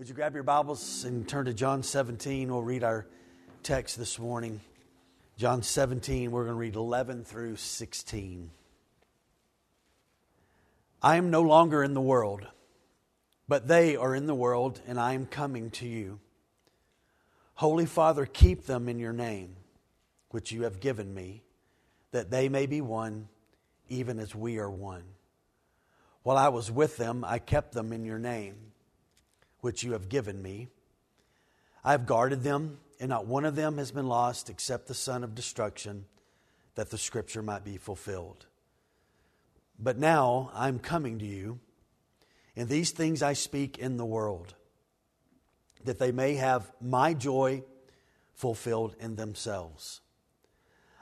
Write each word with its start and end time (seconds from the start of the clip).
Would 0.00 0.08
you 0.08 0.14
grab 0.14 0.32
your 0.32 0.44
Bibles 0.44 1.04
and 1.04 1.28
turn 1.28 1.44
to 1.44 1.52
John 1.52 1.82
17? 1.82 2.50
We'll 2.50 2.62
read 2.62 2.84
our 2.84 3.06
text 3.62 3.98
this 3.98 4.18
morning. 4.18 4.62
John 5.36 5.62
17, 5.62 6.30
we're 6.30 6.44
going 6.44 6.54
to 6.54 6.58
read 6.58 6.74
11 6.74 7.24
through 7.24 7.56
16. 7.56 8.50
I 11.02 11.16
am 11.16 11.30
no 11.30 11.42
longer 11.42 11.84
in 11.84 11.92
the 11.92 12.00
world, 12.00 12.46
but 13.46 13.68
they 13.68 13.94
are 13.94 14.14
in 14.14 14.24
the 14.24 14.34
world, 14.34 14.80
and 14.86 14.98
I 14.98 15.12
am 15.12 15.26
coming 15.26 15.70
to 15.72 15.86
you. 15.86 16.18
Holy 17.56 17.84
Father, 17.84 18.24
keep 18.24 18.64
them 18.64 18.88
in 18.88 18.98
your 18.98 19.12
name, 19.12 19.54
which 20.30 20.50
you 20.50 20.62
have 20.62 20.80
given 20.80 21.12
me, 21.12 21.42
that 22.12 22.30
they 22.30 22.48
may 22.48 22.64
be 22.64 22.80
one, 22.80 23.28
even 23.90 24.18
as 24.18 24.34
we 24.34 24.56
are 24.56 24.70
one. 24.70 25.04
While 26.22 26.38
I 26.38 26.48
was 26.48 26.70
with 26.70 26.96
them, 26.96 27.22
I 27.22 27.38
kept 27.38 27.74
them 27.74 27.92
in 27.92 28.06
your 28.06 28.18
name 28.18 28.69
which 29.60 29.82
you 29.82 29.92
have 29.92 30.08
given 30.08 30.42
me. 30.42 30.68
I 31.84 31.92
have 31.92 32.06
guarded 32.06 32.42
them, 32.42 32.78
and 32.98 33.08
not 33.08 33.26
one 33.26 33.44
of 33.44 33.56
them 33.56 33.78
has 33.78 33.90
been 33.90 34.06
lost 34.06 34.50
except 34.50 34.86
the 34.86 34.94
son 34.94 35.24
of 35.24 35.34
destruction, 35.34 36.06
that 36.74 36.90
the 36.90 36.98
scripture 36.98 37.42
might 37.42 37.64
be 37.64 37.76
fulfilled. 37.76 38.46
But 39.78 39.98
now 39.98 40.50
I'm 40.54 40.78
coming 40.78 41.18
to 41.18 41.26
you, 41.26 41.58
and 42.54 42.68
these 42.68 42.90
things 42.90 43.22
I 43.22 43.32
speak 43.32 43.78
in 43.78 43.96
the 43.96 44.04
world, 44.04 44.54
that 45.84 45.98
they 45.98 46.12
may 46.12 46.34
have 46.34 46.70
my 46.80 47.14
joy 47.14 47.62
fulfilled 48.34 48.94
in 49.00 49.16
themselves. 49.16 50.00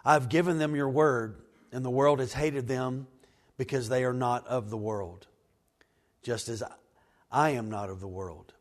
I've 0.05 0.29
given 0.29 0.59
them 0.59 0.77
your 0.77 0.88
word, 0.88 1.43
and 1.73 1.85
the 1.85 1.91
world 1.91 2.21
has 2.21 2.33
hated 2.33 2.69
them 2.69 3.09
because 3.57 3.88
they 3.88 4.05
are 4.05 4.15
not 4.15 4.47
of 4.47 4.71
the 4.71 4.77
world, 4.77 5.27
just 6.23 6.49
as 6.49 6.63
I 7.30 7.50
am 7.50 7.70
not 7.70 7.91
of 7.91 8.00
the 8.00 8.09
world. 8.09 8.55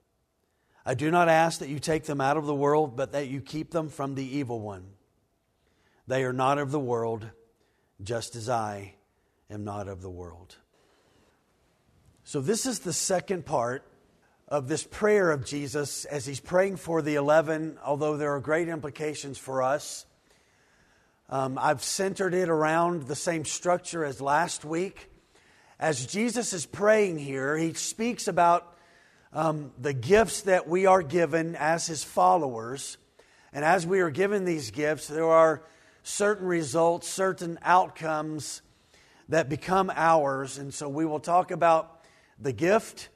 I 0.85 0.93
do 0.93 1.11
not 1.11 1.29
ask 1.29 1.59
that 1.59 1.69
you 1.69 1.79
take 1.79 2.05
them 2.05 2.21
out 2.21 2.37
of 2.37 2.45
the 2.45 2.55
world, 2.55 2.95
but 2.95 3.11
that 3.11 3.27
you 3.27 3.41
keep 3.41 3.71
them 3.71 3.89
from 3.89 4.15
the 4.15 4.37
evil 4.37 4.59
one. 4.59 4.85
They 6.07 6.23
are 6.23 6.33
not 6.33 6.57
of 6.57 6.71
the 6.71 6.79
world, 6.79 7.29
just 8.01 8.35
as 8.35 8.47
I 8.47 8.93
am 9.49 9.63
not 9.63 9.87
of 9.87 10.01
the 10.01 10.09
world. 10.09 10.55
So, 12.23 12.41
this 12.41 12.65
is 12.65 12.79
the 12.79 12.93
second 12.93 13.45
part 13.45 13.83
of 14.47 14.67
this 14.69 14.83
prayer 14.83 15.31
of 15.31 15.45
Jesus 15.45 16.05
as 16.05 16.25
he's 16.25 16.39
praying 16.39 16.77
for 16.77 17.01
the 17.01 17.15
11, 17.15 17.77
although 17.83 18.15
there 18.15 18.33
are 18.33 18.39
great 18.39 18.69
implications 18.69 19.37
for 19.37 19.61
us. 19.61 20.05
Um, 21.29 21.57
I've 21.61 21.83
centered 21.83 22.33
it 22.33 22.47
around 22.47 23.03
the 23.03 23.15
same 23.15 23.43
structure 23.43 24.05
as 24.05 24.21
last 24.21 24.63
week. 24.63 25.09
As 25.79 26.07
Jesus 26.07 26.53
is 26.53 26.65
praying 26.65 27.19
here, 27.19 27.55
he 27.55 27.73
speaks 27.73 28.27
about 28.27 28.75
um, 29.31 29.71
the 29.77 29.93
gifts 29.93 30.41
that 30.41 30.67
we 30.67 30.87
are 30.87 31.03
given 31.03 31.55
as 31.55 31.85
his 31.85 32.03
followers. 32.03 32.97
And 33.53 33.63
as 33.63 33.85
we 33.85 33.99
are 33.99 34.09
given 34.09 34.43
these 34.43 34.71
gifts, 34.71 35.07
there 35.07 35.27
are 35.27 35.61
certain 36.01 36.47
results, 36.47 37.07
certain 37.07 37.59
outcomes 37.61 38.63
that 39.29 39.49
become 39.49 39.91
ours. 39.95 40.57
And 40.57 40.73
so 40.73 40.89
we 40.89 41.05
will 41.05 41.19
talk 41.19 41.51
about 41.51 42.03
the 42.39 42.53
gift. 42.53 43.09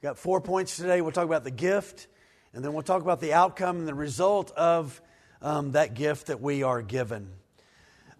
We've 0.00 0.10
got 0.10 0.16
four 0.16 0.40
points 0.40 0.76
today. 0.76 1.00
We'll 1.00 1.10
talk 1.10 1.24
about 1.24 1.42
the 1.42 1.50
gift, 1.50 2.06
and 2.54 2.64
then 2.64 2.72
we'll 2.72 2.84
talk 2.84 3.02
about 3.02 3.20
the 3.20 3.32
outcome 3.32 3.78
and 3.78 3.88
the 3.88 3.94
result 3.94 4.52
of 4.52 5.02
um, 5.42 5.72
that 5.72 5.94
gift 5.94 6.28
that 6.28 6.40
we 6.40 6.62
are 6.62 6.82
given. 6.82 7.30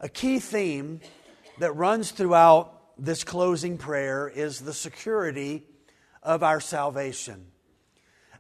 A 0.01 0.09
key 0.09 0.41
theme 0.41 0.99
that 1.61 1.71
runs 1.77 2.11
throughout 2.11 2.80
this 3.01 3.25
closing 3.25 3.79
prayer 3.79 4.29
is 4.29 4.61
the 4.61 4.75
security 4.75 5.65
of 6.23 6.43
our 6.43 6.61
salvation. 6.61 7.47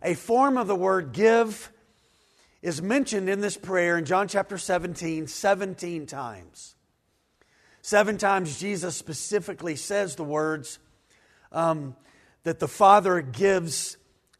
A 0.02 0.14
form 0.14 0.58
of 0.58 0.66
the 0.66 0.76
word 0.76 1.12
give 1.12 1.72
is 2.60 2.82
mentioned 2.82 3.30
in 3.30 3.40
this 3.40 3.56
prayer 3.56 3.96
in 3.96 4.04
John 4.04 4.28
chapter 4.28 4.58
17 4.58 5.26
17 5.26 6.06
times. 6.06 6.74
Seven 7.80 8.18
times 8.18 8.60
Jesus 8.60 8.94
specifically 8.94 9.76
says 9.76 10.16
the 10.16 10.24
words 10.24 10.78
um, 11.52 11.96
that 12.42 12.58
the 12.58 12.68
Father 12.68 13.22
gives 13.22 13.96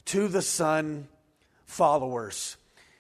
to 0.07 0.29
the 0.29 0.43
Son 0.43 1.09
followers. 1.65 2.59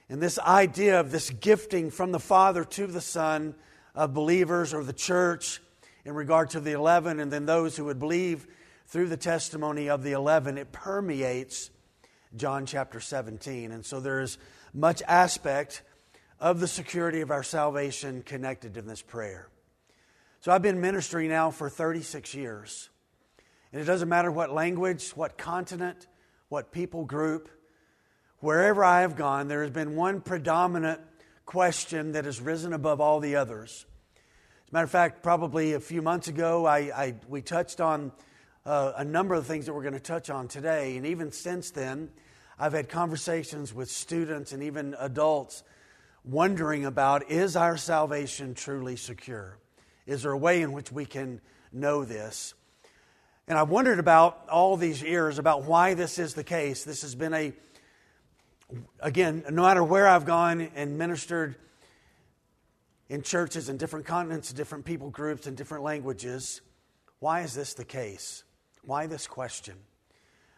And 0.09 0.23
this 0.23 0.39
idea 0.39 0.99
of 0.99 1.12
this 1.12 1.28
gifting 1.28 1.91
from 1.91 2.12
the 2.12 2.19
Father 2.19 2.65
to 2.65 2.87
the 2.87 3.03
Son 3.03 3.55
of 3.94 4.15
believers 4.15 4.73
or 4.73 4.83
the 4.83 4.94
church 4.94 5.61
in 6.05 6.15
regard 6.15 6.50
to 6.50 6.61
the 6.61 6.72
11 6.72 7.21
and 7.21 7.33
then 7.33 7.47
those 7.47 7.77
who 7.77 7.84
would 7.87 7.99
believe 7.99 8.47
through 8.87 9.09
the 9.09 9.16
testimony 9.16 9.88
of 9.88 10.03
the 10.03 10.12
11, 10.12 10.59
it 10.59 10.72
permeates 10.72 11.71
John 12.37 12.66
chapter 12.66 13.00
17. 13.00 13.72
And 13.72 13.84
so 13.84 14.00
there 14.00 14.21
is 14.21 14.38
much 14.72 15.03
aspect 15.06 15.83
of 16.38 16.61
the 16.61 16.69
security 16.69 17.21
of 17.21 17.31
our 17.31 17.43
salvation 17.43 18.22
connected 18.22 18.77
in 18.77 18.87
this 18.87 19.03
prayer. 19.03 19.49
So 20.41 20.53
I've 20.53 20.62
been 20.62 20.81
ministering 20.81 21.28
now 21.28 21.50
for 21.50 21.69
36 21.69 22.34
years. 22.34 22.88
And 23.72 23.81
it 23.81 23.84
doesn't 23.84 24.09
matter 24.09 24.31
what 24.31 24.53
language, 24.53 25.11
what 25.11 25.37
continent, 25.37 26.06
what 26.49 26.72
people 26.72 27.05
group, 27.05 27.49
wherever 28.38 28.82
I 28.82 29.03
have 29.03 29.17
gone, 29.17 29.49
there 29.49 29.62
has 29.62 29.71
been 29.71 29.94
one 29.94 30.21
predominant 30.21 31.00
question 31.47 32.12
that 32.12 32.25
has 32.25 32.41
risen 32.41 32.72
above 32.72 33.00
all 33.00 33.21
the 33.21 33.37
others. 33.37 33.87
As 34.70 34.72
a 34.72 34.76
matter 34.76 34.84
of 34.84 34.91
fact, 34.92 35.22
probably 35.25 35.72
a 35.72 35.81
few 35.81 36.00
months 36.00 36.28
ago, 36.28 36.64
I, 36.64 36.78
I 36.94 37.14
we 37.26 37.42
touched 37.42 37.81
on 37.81 38.12
uh, 38.64 38.92
a 38.98 39.04
number 39.04 39.34
of 39.34 39.44
things 39.44 39.66
that 39.66 39.75
we're 39.75 39.82
going 39.82 39.94
to 39.94 39.98
touch 39.98 40.31
on 40.31 40.47
today. 40.47 40.97
And 40.97 41.04
even 41.06 41.32
since 41.32 41.72
then, 41.72 42.08
I've 42.56 42.72
had 42.72 42.88
conversations 42.88 43.75
with 43.75 43.91
students 43.91 44.53
and 44.53 44.62
even 44.62 44.94
adults 45.00 45.64
wondering 46.25 46.84
about 46.84 47.32
is 47.32 47.56
our 47.56 47.76
salvation 47.76 48.54
truly 48.54 48.94
secure? 48.94 49.58
Is 50.06 50.22
there 50.22 50.31
a 50.31 50.38
way 50.38 50.62
in 50.62 50.70
which 50.70 50.92
we 50.92 51.04
can 51.04 51.41
know 51.72 52.04
this? 52.04 52.54
And 53.48 53.58
I've 53.58 53.70
wondered 53.70 53.98
about 53.98 54.48
all 54.48 54.76
these 54.76 55.02
years 55.02 55.41
about 55.41 55.64
why 55.64 55.94
this 55.94 56.16
is 56.16 56.34
the 56.34 56.44
case. 56.44 56.84
This 56.84 57.02
has 57.02 57.16
been 57.16 57.34
a, 57.34 57.52
again, 59.00 59.42
no 59.50 59.62
matter 59.62 59.82
where 59.82 60.06
I've 60.06 60.26
gone 60.26 60.60
and 60.76 60.97
ministered 60.97 61.56
in 63.10 63.22
churches 63.22 63.69
in 63.69 63.76
different 63.76 64.06
continents, 64.06 64.53
different 64.53 64.84
people 64.84 65.10
groups, 65.10 65.48
and 65.48 65.56
different 65.56 65.82
languages, 65.82 66.62
why 67.19 67.41
is 67.41 67.54
this 67.54 67.75
the 67.75 67.84
case? 67.84 68.44
Why 68.82 69.09
this 69.09 69.26
question? 69.26 69.75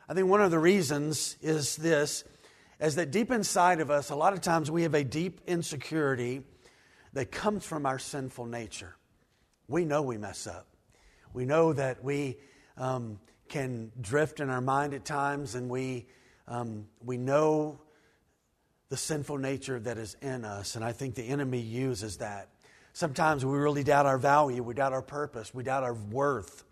I 0.06 0.12
think 0.12 0.28
one 0.28 0.42
of 0.42 0.50
the 0.50 0.58
reasons 0.58 1.38
is 1.41 1.74
this 1.76 2.24
is 2.78 2.96
that 2.96 3.10
deep 3.10 3.30
inside 3.30 3.80
of 3.80 3.91
us, 3.91 4.10
a 4.10 4.16
lot 4.16 4.32
of 4.32 4.41
times 4.42 4.70
we 4.70 4.82
have 4.82 4.94
a 4.94 5.04
deep 5.04 5.41
insecurity 5.46 6.42
that 7.14 7.30
comes 7.30 7.64
from 7.64 7.86
our 7.86 7.98
sinful 7.98 8.44
nature. 8.44 8.96
We 9.68 9.84
know 9.84 10.02
we 10.02 10.18
mess 10.18 10.46
up. 10.46 10.66
We 11.32 11.46
know 11.46 11.72
that 11.72 12.04
we 12.04 12.38
um, 12.76 13.18
can 13.48 13.92
drift 14.00 14.41
in 14.41 14.50
our 14.50 14.60
mind 14.60 14.94
at 14.94 15.04
times, 15.04 15.54
and 15.54 15.70
we, 15.70 16.06
um, 16.48 16.86
we 17.02 17.16
know 17.16 17.80
the 18.92 18.98
sinful 18.98 19.38
nature 19.38 19.80
that 19.80 19.97
is 19.97 20.19
in 20.20 20.44
us. 20.44 20.76
And 20.76 20.84
I 20.84 20.92
think 20.92 21.14
the 21.14 21.26
enemy 21.26 21.60
uses 21.60 22.19
that. 22.19 22.50
Sometimes 22.92 23.42
we 23.42 23.56
really 23.56 23.82
doubt 23.82 24.04
our 24.04 24.19
value, 24.19 24.62
we 24.62 24.75
doubt 24.75 24.92
our 24.92 25.00
purpose, 25.00 25.54
we 25.54 25.62
doubt 25.62 25.82
our 25.82 25.94
worth. 25.94 26.62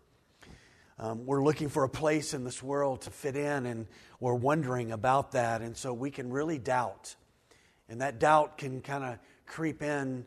Um, 0.98 1.24
we're 1.24 1.42
looking 1.42 1.70
for 1.70 1.82
a 1.84 1.88
place 1.88 2.34
in 2.34 2.44
this 2.44 2.62
world 2.62 3.00
to 3.00 3.10
fit 3.10 3.36
in, 3.36 3.64
and 3.64 3.86
we're 4.20 4.34
wondering 4.34 4.92
about 4.92 5.32
that. 5.32 5.62
And 5.62 5.74
so 5.74 5.94
we 5.94 6.10
can 6.10 6.28
really 6.28 6.58
doubt. 6.58 7.16
And 7.88 8.02
that 8.02 8.20
doubt 8.20 8.58
can 8.58 8.82
kind 8.82 9.02
of 9.02 9.18
creep 9.46 9.80
in 9.80 10.26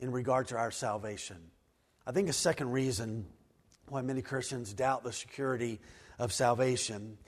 in 0.00 0.10
regard 0.10 0.48
to 0.48 0.56
our 0.56 0.72
salvation. 0.72 1.36
I 2.08 2.10
think 2.10 2.28
a 2.28 2.32
second 2.32 2.72
reason 2.72 3.24
why 3.86 4.02
many 4.02 4.20
Christians 4.20 4.72
doubt 4.72 5.04
the 5.04 5.12
security 5.12 5.78
of 6.18 6.32
salvation 6.32 7.18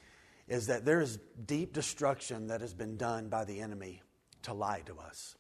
is 0.51 0.67
that 0.67 0.85
there 0.85 1.01
is 1.01 1.19
deep 1.47 1.73
destruction 1.73 2.49
that 2.49 2.61
has 2.61 2.75
been 2.75 2.97
done 2.97 3.29
by 3.29 3.45
the 3.45 3.61
enemy 3.61 4.03
to 4.43 4.53
lie 4.53 4.83
to 4.85 4.99
us 4.99 5.37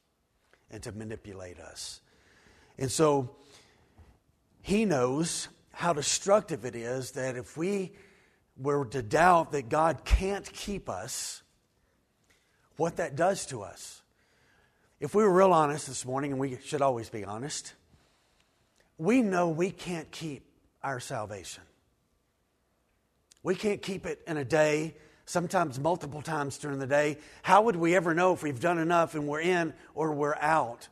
and 0.71 0.83
to 0.85 0.93
manipulate 0.93 1.59
us. 1.59 2.01
And 2.79 2.91
so 2.91 3.35
he 4.63 4.85
knows 4.85 5.49
how 5.73 5.93
destructive 5.93 6.65
it 6.65 6.77
is 6.77 7.11
that 7.13 7.37
if 7.37 7.57
we 7.57 7.93
were 8.57 8.85
to 8.85 9.03
doubt 9.03 9.51
that 9.51 9.69
God 9.69 10.05
can't 10.05 10.51
keep 10.53 10.89
us, 10.89 11.43
what 12.77 12.97
that 12.97 13.17
does 13.17 13.47
to 13.47 13.63
us. 13.63 14.03
If 15.01 15.15
we 15.15 15.25
were 15.25 15.33
real 15.33 15.53
honest 15.53 15.89
this 15.89 16.07
morning, 16.07 16.31
and 16.33 16.41
we 16.41 16.59
should 16.65 16.83
always 16.83 17.09
be 17.09 17.25
honest, 17.25 17.75
we 18.97 19.23
know 19.23 19.49
we 19.49 19.71
can't 19.71 20.11
keep 20.13 20.45
our 20.83 21.01
salvation. 21.01 21.65
We 23.43 23.55
can't 23.55 23.81
keep 23.81 24.07
it 24.07 24.23
in 24.27 24.37
a 24.37 24.45
day, 24.45 24.97
sometimes 25.25 25.79
multiple 25.79 26.23
times 26.23 26.59
during 26.59 26.79
the 26.79 26.87
day. 26.87 27.19
How 27.43 27.63
would 27.63 27.77
we 27.77 27.95
ever 27.97 28.15
know 28.15 28.33
if 28.33 28.43
we've 28.43 28.61
done 28.61 28.79
enough 28.79 29.15
and 29.15 29.27
we're 29.27 29.41
in 29.41 29.73
or 29.95 30.13
we're 30.13 30.37
out? 30.37 30.89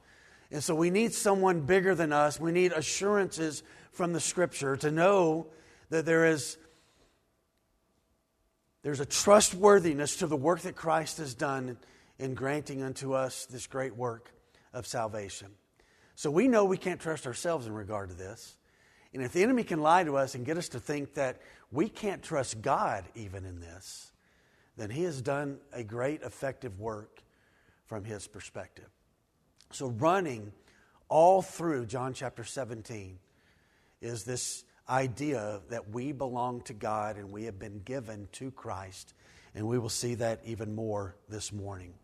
And 0.50 0.62
so 0.62 0.74
we 0.74 0.90
need 0.90 1.12
someone 1.12 1.60
bigger 1.62 1.94
than 1.94 2.12
us. 2.12 2.40
We 2.40 2.52
need 2.52 2.72
assurances 2.72 3.62
from 3.92 4.12
the 4.12 4.20
scripture 4.20 4.76
to 4.78 4.90
know 4.90 5.48
that 5.90 6.06
there 6.06 6.26
is 6.26 6.56
there's 8.82 9.00
a 9.00 9.06
trustworthiness 9.06 10.16
to 10.16 10.26
the 10.26 10.36
work 10.36 10.60
that 10.60 10.76
Christ 10.76 11.18
has 11.18 11.34
done 11.34 11.76
in 12.18 12.34
granting 12.34 12.82
unto 12.82 13.12
us 13.12 13.46
this 13.46 13.66
great 13.66 13.96
work 13.96 14.32
of 14.72 14.86
salvation. 14.86 15.48
So 16.14 16.30
we 16.30 16.48
know 16.48 16.64
we 16.64 16.78
can't 16.78 17.00
trust 17.00 17.26
ourselves 17.26 17.66
in 17.66 17.72
regard 17.72 18.08
to 18.10 18.14
this. 18.14 18.56
And 19.14 19.22
if 19.22 19.32
the 19.32 19.42
enemy 19.42 19.64
can 19.64 19.80
lie 19.80 20.04
to 20.04 20.16
us 20.16 20.34
and 20.34 20.44
get 20.44 20.58
us 20.58 20.68
to 20.70 20.80
think 20.80 21.14
that 21.14 21.40
we 21.70 21.88
can't 21.88 22.22
trust 22.22 22.60
God 22.60 23.04
even 23.14 23.44
in 23.44 23.60
this, 23.60 24.12
then 24.76 24.90
he 24.90 25.04
has 25.04 25.20
done 25.22 25.58
a 25.72 25.82
great 25.82 26.22
effective 26.22 26.78
work 26.78 27.22
from 27.86 28.04
his 28.04 28.26
perspective. 28.26 28.88
So, 29.70 29.88
running 29.88 30.52
all 31.08 31.42
through 31.42 31.86
John 31.86 32.12
chapter 32.12 32.44
17 32.44 33.18
is 34.00 34.24
this 34.24 34.64
idea 34.88 35.60
that 35.68 35.90
we 35.90 36.12
belong 36.12 36.62
to 36.62 36.74
God 36.74 37.16
and 37.16 37.30
we 37.30 37.44
have 37.44 37.58
been 37.58 37.80
given 37.80 38.28
to 38.32 38.50
Christ. 38.50 39.14
And 39.54 39.66
we 39.66 39.78
will 39.78 39.88
see 39.88 40.14
that 40.16 40.40
even 40.44 40.74
more 40.74 41.16
this 41.28 41.52
morning. 41.52 41.94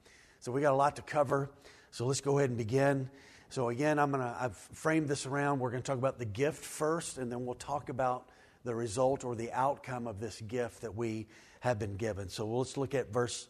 So, 0.40 0.52
we 0.52 0.60
got 0.60 0.72
a 0.72 0.76
lot 0.76 0.96
to 0.96 1.02
cover. 1.02 1.50
So, 1.90 2.06
let's 2.06 2.20
go 2.20 2.38
ahead 2.38 2.50
and 2.50 2.58
begin. 2.58 3.08
So, 3.50 3.69
again, 3.69 3.99
I'm 3.99 4.11
gonna, 4.11 4.37
I've 4.38 4.56
framed 4.56 5.08
this 5.08 5.26
around. 5.26 5.61
We're 5.61 5.70
to 5.70 5.81
talk 5.81 5.99
about 5.99 6.19
the 6.19 6.25
gift 6.25 6.64
first, 6.64 7.19
and 7.19 7.31
then 7.31 7.46
we'll 7.46 7.55
talk 7.55 7.88
about 7.88 8.29
the 8.64 8.75
result 8.75 9.25
or 9.25 9.35
the 9.35 9.52
outcome 9.52 10.06
of 10.06 10.19
this 10.19 10.41
gift 10.41 10.81
that 10.81 10.96
we 10.96 11.26
have 11.61 11.79
been 11.79 11.96
given. 11.96 12.29
So, 12.29 12.46
let's 12.46 12.76
look 12.76 12.94
at 12.94 13.12
verse 13.12 13.49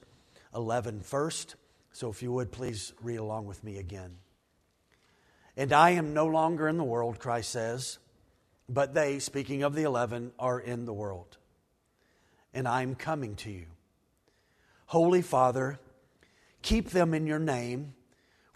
11 0.55 1.00
first. 1.00 1.56
So, 1.93 2.11
if 2.11 2.23
you 2.23 2.32
would, 2.32 2.52
please 2.52 2.93
read 3.02 3.17
along 3.17 3.46
with 3.46 3.62
me 3.64 3.79
again. 3.79 4.17
And 5.56 5.73
I 5.73 5.91
am 5.91 6.14
no 6.14 6.26
longer 6.26 6.69
in 6.69 6.76
the 6.76 6.85
world, 6.85 7.19
Christ 7.19 7.50
says, 7.50 7.99
but 8.69 8.94
they, 8.94 9.19
speaking 9.19 9.62
of 9.62 9.75
the 9.75 9.82
eleven, 9.82 10.32
are 10.38 10.58
in 10.58 10.85
the 10.85 10.93
world. 10.93 11.37
And 12.52 12.67
I 12.67 12.82
am 12.82 12.94
coming 12.94 13.37
to 13.37 13.50
you. 13.50 13.67
Holy 14.87 15.23
Father, 15.23 15.79
keep 16.62 16.91
them 16.91 17.14
in 17.14 17.26
your 17.26 17.38
name, 17.38 17.94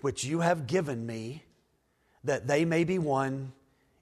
which 0.00 0.24
you 0.24 0.40
have 0.40 0.66
given 0.66 1.04
me, 1.04 1.42
that 2.24 2.46
they 2.46 2.64
may 2.64 2.84
be 2.84 2.98
one, 2.98 3.52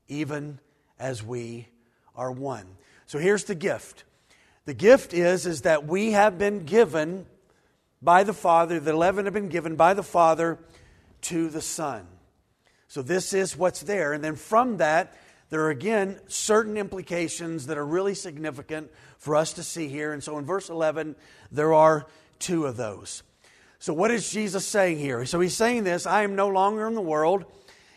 even 0.09 0.59
as 0.99 1.23
we 1.23 1.69
are 2.15 2.31
one. 2.31 2.67
So 3.07 3.19
here's 3.19 3.45
the 3.45 3.55
gift. 3.55 4.05
The 4.65 4.75
gift 4.75 5.15
is, 5.15 5.47
is 5.47 5.63
that 5.63 5.87
we 5.87 6.13
have 6.13 6.39
been 6.39 6.65
given 6.65 7.27
by 8.03 8.25
the 8.25 8.35
Father, 8.35 8.79
the 8.79 8.93
eleven 8.93 9.25
have 9.25 9.35
been 9.35 9.49
given 9.49 9.77
by 9.77 9.95
the 9.95 10.03
Father 10.03 10.59
to 11.23 11.49
the 11.49 11.63
Son. 11.63 12.07
So 12.89 13.03
this 13.03 13.33
is 13.33 13.57
what's 13.57 13.81
there. 13.81 14.13
And 14.13 14.23
then 14.23 14.37
from 14.37 14.77
that, 14.79 15.17
there 15.51 15.63
are 15.63 15.71
again 15.71 16.19
certain 16.27 16.77
implications 16.77 17.67
that 17.67 17.79
are 17.79 17.87
really 17.87 18.15
significant 18.15 18.91
for 19.19 19.37
us 19.37 19.55
to 19.55 19.63
see 19.63 19.89
here. 19.89 20.13
And 20.13 20.23
so 20.23 20.39
in 20.39 20.45
verse 20.45 20.69
11, 20.69 21.17
there 21.51 21.73
are 21.73 22.07
two 22.39 22.67
of 22.67 22.77
those. 22.77 23.23
So 23.79 23.93
what 23.93 24.11
is 24.11 24.31
Jesus 24.31 24.67
saying 24.67 24.99
here? 24.99 25.25
So 25.27 25.41
he's 25.41 25.57
saying 25.57 25.85
this 25.85 26.07
I 26.07 26.23
am 26.23 26.35
no 26.35 26.49
longer 26.49 26.87
in 26.87 26.95
the 26.95 27.01
world. 27.01 27.45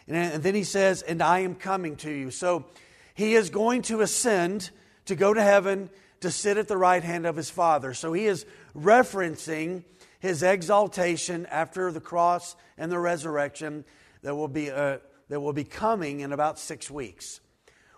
And 0.08 0.42
then 0.42 0.56
he 0.56 0.64
says, 0.64 1.02
And 1.04 1.22
I 1.22 1.40
am 1.40 1.56
coming 1.56 1.96
to 1.98 2.10
you. 2.10 2.32
So 2.32 2.66
he 3.14 3.36
is 3.36 3.50
going 3.50 3.84
to 3.84 4.02
ascend 4.02 4.72
to 5.06 5.16
go 5.16 5.34
to 5.34 5.42
heaven 5.42 5.90
to 6.22 6.32
sit 6.32 6.58
at 6.58 6.68
the 6.68 6.78
right 6.78 7.04
hand 7.04 7.26
of 7.26 7.36
his 7.36 7.50
Father. 7.50 7.94
So 7.94 8.14
he 8.14 8.26
is 8.26 8.46
referencing 8.76 9.84
his 10.20 10.44
exaltation 10.44 11.46
after 11.46 11.92
the 11.92 12.02
cross 12.02 12.56
and 12.78 12.92
the 12.92 13.00
resurrection 13.00 13.86
that 14.22 14.36
will 14.36 14.48
be, 14.48 14.70
uh, 14.70 14.98
that 15.30 15.40
will 15.40 15.54
be 15.54 15.64
coming 15.64 16.20
in 16.20 16.34
about 16.34 16.60
six 16.60 16.92
weeks, 16.92 17.40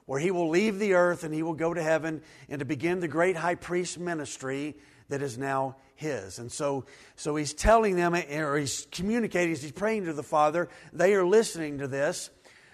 where 0.06 0.20
he 0.20 0.32
will 0.32 0.50
leave 0.50 0.78
the 0.78 0.94
earth 0.94 1.24
and 1.24 1.34
he 1.34 1.42
will 1.42 1.54
go 1.54 1.74
to 1.74 1.82
heaven 1.82 2.22
and 2.48 2.60
to 2.60 2.66
begin 2.66 3.00
the 3.00 3.08
great 3.08 3.36
high 3.36 3.56
priest 3.56 3.98
ministry 3.98 4.76
that 5.10 5.22
is 5.22 5.38
now 5.38 5.76
his. 6.02 6.40
And 6.40 6.52
so, 6.52 6.86
so 7.16 7.36
he's 7.36 7.54
telling 7.54 7.96
them, 7.96 8.14
or 8.14 8.58
he's 8.58 8.88
communicating, 8.92 9.56
he's 9.56 9.72
praying 9.72 10.06
to 10.06 10.14
the 10.14 10.24
Father. 10.24 10.68
They 10.92 11.14
are 11.14 11.26
listening 11.26 11.78
to 11.78 11.88
this. 11.88 12.30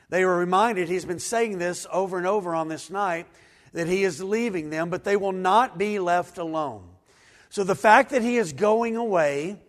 They 0.09 0.23
are 0.23 0.37
reminded, 0.37 0.87
he's 0.87 1.05
been 1.05 1.19
saying 1.19 1.59
this 1.59 1.85
over 1.91 2.17
and 2.17 2.25
over 2.25 2.55
on 2.55 2.69
this 2.69 2.89
night, 2.89 3.27
that 3.73 3.87
he 3.87 4.03
is 4.03 4.23
leaving 4.23 4.69
them, 4.69 4.89
but 4.89 5.03
they 5.03 5.17
will 5.17 5.33
not 5.33 5.77
be 5.77 5.99
left 5.99 6.37
alone. 6.37 6.87
So 7.49 7.63
the 7.63 7.75
fact 7.75 8.11
that 8.11 8.21
he 8.21 8.37
is 8.37 8.53
going 8.53 8.95
away 8.95 9.59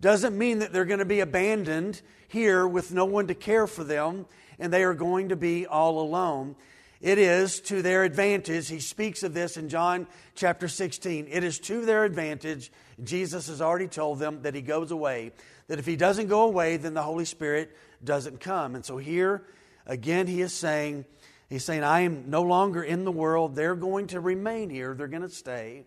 doesn't 0.00 0.36
mean 0.36 0.58
that 0.58 0.72
they're 0.72 0.84
going 0.84 0.98
to 0.98 1.04
be 1.04 1.20
abandoned 1.20 2.02
here 2.28 2.66
with 2.66 2.92
no 2.92 3.04
one 3.04 3.28
to 3.28 3.34
care 3.34 3.66
for 3.66 3.84
them 3.84 4.26
and 4.58 4.72
they 4.72 4.82
are 4.82 4.94
going 4.94 5.28
to 5.28 5.36
be 5.36 5.66
all 5.66 6.00
alone. 6.00 6.56
It 7.00 7.18
is 7.18 7.60
to 7.62 7.82
their 7.82 8.04
advantage. 8.04 8.68
He 8.68 8.80
speaks 8.80 9.22
of 9.22 9.34
this 9.34 9.56
in 9.56 9.68
John 9.68 10.06
chapter 10.34 10.66
16. 10.66 11.28
It 11.30 11.44
is 11.44 11.58
to 11.60 11.84
their 11.84 12.04
advantage. 12.04 12.72
Jesus 13.02 13.48
has 13.48 13.60
already 13.60 13.88
told 13.88 14.18
them 14.18 14.42
that 14.42 14.54
he 14.54 14.62
goes 14.62 14.90
away. 14.90 15.32
That 15.68 15.78
if 15.78 15.86
he 15.86 15.96
doesn't 15.96 16.28
go 16.28 16.42
away, 16.42 16.76
then 16.76 16.94
the 16.94 17.02
Holy 17.02 17.24
Spirit 17.24 17.76
doesn't 18.02 18.40
come. 18.40 18.74
And 18.74 18.84
so 18.84 18.96
here, 18.96 19.44
again, 19.86 20.26
he 20.26 20.40
is 20.40 20.52
saying, 20.52 21.04
He's 21.48 21.64
saying, 21.64 21.84
I 21.84 22.00
am 22.00 22.28
no 22.28 22.42
longer 22.42 22.82
in 22.82 23.04
the 23.04 23.12
world. 23.12 23.54
They're 23.54 23.76
going 23.76 24.08
to 24.08 24.20
remain 24.20 24.70
here, 24.70 24.94
they're 24.94 25.08
going 25.08 25.22
to 25.22 25.28
stay. 25.28 25.84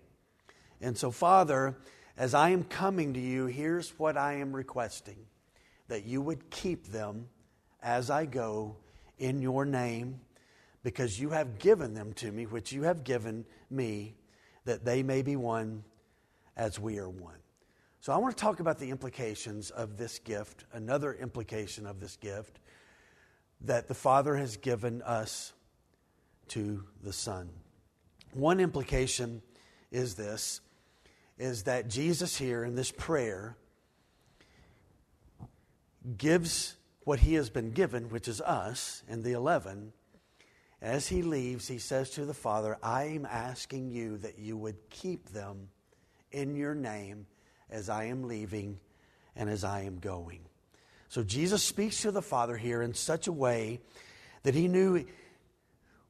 And 0.81 0.97
so, 0.97 1.11
Father, 1.11 1.75
as 2.17 2.33
I 2.33 2.49
am 2.49 2.63
coming 2.63 3.13
to 3.13 3.19
you, 3.19 3.47
here's 3.47 3.89
what 3.99 4.17
I 4.17 4.35
am 4.35 4.53
requesting 4.53 5.17
that 5.89 6.05
you 6.05 6.21
would 6.21 6.51
keep 6.51 6.87
them 6.87 7.27
as 7.81 8.11
I 8.11 8.25
go 8.25 8.75
in 9.17 9.41
your 9.41 9.65
name, 9.65 10.21
because 10.83 11.19
you 11.19 11.31
have 11.31 11.57
given 11.57 11.95
them 11.95 12.13
to 12.13 12.31
me, 12.31 12.45
which 12.45 12.71
you 12.71 12.83
have 12.83 13.03
given 13.03 13.43
me, 13.71 14.15
that 14.65 14.85
they 14.85 15.01
may 15.01 15.23
be 15.23 15.35
one 15.35 15.83
as 16.59 16.77
we 16.77 16.99
are 16.99 17.09
one. 17.09 17.39
So 18.01 18.11
I 18.11 18.17
want 18.17 18.35
to 18.35 18.41
talk 18.41 18.59
about 18.59 18.79
the 18.79 18.89
implications 18.89 19.71
of 19.71 19.97
this 19.97 20.19
gift, 20.19 20.65
another 20.73 21.13
implication 21.13 21.87
of 21.87 22.01
this 22.01 22.17
gift 22.17 22.59
that 23.61 23.87
the 23.87 23.93
Father 23.93 24.35
has 24.35 24.57
given 24.57 25.01
us 25.01 25.53
to 26.49 26.83
the 27.01 27.13
Son. 27.13 27.49
One 28.33 28.59
implication 28.59 29.41
is 29.89 30.15
this 30.15 30.59
is 31.37 31.63
that 31.63 31.87
Jesus 31.87 32.37
here 32.37 32.65
in 32.65 32.75
this 32.75 32.91
prayer 32.91 33.55
gives 36.17 36.75
what 37.05 37.19
he 37.19 37.35
has 37.35 37.49
been 37.49 37.71
given, 37.71 38.09
which 38.09 38.27
is 38.27 38.41
us, 38.41 39.03
and 39.07 39.23
the 39.23 39.31
11. 39.31 39.93
As 40.81 41.07
he 41.07 41.21
leaves, 41.21 41.69
he 41.69 41.77
says 41.77 42.09
to 42.11 42.25
the 42.25 42.33
Father, 42.33 42.77
I 42.83 43.05
am 43.05 43.25
asking 43.25 43.91
you 43.91 44.17
that 44.17 44.37
you 44.37 44.57
would 44.57 44.89
keep 44.89 45.29
them 45.29 45.69
in 46.31 46.55
your 46.55 46.75
name 46.75 47.25
as 47.69 47.89
I 47.89 48.05
am 48.05 48.23
leaving 48.23 48.79
and 49.35 49.49
as 49.49 49.63
I 49.63 49.81
am 49.81 49.99
going. 49.99 50.41
So 51.07 51.23
Jesus 51.23 51.63
speaks 51.63 52.01
to 52.03 52.11
the 52.11 52.21
Father 52.21 52.55
here 52.55 52.81
in 52.81 52.93
such 52.93 53.27
a 53.27 53.31
way 53.31 53.79
that 54.43 54.53
he 54.53 54.67
knew 54.67 55.05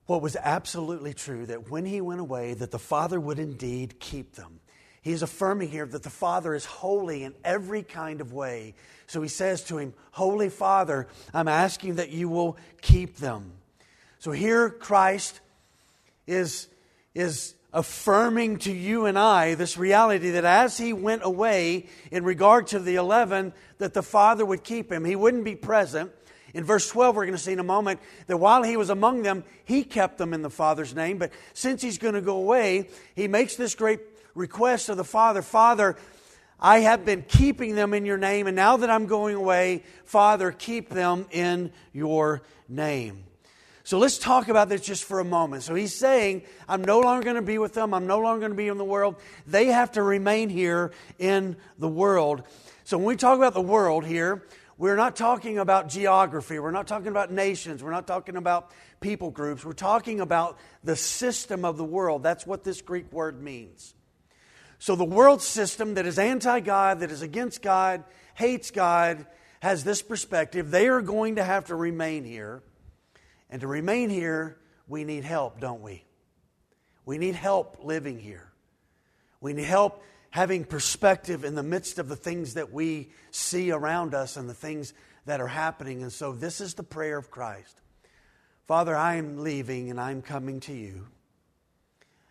what 0.06 0.22
was 0.22 0.36
absolutely 0.36 1.14
true 1.14 1.46
that 1.46 1.70
when 1.70 1.86
he 1.86 2.02
went 2.02 2.20
away 2.20 2.54
that 2.56 2.72
the 2.72 2.80
Father 2.80 3.20
would 3.20 3.40
indeed 3.40 4.00
keep 4.00 4.34
them. 4.34 4.60
He 5.02 5.12
is 5.12 5.22
affirming 5.22 5.70
here 5.70 5.86
that 5.86 6.04
the 6.04 6.10
Father 6.10 6.54
is 6.54 6.66
holy 6.66 7.24
in 7.24 7.34
every 7.44 7.84
kind 7.84 8.20
of 8.20 8.34
way. 8.34 8.74
So 9.08 9.22
he 9.22 9.30
says 9.30 9.64
to 9.66 9.78
him, 9.78 9.94
Holy 10.12 10.50
Father, 10.50 11.08
I'm 11.34 11.48
asking 11.48 11.96
that 11.96 12.10
you 12.10 12.28
will 12.28 12.58
keep 12.82 13.18
them. 13.18 13.54
So 14.18 14.32
here 14.32 14.70
Christ 14.70 15.40
is, 16.28 16.68
is 17.16 17.56
affirming 17.74 18.58
to 18.58 18.72
you 18.72 19.06
and 19.06 19.18
I 19.18 19.56
this 19.56 19.78
reality 19.78 20.32
that 20.32 20.46
as 20.46 20.78
he 20.78 20.94
went 20.94 21.22
away 21.24 21.88
in 22.12 22.24
regard 22.24 22.68
to 22.68 22.80
the 22.80 22.96
11, 22.96 23.54
that 23.78 23.94
the 23.94 24.04
Father 24.04 24.46
would 24.46 24.64
keep 24.64 24.92
him. 24.92 25.06
He 25.06 25.16
wouldn't 25.16 25.44
be 25.44 25.56
present. 25.56 26.12
In 26.54 26.64
verse 26.64 26.90
12, 26.90 27.16
we're 27.16 27.26
going 27.26 27.38
to 27.38 27.42
see 27.44 27.54
in 27.54 27.60
a 27.60 27.64
moment 27.64 28.00
that 28.26 28.38
while 28.38 28.64
he 28.64 28.76
was 28.76 28.90
among 28.90 29.22
them, 29.22 29.44
he 29.66 29.84
kept 29.84 30.18
them 30.18 30.34
in 30.34 30.42
the 30.42 30.50
Father's 30.50 30.96
name. 30.96 31.20
But 31.20 31.32
since 31.54 31.82
he's 31.82 32.00
going 32.00 32.16
to 32.16 32.22
go 32.22 32.38
away, 32.38 32.90
he 33.16 33.28
makes 33.28 33.56
this 33.56 33.76
great 33.76 34.00
request 34.34 34.90
of 34.90 34.98
the 34.98 35.04
Father 35.04 35.42
Father, 35.42 35.96
I 36.60 36.80
have 36.80 37.06
been 37.06 37.22
keeping 37.22 37.76
them 37.76 37.94
in 37.94 38.06
your 38.06 38.18
name, 38.18 38.48
and 38.48 38.56
now 38.56 38.78
that 38.78 38.90
I'm 38.90 39.06
going 39.06 39.36
away, 39.36 39.84
Father, 40.04 40.52
keep 40.52 40.90
them 40.90 41.28
in 41.32 41.72
your 41.94 42.42
name. 42.68 43.24
So 43.90 43.98
let's 43.98 44.20
talk 44.20 44.50
about 44.50 44.70
this 44.70 44.82
just 44.82 45.04
for 45.04 45.20
a 45.20 45.26
moment. 45.26 45.64
So 45.64 45.74
he's 45.74 45.96
saying, 45.96 46.44
I'm 46.68 46.84
no 46.84 47.00
longer 47.00 47.24
going 47.24 47.38
to 47.38 47.42
be 47.42 47.58
with 47.58 47.74
them. 47.74 47.92
I'm 47.96 48.06
no 48.06 48.20
longer 48.20 48.42
going 48.42 48.52
to 48.52 48.56
be 48.56 48.68
in 48.68 48.78
the 48.78 48.86
world. 48.86 49.16
They 49.48 49.66
have 49.66 49.94
to 49.94 50.04
remain 50.04 50.50
here 50.50 50.92
in 51.18 51.58
the 51.80 51.88
world. 51.88 52.44
So 52.84 53.00
when 53.00 53.08
we 53.08 53.16
talk 53.16 53.36
about 53.36 53.56
the 53.56 53.62
world 53.62 54.06
here, 54.06 54.46
we're 54.78 54.96
not 54.96 55.16
talking 55.16 55.58
about 55.58 55.90
geography. 55.90 56.60
We're 56.60 56.70
not 56.70 56.86
talking 56.86 57.08
about 57.08 57.32
nations. 57.32 57.82
We're 57.82 57.90
not 57.90 58.06
talking 58.06 58.36
about 58.36 58.70
people 59.00 59.32
groups. 59.32 59.66
We're 59.66 59.74
talking 59.74 60.20
about 60.20 60.60
the 60.84 60.96
system 60.96 61.66
of 61.66 61.78
the 61.78 61.84
world. 61.84 62.22
That's 62.22 62.46
what 62.46 62.64
this 62.64 62.84
Greek 62.84 63.12
word 63.12 63.42
means. 63.42 63.96
So 64.78 64.96
the 64.96 65.04
world 65.04 65.42
system 65.42 65.96
that 65.96 66.06
is 66.06 66.20
anti 66.20 66.60
God, 66.60 67.00
that 67.00 67.10
is 67.10 67.24
against 67.24 67.64
God, 67.64 68.04
hates 68.36 68.70
God, 68.70 69.26
has 69.62 69.84
this 69.84 70.04
perspective. 70.04 70.70
They 70.70 70.90
are 70.90 71.02
going 71.02 71.38
to 71.38 71.44
have 71.44 71.66
to 71.66 71.76
remain 71.76 72.24
here. 72.24 72.62
And 73.50 73.62
to 73.62 73.68
remain 73.68 74.10
here, 74.10 74.58
we 74.88 75.04
need 75.04 75.24
help, 75.24 75.60
don't 75.60 75.82
we? 75.82 76.04
We 77.06 77.18
need 77.18 77.36
help 77.36 77.84
living 77.84 78.20
here. 78.20 78.52
We 79.42 79.54
need 79.54 79.66
help 79.66 80.04
having 80.32 80.64
perspective 80.64 81.44
in 81.44 81.56
the 81.56 81.64
midst 81.64 81.98
of 81.98 82.08
the 82.08 82.16
things 82.16 82.54
that 82.54 82.72
we 82.72 83.10
see 83.32 83.72
around 83.72 84.14
us 84.14 84.38
and 84.38 84.48
the 84.48 84.54
things 84.54 84.94
that 85.26 85.42
are 85.42 85.48
happening. 85.48 86.04
And 86.04 86.12
so, 86.12 86.34
this 86.34 86.62
is 86.62 86.76
the 86.76 86.84
prayer 86.84 87.18
of 87.18 87.32
Christ 87.32 87.76
Father, 88.68 88.96
I 88.96 89.16
am 89.16 89.40
leaving 89.40 89.90
and 89.90 90.00
I'm 90.00 90.22
coming 90.22 90.60
to 90.62 90.74
you. 90.74 91.08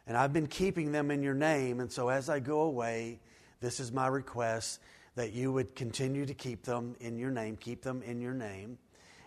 And 0.07 0.17
I've 0.17 0.33
been 0.33 0.47
keeping 0.47 0.93
them 0.93 1.11
in 1.11 1.23
your 1.23 1.35
name. 1.35 1.81
And 1.81 1.91
so, 1.91 2.09
as 2.09 2.29
I 2.29 2.39
go 2.39 2.61
away, 2.61 3.21
this 3.61 3.81
is 3.81 3.93
my 3.93 4.07
request 4.07 4.81
that 5.17 5.33
you 5.33 5.53
would 5.53 5.75
continue 5.75 6.25
to 6.25 6.35
keep 6.35 6.63
them 6.63 6.95
in 7.01 7.19
your 7.19 7.31
name, 7.31 7.57
keep 7.57 7.83
them 7.83 8.03
in 8.03 8.21
your 8.21 8.35
name. 8.35 8.79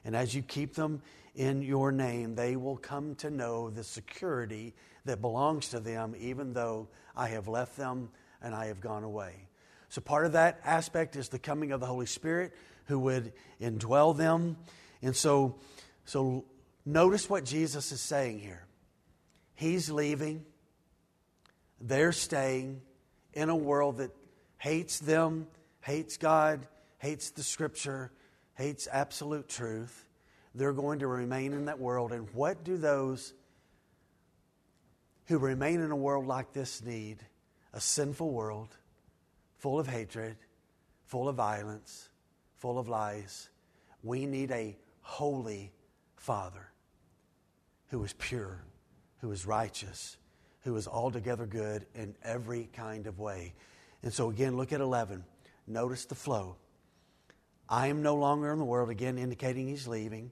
And 0.06 0.16
as 0.16 0.34
you 0.34 0.42
keep 0.42 0.74
them 0.74 1.02
in 1.36 1.62
your 1.62 1.92
name, 1.92 2.36
they 2.36 2.56
will 2.56 2.78
come 2.78 3.16
to 3.16 3.30
know 3.30 3.70
the 3.70 3.84
security 3.84 4.74
that 5.06 5.22
belongs 5.22 5.70
to 5.70 5.80
them, 5.80 6.16
even 6.18 6.54
though 6.54 6.90
I 7.16 7.30
have 7.30 7.48
left 7.48 7.78
them 7.78 8.10
and 8.42 8.54
I 8.54 8.68
have 8.68 8.82
gone 8.82 9.04
away. 9.04 9.48
So, 9.90 10.02
part 10.02 10.26
of 10.26 10.34
that 10.34 10.62
aspect 10.64 11.16
is 11.16 11.30
the 11.30 11.40
coming 11.40 11.72
of 11.72 11.80
the 11.80 11.86
Holy 11.86 12.06
Spirit 12.06 12.54
who 12.86 13.00
would 13.00 13.34
indwell 13.62 14.16
them. 14.16 14.58
And 15.02 15.16
so, 15.16 15.56
so 16.06 16.46
notice 16.86 17.30
what 17.30 17.46
Jesus 17.46 17.92
is 17.92 18.02
saying 18.02 18.40
here. 18.40 18.66
He's 19.54 19.90
leaving, 19.90 20.46
they're 21.80 22.12
staying 22.12 22.82
in 23.34 23.50
a 23.50 23.56
world 23.56 23.98
that 23.98 24.12
hates 24.58 25.00
them, 25.00 25.48
hates 25.82 26.18
God, 26.18 26.68
hates 26.98 27.32
the 27.32 27.44
Scripture, 27.44 28.12
hates 28.56 28.88
absolute 28.92 29.48
truth. 29.48 30.06
They're 30.54 30.74
going 30.74 31.00
to 31.00 31.08
remain 31.08 31.54
in 31.54 31.66
that 31.66 31.80
world. 31.80 32.12
And 32.12 32.28
what 32.34 32.64
do 32.64 32.78
those 32.78 33.34
who 35.28 35.38
remain 35.38 35.82
in 35.82 35.92
a 35.92 35.96
world 35.96 36.28
like 36.28 36.54
this 36.54 36.84
need? 36.84 37.18
A 37.74 37.80
sinful 37.80 38.32
world, 38.32 38.76
full 39.58 39.80
of 39.80 39.88
hatred, 39.88 40.36
full 41.06 41.30
of 41.30 41.36
violence, 41.36 42.10
full 42.58 42.78
of 42.78 42.90
lies. 42.90 43.50
We 44.04 44.26
need 44.26 44.52
a 44.52 44.78
holy 45.02 45.72
Father 46.18 46.72
who 47.88 48.04
is 48.04 48.14
pure, 48.14 48.64
who 49.20 49.32
is 49.32 49.46
righteous, 49.46 50.18
who 50.64 50.76
is 50.76 50.88
altogether 50.88 51.46
good 51.46 51.86
in 51.96 52.16
every 52.24 52.70
kind 52.74 53.08
of 53.08 53.20
way. 53.20 53.54
And 54.04 54.14
so, 54.14 54.30
again, 54.30 54.58
look 54.58 54.74
at 54.74 54.82
11. 54.82 55.24
Notice 55.68 56.06
the 56.06 56.16
flow. 56.16 56.56
I 57.72 57.88
am 57.88 58.02
no 58.02 58.16
longer 58.16 58.52
in 58.52 58.60
the 58.60 58.66
world, 58.66 58.90
again, 58.90 59.18
indicating 59.18 59.70
he's 59.70 59.88
leaving. 59.88 60.32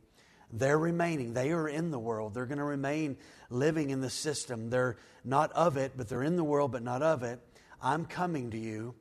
They're 0.51 0.77
remaining. 0.77 1.33
They 1.33 1.51
are 1.51 1.69
in 1.69 1.89
the 1.89 1.97
world. 1.97 2.33
They're 2.33 2.45
going 2.45 2.57
to 2.57 2.65
remain 2.65 3.15
living 3.49 3.91
in 3.91 4.01
the 4.01 4.09
system. 4.09 4.69
They're 4.69 4.97
not 5.23 5.53
of 5.53 5.77
it, 5.77 5.93
but 5.95 6.09
they're 6.09 6.23
in 6.23 6.35
the 6.35 6.43
world, 6.43 6.73
but 6.73 6.83
not 6.83 7.01
of 7.01 7.23
it. 7.23 7.39
I'm 7.81 8.05
coming 8.05 8.51
to 8.51 8.57
you. 8.57 8.93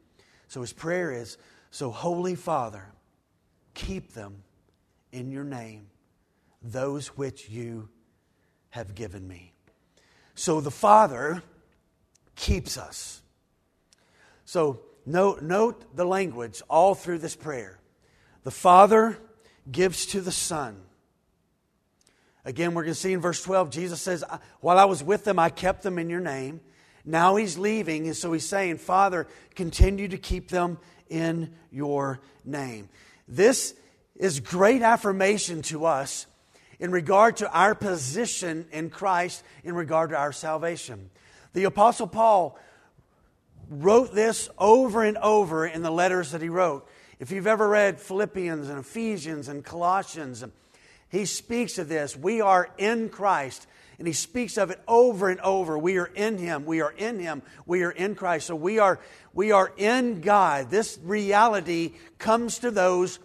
So 0.47 0.61
his 0.61 0.73
prayer 0.73 1.11
is 1.11 1.37
So, 1.71 1.91
Holy 1.91 2.37
Father, 2.37 2.87
keep 3.75 4.13
them 4.13 4.43
in 5.11 5.31
your 5.31 5.45
name, 5.45 5.89
those 6.63 7.09
which 7.09 7.49
you 7.49 7.89
have 8.71 8.95
given 8.95 9.27
me. 9.27 9.53
So 10.35 10.61
the 10.61 10.71
Father 10.71 11.43
keeps 12.37 12.79
us. 12.79 13.21
So 14.45 14.81
note, 15.05 15.43
note 15.43 15.97
the 15.97 16.05
language 16.05 16.63
all 16.71 16.95
through 16.95 17.19
this 17.19 17.35
prayer. 17.35 17.78
The 18.49 18.53
Father 18.53 19.19
gives 19.71 20.07
to 20.07 20.23
the 20.23 20.33
Son 20.33 20.81
Again, 22.47 22.73
we're 22.73 22.85
going 22.85 22.95
to 22.95 22.99
see 22.99 23.13
in 23.13 23.21
verse 23.21 23.43
12, 23.43 23.69
Jesus 23.69 24.01
says, 24.01 24.25
While 24.61 24.79
I 24.79 24.87
was 24.87 25.05
with 25.05 25.25
them, 25.25 25.39
I 25.39 25.51
kept 25.51 25.83
them 25.83 25.99
in 25.99 26.09
your 26.09 26.23
name. 26.23 26.63
Now 27.05 27.37
he's 27.37 27.59
leaving, 27.59 28.07
and 28.07 28.17
so 28.17 28.33
he's 28.33 28.49
saying, 28.49 28.79
Father, 28.79 29.27
continue 29.55 30.09
to 30.09 30.17
keep 30.17 30.49
them 30.49 30.79
in 31.11 31.53
your 31.71 32.21
name. 32.43 32.89
This 33.29 33.75
is 34.17 34.41
great 34.41 34.81
affirmation 34.81 35.61
to 35.65 35.85
us 35.85 36.27
in 36.81 36.91
regard 36.91 37.37
to 37.39 37.53
our 37.53 37.75
position 37.75 38.67
in 38.73 38.89
Christ, 38.89 39.45
in 39.63 39.75
regard 39.75 40.09
to 40.09 40.17
our 40.17 40.33
salvation. 40.33 41.11
The 41.53 41.65
Apostle 41.65 42.07
Paul 42.07 42.59
wrote 43.69 44.15
this 44.15 44.49
over 44.57 45.03
and 45.03 45.19
over 45.19 45.67
in 45.67 45.83
the 45.83 45.91
letters 45.91 46.31
that 46.31 46.41
he 46.41 46.49
wrote. 46.49 46.89
If 47.21 47.33
you've 47.33 47.49
ever 47.49 47.69
read 47.69 47.99
Philippians 47.99 48.69
and 48.69 48.79
Ephesians 48.79 49.49
and 49.49 49.65
Colossians, 49.65 50.45
he 51.09 51.25
speaks 51.25 51.79
of 51.79 51.89
this. 51.89 52.17
We 52.17 52.41
are 52.41 52.71
in 52.79 53.09
Christ. 53.09 53.67
And 53.99 54.07
he 54.07 54.13
speaks 54.13 54.57
of 54.57 54.71
it 54.71 54.81
over 54.87 55.29
and 55.29 55.41
over. 55.41 55.77
We 55.77 55.99
are 55.99 56.07
in 56.07 56.39
him. 56.39 56.65
We 56.65 56.81
are 56.81 56.93
in 56.93 57.19
him. 57.19 57.43
We 57.67 57.83
are 57.83 57.91
in 57.91 58.15
Christ. 58.15 58.47
So 58.47 58.55
we 58.55 58.79
are, 58.79 59.01
we 59.35 59.51
are 59.51 59.73
in 59.77 60.21
God. 60.21 60.71
This 60.71 60.99
reality 61.03 61.95
comes 62.19 62.61
to 62.61 62.71
those 62.71 63.19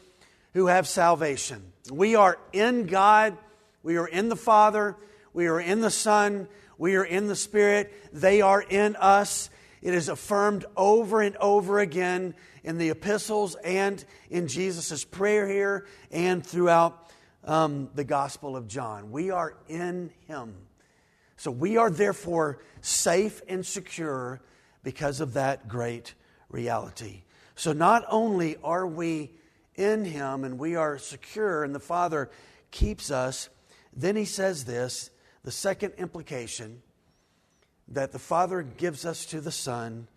who 0.53 0.67
have 0.67 0.87
salvation. 0.87 1.61
We 1.91 2.15
are 2.15 2.39
in 2.51 2.87
God. 2.87 3.37
We 3.83 3.97
are 3.97 4.07
in 4.07 4.29
the 4.29 4.35
Father. 4.35 4.95
We 5.33 5.45
are 5.45 5.59
in 5.59 5.81
the 5.81 5.91
Son. 5.91 6.47
We 6.79 6.95
are 6.95 7.03
in 7.03 7.27
the 7.27 7.35
Spirit. 7.35 7.93
They 8.11 8.41
are 8.41 8.61
in 8.61 8.95
us. 8.95 9.51
It 9.83 9.93
is 9.93 10.09
affirmed 10.09 10.65
over 10.75 11.21
and 11.21 11.37
over 11.37 11.79
again 11.79 12.33
in 12.63 12.77
the 12.77 12.89
epistles 12.89 13.55
and 13.63 14.03
in 14.29 14.47
Jesus' 14.47 15.03
prayer 15.03 15.47
here 15.47 15.85
and 16.11 16.45
throughout 16.45 17.11
um, 17.43 17.89
the 17.93 18.03
Gospel 18.03 18.55
of 18.55 18.67
John. 18.67 19.11
We 19.11 19.31
are 19.31 19.55
in 19.67 20.11
Him. 20.27 20.55
So 21.37 21.51
we 21.51 21.77
are 21.77 21.89
therefore 21.89 22.59
safe 22.81 23.41
and 23.47 23.65
secure 23.65 24.41
because 24.83 25.19
of 25.19 25.33
that 25.33 25.67
great 25.67 26.13
reality. 26.49 27.23
So 27.55 27.73
not 27.73 28.05
only 28.09 28.57
are 28.63 28.87
we 28.87 29.31
in 29.75 30.05
Him 30.05 30.43
and 30.43 30.57
we 30.57 30.75
are 30.75 30.97
secure 30.97 31.63
and 31.63 31.73
the 31.73 31.79
Father 31.79 32.29
keeps 32.71 33.11
us, 33.11 33.49
then 33.95 34.15
He 34.15 34.25
says 34.25 34.65
this 34.65 35.09
the 35.43 35.51
second 35.51 35.93
implication 35.97 36.81
that 37.89 38.11
the 38.11 38.19
Father 38.19 38.61
gives 38.61 39.05
us 39.05 39.25
to 39.25 39.41
the 39.41 39.51
Son 39.51 40.07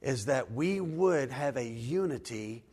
is 0.00 0.26
that 0.26 0.52
we 0.52 0.80
would 0.80 1.30
have 1.30 1.56
a 1.56 1.64
unity 1.64 2.64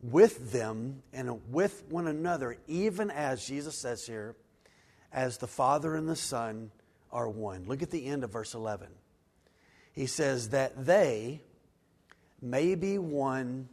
with 0.00 0.52
them 0.52 1.02
and 1.12 1.40
with 1.50 1.82
one 1.88 2.06
another, 2.06 2.56
even 2.66 3.10
as 3.10 3.46
Jesus 3.46 3.76
says 3.76 4.06
here, 4.06 4.36
as 5.12 5.38
the 5.38 5.46
Father 5.46 5.94
and 5.96 6.08
the 6.08 6.16
Son 6.16 6.70
are 7.10 7.28
one. 7.28 7.64
Look 7.66 7.82
at 7.82 7.90
the 7.90 8.06
end 8.06 8.22
of 8.22 8.30
verse 8.30 8.54
11. 8.54 8.88
He 9.92 10.06
says, 10.06 10.50
that 10.50 10.86
they 10.86 11.40
may 12.40 12.74
be 12.74 12.98
one 12.98 13.68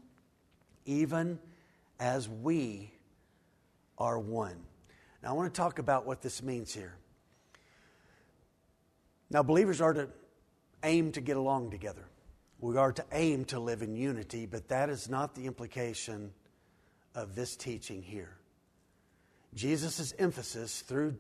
even 0.86 1.40
as 2.00 2.28
we 2.28 2.92
are 3.98 4.18
one. 4.18 4.58
Now, 5.22 5.30
I 5.30 5.34
want 5.34 5.54
to 5.54 5.58
talk 5.58 5.80
about 5.80 6.06
what 6.06 6.22
this 6.22 6.42
means 6.42 6.74
here. 6.74 6.96
Now, 9.30 9.44
believers 9.44 9.82
are 9.82 9.94
to 9.94 10.10
aim 10.86 11.12
to 11.14 11.22
get 11.22 11.36
along 11.36 11.72
together. 11.72 12.08
We 12.60 12.78
are 12.78 12.94
to 12.94 13.06
aim 13.12 13.46
to 13.46 13.60
live 13.60 13.82
in 13.82 13.96
unity, 13.96 14.46
but 14.46 14.70
that 14.70 14.90
is 14.90 15.10
not 15.10 15.36
the 15.36 15.46
implication 15.46 16.32
of 17.14 17.36
this 17.36 17.56
teaching 17.56 18.02
here. 18.02 18.38
Jesus' 19.54 20.14
emphasis 20.18 20.82
through, 20.82 21.18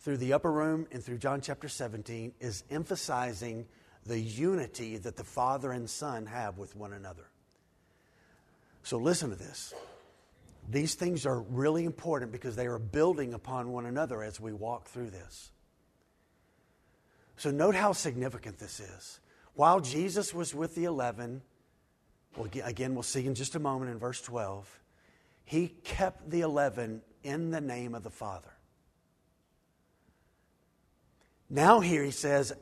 through 0.00 0.18
the 0.18 0.32
upper 0.32 0.52
room 0.52 0.86
and 0.92 1.02
through 1.02 1.18
John 1.18 1.40
chapter 1.40 1.68
17 1.68 2.32
is 2.40 2.64
emphasizing 2.70 3.66
the 4.04 4.18
unity 4.18 4.96
that 4.98 5.16
the 5.16 5.24
Father 5.24 5.72
and 5.72 5.88
Son 5.88 6.26
have 6.26 6.58
with 6.58 6.76
one 6.76 6.92
another. 6.92 7.28
So 8.82 8.98
listen 8.98 9.30
to 9.30 9.36
this. 9.36 9.74
These 10.68 10.94
things 10.94 11.26
are 11.26 11.40
really 11.42 11.84
important 11.84 12.32
because 12.32 12.56
they 12.56 12.66
are 12.66 12.78
building 12.78 13.34
upon 13.34 13.72
one 13.72 13.86
another 13.86 14.22
as 14.22 14.40
we 14.40 14.52
walk 14.52 14.88
through 14.88 15.10
this. 15.10 15.50
So 17.36 17.50
note 17.50 17.74
how 17.74 17.92
significant 17.92 18.58
this 18.58 18.80
is. 18.80 19.20
While 19.54 19.80
Jesus 19.80 20.34
was 20.34 20.54
with 20.54 20.74
the 20.74 20.84
eleven, 20.84 21.42
well, 22.36 22.48
again, 22.64 22.94
we'll 22.94 23.02
see 23.02 23.26
in 23.26 23.34
just 23.34 23.54
a 23.54 23.58
moment 23.58 23.90
in 23.90 23.98
verse 23.98 24.20
12, 24.20 24.80
he 25.44 25.68
kept 25.68 26.30
the 26.30 26.42
eleven 26.42 27.02
in 27.22 27.50
the 27.50 27.60
name 27.60 27.94
of 27.94 28.02
the 28.02 28.10
Father. 28.10 28.52
Now, 31.48 31.80
here 31.80 32.04
he 32.04 32.10
says, 32.10 32.52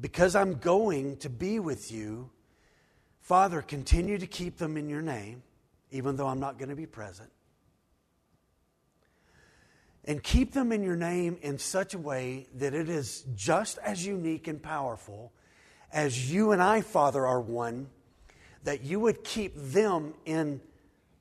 Because 0.00 0.34
I'm 0.34 0.54
going 0.54 1.16
to 1.18 1.30
be 1.30 1.58
with 1.58 1.92
you, 1.92 2.30
Father, 3.20 3.62
continue 3.62 4.18
to 4.18 4.26
keep 4.26 4.58
them 4.58 4.76
in 4.76 4.88
your 4.88 5.02
name, 5.02 5.42
even 5.90 6.16
though 6.16 6.26
I'm 6.26 6.40
not 6.40 6.58
going 6.58 6.68
to 6.70 6.76
be 6.76 6.86
present. 6.86 7.30
And 10.04 10.22
keep 10.22 10.52
them 10.52 10.72
in 10.72 10.82
your 10.82 10.96
name 10.96 11.38
in 11.42 11.58
such 11.58 11.94
a 11.94 11.98
way 11.98 12.48
that 12.56 12.74
it 12.74 12.88
is 12.88 13.24
just 13.36 13.78
as 13.78 14.04
unique 14.04 14.48
and 14.48 14.60
powerful 14.60 15.32
as 15.92 16.32
you 16.32 16.52
and 16.52 16.62
I, 16.62 16.80
Father, 16.80 17.26
are 17.26 17.40
one, 17.40 17.88
that 18.64 18.82
you 18.82 18.98
would 19.00 19.22
keep 19.22 19.52
them 19.54 20.14
in 20.24 20.60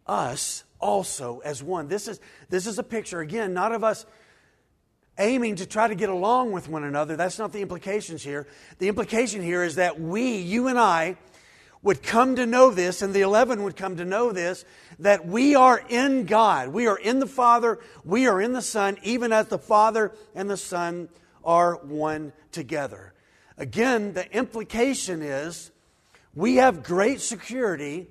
us 0.08 0.64
also 0.80 1.40
as 1.40 1.62
one. 1.62 1.88
This 1.88 2.08
is, 2.08 2.20
this 2.50 2.66
is 2.66 2.80
a 2.80 2.84
picture, 2.84 3.20
again, 3.20 3.54
not 3.54 3.72
of 3.72 3.84
us 3.84 4.06
aiming 5.18 5.58
to 5.58 5.66
try 5.66 5.88
to 5.88 5.96
get 5.96 6.10
along 6.10 6.52
with 6.52 6.68
one 6.68 6.84
another. 6.84 7.16
That's 7.16 7.38
not 7.38 7.52
the 7.52 7.62
implications 7.62 8.24
here. 8.24 8.48
The 8.80 8.88
implication 8.88 9.42
here 9.42 9.64
is 9.64 9.76
that 9.76 10.00
we, 10.00 10.38
you 10.38 10.68
and 10.68 10.80
I, 10.80 11.18
would 11.84 12.04
come 12.04 12.36
to 12.36 12.46
know 12.46 12.70
this, 12.70 13.02
and 13.02 13.14
the 13.14 13.22
11 13.22 13.64
would 13.64 13.76
come 13.76 13.98
to 13.98 14.06
know 14.06 14.32
this, 14.32 14.66
that 15.00 15.26
we 15.26 15.56
are 15.56 15.84
in 15.90 16.26
God. 16.26 16.70
We 16.70 16.88
are 16.88 16.98
in 16.98 17.20
the 17.20 17.28
Father, 17.28 17.80
we 18.06 18.28
are 18.28 18.40
in 18.40 18.54
the 18.54 18.62
Son, 18.62 18.98
even 19.04 19.34
as 19.34 19.48
the 19.48 19.58
Father 19.58 20.14
and 20.36 20.50
the 20.50 20.58
Son 20.58 21.10
are 21.44 21.76
one 21.78 22.34
together. 22.52 23.14
Again, 23.58 24.14
the 24.14 24.32
implication 24.36 25.22
is 25.22 25.72
we 26.36 26.58
have 26.58 26.84
great 26.84 27.20
security 27.20 28.08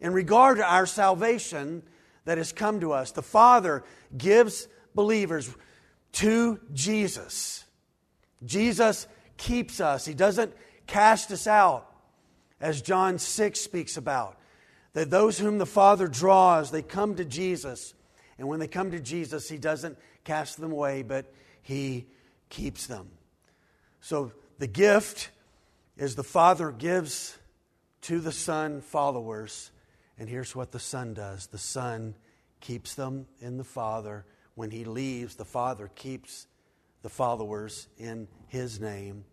in 0.00 0.12
regard 0.12 0.58
to 0.58 0.64
our 0.64 0.86
salvation 0.86 1.82
that 2.24 2.38
has 2.38 2.52
come 2.52 2.80
to 2.80 2.92
us. 2.92 3.10
The 3.10 3.22
Father 3.22 3.84
gives 4.16 4.68
believers 4.94 5.52
to 6.12 6.60
Jesus. 6.72 7.64
Jesus 8.44 9.08
keeps 9.36 9.80
us, 9.80 10.04
He 10.04 10.14
doesn't 10.14 10.52
cast 10.86 11.32
us 11.32 11.46
out 11.48 11.90
as 12.60 12.82
John 12.82 13.18
6 13.18 13.60
speaks 13.60 13.96
about. 13.96 14.38
That 14.92 15.10
those 15.10 15.38
whom 15.38 15.58
the 15.58 15.66
Father 15.66 16.06
draws, 16.06 16.70
they 16.70 16.82
come 16.82 17.16
to 17.16 17.24
Jesus. 17.24 17.94
And 18.38 18.48
when 18.48 18.60
they 18.60 18.68
come 18.68 18.90
to 18.92 19.00
Jesus, 19.00 19.48
He 19.48 19.58
doesn't 19.58 19.98
cast 20.24 20.60
them 20.60 20.72
away, 20.72 21.02
but 21.02 21.32
He 21.62 22.06
keeps 22.48 22.86
them. 22.86 23.10
So 24.00 24.32
the 24.58 24.66
gift 24.66 25.30
is 25.96 26.14
the 26.14 26.22
Father 26.22 26.70
gives 26.70 27.36
to 28.02 28.20
the 28.20 28.32
Son 28.32 28.80
followers. 28.80 29.70
And 30.18 30.28
here's 30.28 30.54
what 30.54 30.72
the 30.72 30.78
Son 30.78 31.14
does 31.14 31.48
the 31.48 31.58
Son 31.58 32.14
keeps 32.60 32.94
them 32.94 33.26
in 33.40 33.56
the 33.56 33.64
Father. 33.64 34.24
When 34.54 34.70
He 34.70 34.84
leaves, 34.84 35.34
the 35.34 35.44
Father 35.44 35.90
keeps 35.94 36.46
the 37.02 37.08
followers 37.08 37.88
in 37.98 38.28
His 38.46 38.78
name 38.78 39.24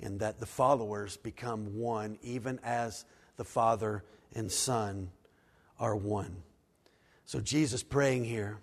in 0.00 0.18
that 0.18 0.40
the 0.40 0.46
followers 0.46 1.16
become 1.16 1.78
one, 1.78 2.18
even 2.22 2.60
as 2.62 3.04
the 3.36 3.44
Father 3.44 4.04
and 4.34 4.50
Son 4.50 5.10
are 5.78 5.96
one. 5.96 6.42
So, 7.24 7.40
Jesus 7.40 7.82
praying 7.82 8.24
here 8.24 8.58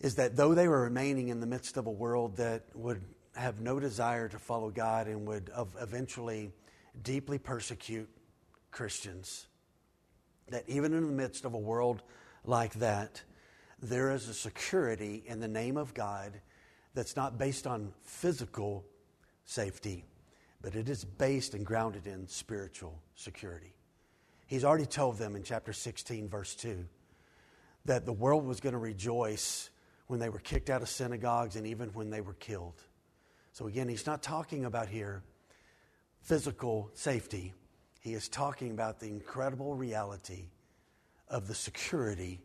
is 0.00 0.14
that 0.16 0.36
though 0.36 0.54
they 0.54 0.68
were 0.68 0.82
remaining 0.82 1.28
in 1.28 1.40
the 1.40 1.46
midst 1.46 1.76
of 1.76 1.86
a 1.86 1.90
world 1.90 2.36
that 2.36 2.64
would 2.74 3.02
have 3.36 3.60
no 3.60 3.78
desire 3.78 4.28
to 4.28 4.38
follow 4.38 4.70
God 4.70 5.06
and 5.06 5.26
would 5.26 5.50
eventually 5.80 6.52
deeply 7.02 7.38
persecute 7.38 8.08
Christians, 8.70 9.46
that 10.48 10.64
even 10.68 10.94
in 10.94 11.06
the 11.06 11.12
midst 11.12 11.44
of 11.44 11.54
a 11.54 11.58
world 11.58 12.02
like 12.44 12.74
that, 12.74 13.22
there 13.82 14.10
is 14.10 14.28
a 14.28 14.34
security 14.34 15.22
in 15.26 15.40
the 15.40 15.48
name 15.48 15.76
of 15.76 15.94
God 15.94 16.40
that's 16.94 17.16
not 17.16 17.38
based 17.38 17.66
on 17.66 17.92
physical 18.02 18.84
safety, 19.50 20.04
but 20.62 20.76
it 20.76 20.88
is 20.88 21.04
based 21.04 21.54
and 21.54 21.66
grounded 21.66 22.06
in 22.06 22.28
spiritual 22.28 23.02
security. 23.16 23.74
He's 24.46 24.64
already 24.64 24.86
told 24.86 25.18
them 25.18 25.34
in 25.34 25.42
chapter 25.42 25.72
16, 25.72 26.28
verse 26.28 26.54
2, 26.54 26.86
that 27.84 28.06
the 28.06 28.12
world 28.12 28.46
was 28.46 28.60
going 28.60 28.74
to 28.74 28.78
rejoice 28.78 29.70
when 30.06 30.20
they 30.20 30.28
were 30.28 30.38
kicked 30.38 30.70
out 30.70 30.82
of 30.82 30.88
synagogues 30.88 31.56
and 31.56 31.66
even 31.66 31.88
when 31.90 32.10
they 32.10 32.20
were 32.20 32.34
killed. 32.34 32.80
So, 33.52 33.66
again, 33.66 33.88
he's 33.88 34.06
not 34.06 34.22
talking 34.22 34.64
about 34.64 34.88
here 34.88 35.22
physical 36.22 36.90
safety. 36.94 37.52
He 38.00 38.14
is 38.14 38.28
talking 38.28 38.70
about 38.70 39.00
the 39.00 39.06
incredible 39.06 39.74
reality 39.74 40.50
of 41.28 41.48
the 41.48 41.54
security 41.54 42.40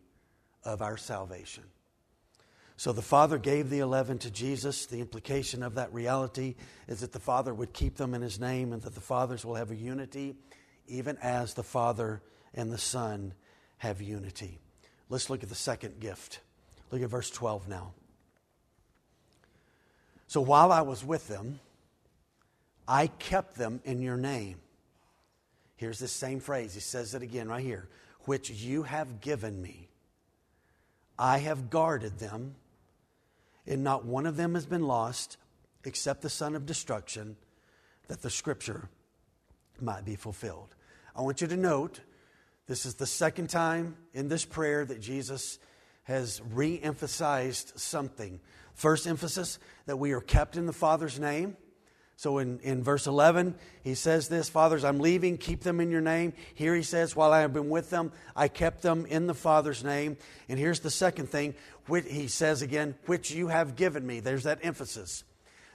of 0.63 0.81
our 0.81 0.97
salvation. 0.97 1.63
So 2.77 2.91
the 2.91 3.01
Father 3.01 3.37
gave 3.37 3.69
the 3.69 3.79
11 3.79 4.19
to 4.19 4.31
Jesus. 4.31 4.85
The 4.85 4.99
implication 4.99 5.63
of 5.63 5.75
that 5.75 5.93
reality 5.93 6.55
is 6.87 7.01
that 7.01 7.13
the 7.13 7.19
Father 7.19 7.53
would 7.53 7.73
keep 7.73 7.95
them 7.95 8.13
in 8.13 8.21
His 8.21 8.39
name 8.39 8.73
and 8.73 8.81
that 8.81 8.95
the 8.95 9.01
fathers 9.01 9.45
will 9.45 9.55
have 9.55 9.71
a 9.71 9.75
unity, 9.75 10.35
even 10.87 11.17
as 11.21 11.53
the 11.53 11.63
Father 11.63 12.21
and 12.53 12.71
the 12.71 12.77
Son 12.77 13.33
have 13.77 14.01
unity. 14.01 14.59
Let's 15.09 15.29
look 15.29 15.43
at 15.43 15.49
the 15.49 15.55
second 15.55 15.99
gift. 15.99 16.39
Look 16.91 17.01
at 17.01 17.09
verse 17.09 17.29
12 17.29 17.67
now. 17.67 17.93
So 20.27 20.41
while 20.41 20.71
I 20.71 20.81
was 20.81 21.03
with 21.03 21.27
them, 21.27 21.59
I 22.87 23.07
kept 23.07 23.55
them 23.55 23.79
in 23.85 24.01
your 24.01 24.17
name. 24.17 24.57
Here's 25.77 25.99
this 25.99 26.11
same 26.11 26.39
phrase. 26.39 26.73
He 26.73 26.79
says 26.79 27.13
it 27.13 27.21
again 27.21 27.47
right 27.47 27.63
here 27.63 27.87
which 28.25 28.49
you 28.49 28.83
have 28.83 29.21
given 29.21 29.61
me. 29.61 29.87
I 31.17 31.37
have 31.39 31.69
guarded 31.69 32.19
them 32.19 32.55
and 33.67 33.83
not 33.83 34.05
one 34.05 34.25
of 34.25 34.37
them 34.37 34.53
has 34.53 34.65
been 34.65 34.87
lost 34.87 35.37
except 35.83 36.21
the 36.21 36.29
son 36.29 36.55
of 36.55 36.65
destruction, 36.65 37.35
that 38.07 38.21
the 38.21 38.29
scripture 38.29 38.89
might 39.79 40.05
be 40.05 40.15
fulfilled. 40.15 40.75
I 41.15 41.21
want 41.21 41.41
you 41.41 41.47
to 41.47 41.57
note 41.57 42.01
this 42.67 42.85
is 42.85 42.95
the 42.95 43.05
second 43.05 43.49
time 43.49 43.95
in 44.13 44.27
this 44.27 44.45
prayer 44.45 44.85
that 44.85 44.99
Jesus 44.99 45.59
has 46.03 46.41
re 46.51 46.79
emphasized 46.81 47.79
something. 47.79 48.39
First 48.73 49.07
emphasis 49.07 49.59
that 49.85 49.97
we 49.97 50.11
are 50.11 50.21
kept 50.21 50.57
in 50.57 50.65
the 50.65 50.73
Father's 50.73 51.19
name. 51.19 51.57
So 52.17 52.37
in, 52.37 52.59
in 52.59 52.81
verse 52.81 53.07
11, 53.07 53.55
he 53.83 53.93
says 53.93 54.29
this 54.29 54.47
Fathers, 54.47 54.83
I'm 54.83 54.99
leaving, 54.99 55.37
keep 55.37 55.61
them 55.61 55.79
in 55.79 55.91
your 55.91 56.01
name. 56.01 56.33
Here 56.53 56.73
he 56.75 56.83
says, 56.83 57.15
While 57.15 57.33
I 57.33 57.41
have 57.41 57.53
been 57.53 57.69
with 57.69 57.89
them, 57.89 58.11
I 58.35 58.47
kept 58.47 58.81
them 58.81 59.05
in 59.05 59.27
the 59.27 59.33
Father's 59.33 59.83
name. 59.83 60.17
And 60.47 60.57
here's 60.57 60.79
the 60.79 60.91
second 60.91 61.29
thing 61.29 61.55
which, 61.87 62.05
he 62.09 62.27
says 62.27 62.61
again, 62.61 62.95
which 63.05 63.31
you 63.31 63.49
have 63.49 63.75
given 63.75 64.05
me. 64.05 64.21
There's 64.21 64.43
that 64.43 64.59
emphasis 64.63 65.23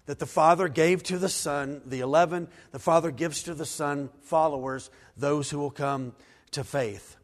that 0.06 0.18
the 0.18 0.26
Father 0.26 0.68
gave 0.68 1.02
to 1.04 1.18
the 1.18 1.28
Son, 1.28 1.82
the 1.86 2.00
11, 2.00 2.48
the 2.72 2.78
Father 2.78 3.10
gives 3.10 3.44
to 3.44 3.54
the 3.54 3.66
Son 3.66 4.10
followers, 4.22 4.90
those 5.16 5.50
who 5.50 5.58
will 5.58 5.70
come 5.70 6.14
to 6.52 6.64
faith. 6.64 7.16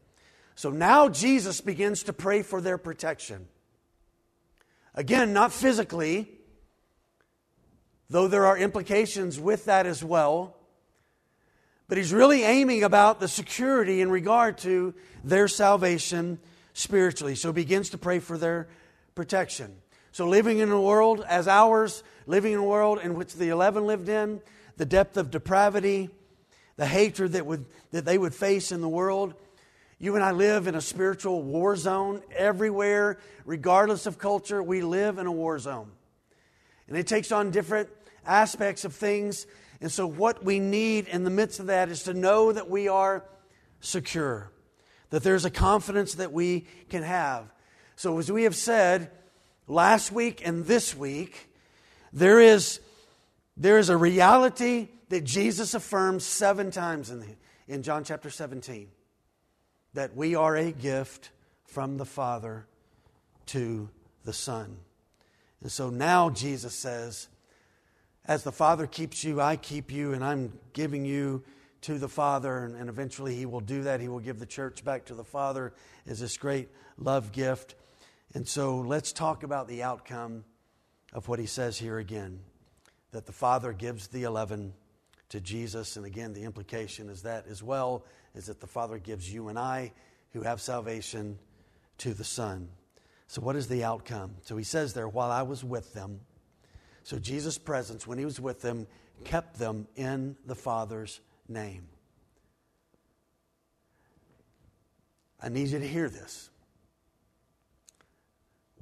So 0.55 0.69
now 0.69 1.09
Jesus 1.09 1.59
begins 1.59 2.03
to 2.03 2.13
pray 2.13 2.43
for 2.43 2.61
their 2.61 2.77
protection. 2.77 3.47
Again, 4.95 5.33
not 5.33 5.51
physically 5.51 6.36
though 8.09 8.27
there 8.27 8.45
are 8.45 8.57
implications 8.57 9.39
with 9.39 9.65
that 9.65 9.85
as 9.85 10.03
well. 10.03 10.55
But 11.87 11.97
he's 11.97 12.13
really 12.13 12.43
aiming 12.43 12.83
about 12.83 13.19
the 13.19 13.27
security 13.27 14.01
in 14.01 14.09
regard 14.09 14.57
to 14.59 14.93
their 15.23 15.47
salvation 15.47 16.39
spiritually. 16.73 17.35
So 17.35 17.49
he 17.49 17.53
begins 17.53 17.89
to 17.91 17.97
pray 17.97 18.19
for 18.19 18.37
their 18.37 18.67
protection. 19.15 19.75
So 20.11 20.27
living 20.27 20.59
in 20.59 20.71
a 20.71 20.81
world 20.81 21.23
as 21.27 21.47
ours, 21.47 22.03
living 22.25 22.53
in 22.53 22.59
a 22.59 22.63
world 22.63 22.99
in 23.01 23.15
which 23.15 23.33
the 23.33 23.49
11 23.49 23.85
lived 23.85 24.09
in, 24.09 24.41
the 24.75 24.85
depth 24.85 25.17
of 25.17 25.31
depravity, 25.31 26.09
the 26.75 26.85
hatred 26.85 27.33
that, 27.33 27.45
would, 27.45 27.65
that 27.91 28.05
they 28.05 28.17
would 28.17 28.33
face 28.33 28.71
in 28.71 28.81
the 28.81 28.89
world, 28.89 29.33
you 29.99 30.13
and 30.13 30.23
I 30.23 30.31
live 30.31 30.67
in 30.67 30.75
a 30.75 30.81
spiritual 30.81 31.41
war 31.41 31.75
zone 31.75 32.21
everywhere, 32.35 33.17
regardless 33.45 34.05
of 34.05 34.19
culture. 34.19 34.61
We 34.61 34.81
live 34.81 35.17
in 35.17 35.25
a 35.25 35.31
war 35.31 35.57
zone. 35.57 35.89
And 36.87 36.95
it 36.95 37.07
takes 37.07 37.31
on 37.31 37.49
different 37.49 37.89
aspects 38.27 38.85
of 38.85 38.93
things. 38.93 39.47
And 39.81 39.91
so, 39.91 40.05
what 40.07 40.43
we 40.43 40.59
need 40.59 41.07
in 41.07 41.23
the 41.23 41.29
midst 41.29 41.59
of 41.59 41.67
that 41.67 41.89
is 41.89 42.03
to 42.03 42.13
know 42.13 42.51
that 42.51 42.69
we 42.69 42.87
are 42.87 43.23
secure, 43.79 44.51
that 45.09 45.23
there's 45.23 45.45
a 45.45 45.51
confidence 45.51 46.15
that 46.15 46.31
we 46.31 46.67
can 46.89 47.03
have. 47.03 47.51
So, 47.95 48.17
as 48.19 48.31
we 48.31 48.43
have 48.43 48.55
said 48.55 49.11
last 49.67 50.11
week 50.11 50.41
and 50.45 50.65
this 50.65 50.95
week, 50.95 51.49
there 52.13 52.39
is, 52.39 52.79
there 53.55 53.77
is 53.77 53.89
a 53.89 53.97
reality 53.97 54.89
that 55.09 55.23
Jesus 55.23 55.73
affirms 55.73 56.25
seven 56.25 56.71
times 56.71 57.09
in, 57.09 57.19
the, 57.19 57.35
in 57.67 57.83
John 57.83 58.03
chapter 58.03 58.29
17 58.29 58.89
that 59.93 60.15
we 60.15 60.35
are 60.35 60.55
a 60.55 60.71
gift 60.71 61.31
from 61.65 61.97
the 61.97 62.05
Father 62.05 62.67
to 63.47 63.89
the 64.25 64.33
Son. 64.33 64.77
And 65.61 65.71
so 65.71 65.89
now 65.89 66.29
Jesus 66.29 66.75
says, 66.75 67.27
as 68.27 68.43
the 68.43 68.51
Father 68.51 68.85
keeps 68.85 69.23
you, 69.23 69.39
I 69.39 69.55
keep 69.55 69.91
you, 69.91 70.13
and 70.13 70.23
I'm 70.23 70.51
giving 70.73 71.05
you 71.05 71.43
to 71.81 71.97
the 71.97 72.09
Father. 72.09 72.65
And, 72.65 72.75
and, 72.75 72.89
eventually 72.89 73.35
He 73.35 73.45
will 73.45 73.61
do 73.61 73.83
that. 73.83 74.01
He 74.01 74.09
will 74.09 74.19
give 74.19 74.39
the 74.39 74.45
church 74.45 74.83
back 74.83 75.05
to 75.05 75.13
the 75.13 75.23
Father 75.23 75.73
as 76.05 76.19
this 76.19 76.37
great 76.37 76.69
love 76.97 77.31
gift. 77.31 77.75
And 78.33 78.47
so 78.47 78.79
let's 78.79 79.13
talk 79.13 79.43
about 79.43 79.67
the 79.67 79.83
outcome 79.83 80.43
of 81.13 81.27
what 81.29 81.39
He 81.39 81.45
says 81.45 81.77
here 81.77 81.97
again 81.97 82.39
that 83.11 83.25
the 83.25 83.31
Father 83.31 83.71
gives 83.71 84.07
the 84.07 84.23
11 84.23 84.73
to 85.29 85.39
Jesus. 85.39 85.95
And 85.95 86.05
again, 86.05 86.33
the 86.33 86.43
implication 86.43 87.09
is 87.09 87.21
that 87.23 87.47
as 87.47 87.63
well 87.63 88.05
is 88.35 88.47
that 88.47 88.59
the 88.59 88.67
Father 88.67 88.97
gives 88.99 89.31
you 89.31 89.47
and 89.47 89.57
I, 89.57 89.93
who 90.33 90.41
have 90.41 90.59
salvation, 90.59 91.39
to 91.99 92.13
the 92.13 92.25
Son. 92.25 92.67
So, 93.27 93.41
what 93.41 93.55
is 93.55 93.67
the 93.67 93.83
outcome? 93.85 94.35
So, 94.43 94.57
He 94.57 94.63
says 94.63 94.93
there, 94.93 95.07
while 95.07 95.31
I 95.31 95.43
was 95.43 95.63
with 95.63 95.93
them, 95.93 96.19
so 97.07 97.17
Jesus' 97.17 97.57
presence, 97.57 98.05
when 98.05 98.17
he 98.17 98.25
was 98.25 98.37
with 98.37 98.61
them, 98.61 98.85
kept 99.23 99.57
them 99.57 99.87
in 99.95 100.35
the 100.45 100.55
Father's 100.55 101.21
name. 101.47 101.87
I 105.41 105.47
need 105.47 105.69
you 105.69 105.79
to 105.79 105.87
hear 105.87 106.09
this. 106.09 106.49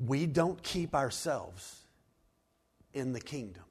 We 0.04 0.26
don't 0.26 0.60
keep 0.64 0.96
ourselves 0.96 1.82
in 2.96 3.14
the 3.14 3.20
kingdom, 3.20 3.62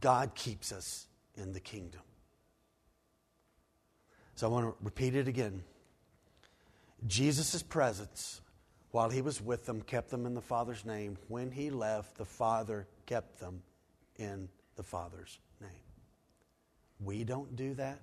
God 0.00 0.34
keeps 0.34 0.72
us 0.72 1.06
in 1.34 1.52
the 1.52 1.60
kingdom. 1.60 2.00
So 4.36 4.46
I 4.46 4.50
want 4.50 4.68
to 4.68 4.74
repeat 4.82 5.14
it 5.14 5.28
again. 5.28 5.62
Jesus' 7.06 7.62
presence 7.62 8.40
while 8.90 9.10
he 9.10 9.20
was 9.20 9.42
with 9.42 9.66
them 9.66 9.82
kept 9.82 10.08
them 10.08 10.24
in 10.24 10.32
the 10.32 10.40
Father's 10.40 10.86
name. 10.86 11.18
When 11.28 11.50
he 11.50 11.68
left, 11.68 12.16
the 12.16 12.24
Father 12.24 12.86
kept 13.08 13.40
them 13.40 13.62
in 14.16 14.48
the 14.76 14.82
Father's 14.82 15.38
name. 15.60 15.70
We 17.00 17.24
don't 17.24 17.56
do 17.56 17.74
that. 17.74 18.00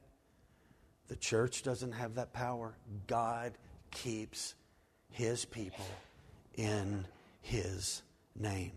The 1.08 1.16
church 1.16 1.62
doesn't 1.62 1.92
have 1.92 2.16
that 2.16 2.34
power. 2.34 2.76
God 3.06 3.54
keeps 3.92 4.56
his 5.12 5.46
people 5.46 5.86
in 6.56 7.06
his 7.42 8.02
name. 8.36 8.72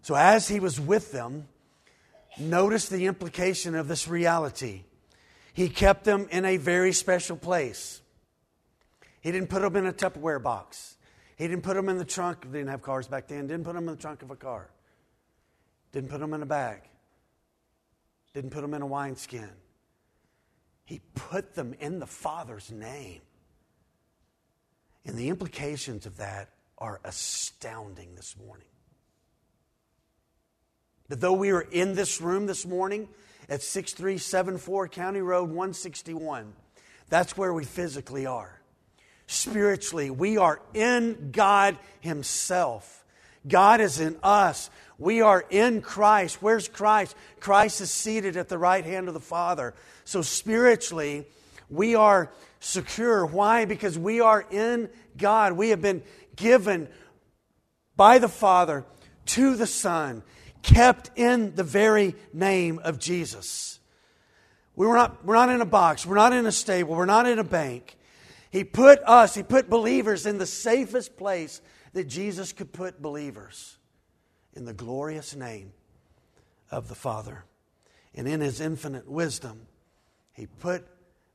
So, 0.00 0.14
as 0.14 0.48
he 0.48 0.58
was 0.58 0.80
with 0.80 1.12
them, 1.12 1.48
notice 2.38 2.88
the 2.88 3.06
implication 3.06 3.74
of 3.74 3.88
this 3.88 4.08
reality. 4.08 4.84
He 5.52 5.68
kept 5.68 6.04
them 6.04 6.28
in 6.30 6.46
a 6.46 6.56
very 6.56 6.92
special 6.92 7.36
place. 7.36 8.00
He 9.20 9.32
didn't 9.32 9.50
put 9.50 9.60
them 9.60 9.76
in 9.76 9.86
a 9.86 9.92
Tupperware 9.92 10.42
box. 10.42 10.96
He 11.36 11.46
didn't 11.46 11.62
put 11.62 11.74
them 11.74 11.88
in 11.88 11.98
the 11.98 12.04
trunk. 12.04 12.50
They 12.50 12.58
didn't 12.58 12.70
have 12.70 12.82
cars 12.82 13.06
back 13.06 13.28
then. 13.28 13.46
Didn't 13.46 13.64
put 13.64 13.74
them 13.74 13.88
in 13.88 13.94
the 13.94 14.00
trunk 14.00 14.22
of 14.22 14.30
a 14.30 14.36
car. 14.36 14.70
Didn't 15.94 16.10
put 16.10 16.18
them 16.18 16.34
in 16.34 16.42
a 16.42 16.46
bag. 16.46 16.80
Didn't 18.34 18.50
put 18.50 18.62
them 18.62 18.74
in 18.74 18.82
a 18.82 18.86
wineskin. 18.86 19.48
He 20.84 21.00
put 21.14 21.54
them 21.54 21.76
in 21.78 22.00
the 22.00 22.06
Father's 22.06 22.72
name. 22.72 23.20
And 25.06 25.16
the 25.16 25.28
implications 25.28 26.04
of 26.04 26.16
that 26.16 26.48
are 26.78 27.00
astounding 27.04 28.16
this 28.16 28.36
morning. 28.36 28.66
That 31.10 31.20
though 31.20 31.32
we 31.32 31.52
are 31.52 31.60
in 31.60 31.94
this 31.94 32.20
room 32.20 32.46
this 32.46 32.66
morning 32.66 33.08
at 33.48 33.62
6374 33.62 34.88
County 34.88 35.20
Road 35.20 35.50
161, 35.50 36.54
that's 37.08 37.36
where 37.36 37.54
we 37.54 37.64
physically 37.64 38.26
are. 38.26 38.60
Spiritually, 39.28 40.10
we 40.10 40.38
are 40.38 40.60
in 40.74 41.30
God 41.30 41.78
Himself. 42.00 43.04
God 43.46 43.80
is 43.80 44.00
in 44.00 44.16
us. 44.22 44.70
We 44.98 45.20
are 45.20 45.44
in 45.50 45.82
Christ. 45.82 46.40
Where's 46.40 46.68
Christ? 46.68 47.16
Christ 47.40 47.80
is 47.80 47.90
seated 47.90 48.36
at 48.36 48.48
the 48.48 48.58
right 48.58 48.84
hand 48.84 49.08
of 49.08 49.14
the 49.14 49.20
Father. 49.20 49.74
So 50.04 50.22
spiritually, 50.22 51.26
we 51.68 51.94
are 51.94 52.30
secure. 52.60 53.26
Why? 53.26 53.64
Because 53.64 53.98
we 53.98 54.20
are 54.20 54.44
in 54.50 54.88
God. 55.16 55.54
We 55.54 55.70
have 55.70 55.82
been 55.82 56.02
given 56.36 56.88
by 57.96 58.18
the 58.18 58.28
Father 58.28 58.84
to 59.26 59.56
the 59.56 59.66
Son, 59.66 60.22
kept 60.62 61.10
in 61.16 61.54
the 61.54 61.64
very 61.64 62.14
name 62.32 62.80
of 62.82 62.98
Jesus. 62.98 63.80
We 64.76 64.86
were 64.86 64.96
not, 64.96 65.24
we're 65.24 65.34
not 65.34 65.50
in 65.50 65.60
a 65.60 65.66
box, 65.66 66.04
we're 66.04 66.16
not 66.16 66.32
in 66.32 66.46
a 66.46 66.52
stable, 66.52 66.96
we're 66.96 67.04
not 67.04 67.28
in 67.28 67.38
a 67.38 67.44
bank. 67.44 67.96
He 68.50 68.64
put 68.64 69.00
us, 69.04 69.34
He 69.34 69.42
put 69.42 69.70
believers 69.70 70.26
in 70.26 70.38
the 70.38 70.46
safest 70.46 71.16
place 71.16 71.60
that 71.92 72.08
Jesus 72.08 72.52
could 72.52 72.72
put 72.72 73.00
believers 73.00 73.78
in 74.54 74.64
the 74.64 74.72
glorious 74.72 75.34
name 75.34 75.72
of 76.70 76.88
the 76.88 76.94
Father. 76.94 77.44
And 78.14 78.26
in 78.26 78.40
His 78.40 78.60
infinite 78.60 79.08
wisdom, 79.08 79.66
He 80.32 80.46
put 80.46 80.86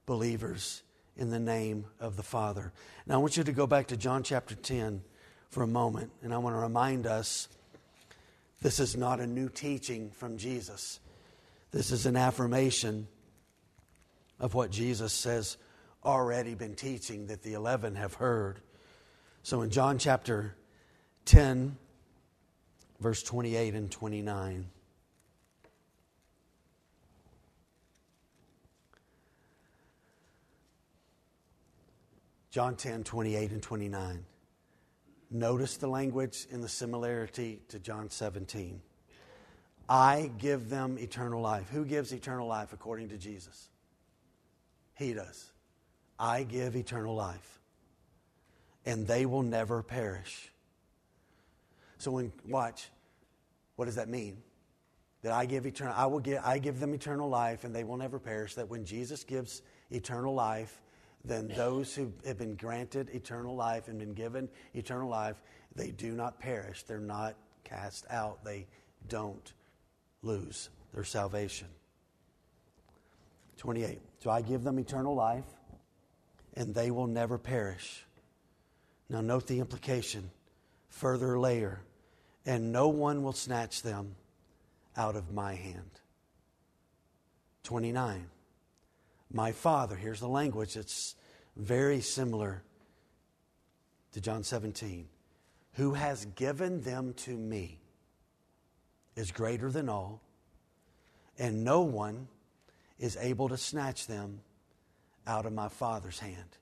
believers 0.05 0.81
in 1.15 1.29
the 1.29 1.39
name 1.39 1.85
of 1.99 2.15
the 2.15 2.23
Father. 2.23 2.71
Now, 3.05 3.15
I 3.15 3.17
want 3.17 3.37
you 3.37 3.43
to 3.43 3.51
go 3.51 3.67
back 3.67 3.87
to 3.87 3.97
John 3.97 4.23
chapter 4.23 4.55
10 4.55 5.01
for 5.49 5.63
a 5.63 5.67
moment, 5.67 6.11
and 6.21 6.33
I 6.33 6.37
want 6.37 6.55
to 6.55 6.59
remind 6.59 7.05
us 7.05 7.47
this 8.61 8.79
is 8.79 8.95
not 8.95 9.19
a 9.19 9.27
new 9.27 9.49
teaching 9.49 10.11
from 10.11 10.37
Jesus. 10.37 10.99
This 11.71 11.91
is 11.91 12.05
an 12.05 12.15
affirmation 12.15 13.07
of 14.39 14.53
what 14.53 14.71
Jesus 14.71 15.23
has 15.25 15.57
already 16.03 16.55
been 16.55 16.75
teaching 16.75 17.27
that 17.27 17.43
the 17.43 17.53
11 17.53 17.95
have 17.95 18.15
heard. 18.15 18.59
So 19.43 19.61
in 19.61 19.69
John 19.69 19.97
chapter 19.97 20.55
10, 21.25 21.77
verse 22.99 23.23
28 23.23 23.73
and 23.75 23.91
29. 23.91 24.65
John 32.51 32.75
10, 32.75 33.03
28 33.03 33.51
and 33.51 33.61
29. 33.61 34.25
Notice 35.31 35.77
the 35.77 35.87
language 35.87 36.47
in 36.49 36.61
the 36.61 36.69
similarity 36.69 37.61
to 37.69 37.77
John 37.77 38.09
17. 38.09 38.81
I 39.87 40.31
give 40.37 40.69
them 40.69 40.97
eternal 40.99 41.41
life. 41.41 41.69
Who 41.69 41.85
gives 41.85 42.11
eternal 42.11 42.47
life 42.47 42.73
according 42.73 43.09
to 43.09 43.17
Jesus? 43.17 43.69
He 44.95 45.13
does. 45.13 45.51
I 46.19 46.43
give 46.43 46.75
eternal 46.75 47.15
life, 47.15 47.59
and 48.85 49.07
they 49.07 49.25
will 49.25 49.43
never 49.43 49.81
perish. 49.81 50.51
So 51.99 52.11
when 52.11 52.31
watch, 52.47 52.89
what 53.75 53.85
does 53.85 53.95
that 53.95 54.09
mean? 54.09 54.41
That 55.21 55.33
I 55.33 55.45
give 55.45 55.65
eternal 55.65 55.93
I 55.95 56.05
will 56.07 56.19
give 56.19 56.41
I 56.43 56.57
give 56.57 56.79
them 56.79 56.93
eternal 56.93 57.29
life 57.29 57.63
and 57.65 57.75
they 57.75 57.83
will 57.83 57.97
never 57.97 58.17
perish. 58.19 58.55
That 58.55 58.69
when 58.69 58.85
Jesus 58.85 59.23
gives 59.23 59.61
eternal 59.91 60.33
life, 60.33 60.81
then 61.23 61.49
those 61.55 61.93
who 61.93 62.11
have 62.25 62.37
been 62.37 62.55
granted 62.55 63.09
eternal 63.09 63.55
life 63.55 63.89
and 63.89 63.99
been 63.99 64.13
given 64.13 64.49
eternal 64.73 65.09
life, 65.09 65.41
they 65.75 65.91
do 65.91 66.13
not 66.13 66.39
perish. 66.39 66.83
They're 66.83 66.99
not 66.99 67.35
cast 67.63 68.05
out. 68.09 68.43
They 68.43 68.65
don't 69.07 69.53
lose 70.21 70.69
their 70.93 71.03
salvation. 71.03 71.67
28. 73.57 73.99
So 74.23 74.29
I 74.29 74.41
give 74.41 74.63
them 74.63 74.79
eternal 74.79 75.13
life, 75.13 75.45
and 76.55 76.73
they 76.73 76.91
will 76.91 77.07
never 77.07 77.37
perish. 77.37 78.05
Now, 79.09 79.21
note 79.21 79.47
the 79.47 79.59
implication. 79.59 80.31
Further 80.89 81.37
layer. 81.37 81.81
And 82.49 82.71
no 82.71 82.87
one 82.87 83.21
will 83.21 83.33
snatch 83.33 83.83
them 83.83 84.15
out 84.97 85.15
of 85.15 85.31
my 85.31 85.53
hand. 85.53 85.91
29 87.61 88.25
my 89.31 89.51
Father. 89.51 89.95
Here's 89.95 90.19
the 90.19 90.27
language 90.27 90.73
that's 90.73 91.15
very 91.55 92.01
similar 92.01 92.63
to 94.13 94.21
John 94.21 94.43
17. 94.43 95.07
Who 95.73 95.93
has 95.93 96.25
given 96.25 96.81
them 96.81 97.13
to 97.25 97.31
me 97.31 97.79
is 99.15 99.31
greater 99.31 99.69
than 99.69 99.87
all, 99.87 100.21
and 101.37 101.63
no 101.63 101.81
one 101.81 102.27
is 102.97 103.17
able 103.17 103.49
to 103.49 103.57
snatch 103.57 104.07
them 104.07 104.41
out 105.27 105.45
of 105.45 105.53
my 105.53 105.69
Father's 105.69 106.19
hand. 106.19 106.57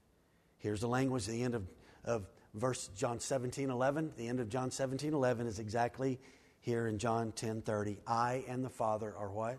Here's 0.58 0.82
the 0.82 0.88
language 0.88 1.28
at 1.28 1.34
the 1.34 1.43
end 1.43 1.56
of, 1.56 1.63
of 2.04 2.28
verse 2.57 2.89
John 2.95 3.19
17 3.19 3.69
11. 3.69 4.13
The 4.17 4.27
end 4.27 4.39
of 4.39 4.49
John 4.49 4.71
17 4.71 5.13
11 5.13 5.47
is 5.47 5.59
exactly 5.59 6.19
here 6.59 6.87
in 6.87 6.97
John 6.97 7.31
10 7.31 7.61
30. 7.61 7.97
I 8.05 8.43
and 8.47 8.63
the 8.63 8.69
Father 8.69 9.13
are 9.17 9.29
what? 9.29 9.57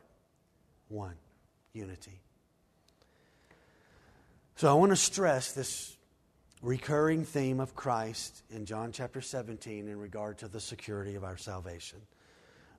One. 0.88 1.14
Unity. 1.72 2.20
So 4.56 4.68
I 4.68 4.74
want 4.74 4.90
to 4.90 4.96
stress 4.96 5.52
this 5.52 5.96
recurring 6.62 7.24
theme 7.24 7.61
of 7.61 7.76
Christ 7.76 8.42
in 8.50 8.66
John 8.66 8.90
chapter 8.90 9.20
17 9.20 9.87
in 9.87 9.98
regard 9.98 10.38
to 10.38 10.48
the 10.48 10.61
security 10.61 11.14
of 11.14 11.22
our 11.22 11.37
salvation. 11.37 12.00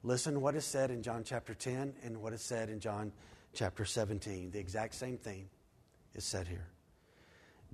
Listen 0.03 0.41
what 0.41 0.55
is 0.55 0.65
said 0.65 0.91
in 0.91 1.03
John 1.03 1.23
chapter 1.23 1.53
10 1.53 1.93
and 2.03 2.21
what 2.21 2.33
is 2.33 2.41
said 2.41 2.69
in 2.69 2.79
John 2.79 3.11
chapter 3.53 3.85
17. 3.85 4.51
The 4.51 4.59
exact 4.59 4.95
same 4.95 5.17
theme 5.17 5.49
is 6.13 6.23
said 6.23 6.47
here. 6.47 6.67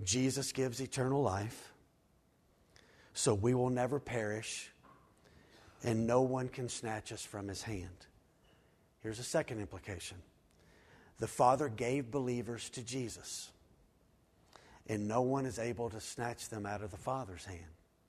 Jesus 0.03 0.51
gives 0.51 0.81
eternal 0.81 1.21
life, 1.21 1.71
so 3.15 3.34
we 3.34 3.56
will 3.56 3.71
never 3.71 3.99
perish, 3.99 4.69
and 5.84 6.06
no 6.06 6.21
one 6.21 6.49
can 6.49 6.69
snatch 6.69 7.12
us 7.12 7.25
from 7.25 7.47
his 7.47 7.63
hand. 7.63 8.06
Here's 9.01 9.17
a 9.17 9.23
second 9.23 9.60
implication 9.60 10.17
the 11.17 11.28
Father 11.28 11.67
gave 11.69 12.12
believers 12.12 12.69
to 12.69 12.84
Jesus 12.84 13.49
and 14.88 15.08
no 15.08 15.21
one 15.21 15.45
is 15.45 15.60
able 15.60 15.89
to 15.89 15.99
snatch 15.99 16.49
them 16.49 16.65
out 16.65 16.82
of 16.82 16.91
the 16.91 16.97
Father's 16.97 17.45
hand 17.45 17.60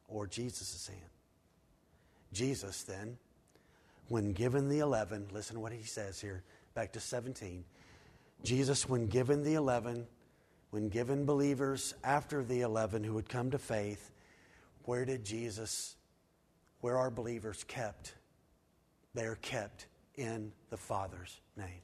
or 0.08 0.26
Jesus' 0.26 0.86
hand. 0.86 1.10
Jesus, 2.32 2.82
then, 2.82 3.16
when 4.08 4.32
given 4.32 4.68
the 4.68 4.80
11, 4.80 5.28
listen 5.32 5.54
to 5.54 5.60
what 5.60 5.72
he 5.72 5.82
says 5.82 6.20
here, 6.20 6.42
back 6.74 6.92
to 6.92 7.00
17. 7.00 7.64
Jesus, 8.44 8.88
when 8.88 9.06
given 9.06 9.42
the 9.42 9.54
11, 9.54 10.06
when 10.70 10.88
given 10.88 11.24
believers 11.24 11.94
after 12.04 12.44
the 12.44 12.60
11 12.60 13.04
who 13.04 13.14
would 13.14 13.28
come 13.28 13.50
to 13.50 13.58
faith, 13.58 14.10
where 14.86 15.04
did 15.04 15.24
Jesus, 15.24 15.96
where 16.80 16.96
are 16.96 17.10
believers 17.10 17.64
kept? 17.64 18.14
They 19.14 19.24
are 19.24 19.36
kept 19.36 19.86
in 20.14 20.52
the 20.70 20.76
Father's 20.76 21.40
name. 21.56 21.82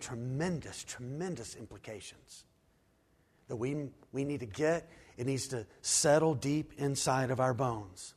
Tremendous, 0.00 0.82
tremendous 0.82 1.54
implications 1.54 2.44
that 3.48 3.56
we, 3.56 3.88
we 4.12 4.24
need 4.24 4.40
to 4.40 4.46
get. 4.46 4.90
It 5.16 5.26
needs 5.26 5.48
to 5.48 5.66
settle 5.82 6.34
deep 6.34 6.72
inside 6.78 7.30
of 7.30 7.38
our 7.38 7.54
bones. 7.54 8.14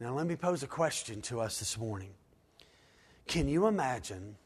Now, 0.00 0.14
let 0.14 0.26
me 0.26 0.36
pose 0.36 0.62
a 0.62 0.66
question 0.66 1.20
to 1.22 1.40
us 1.40 1.58
this 1.58 1.78
morning. 1.78 2.10
Can 3.26 3.48
you 3.48 3.66
imagine 3.66 4.36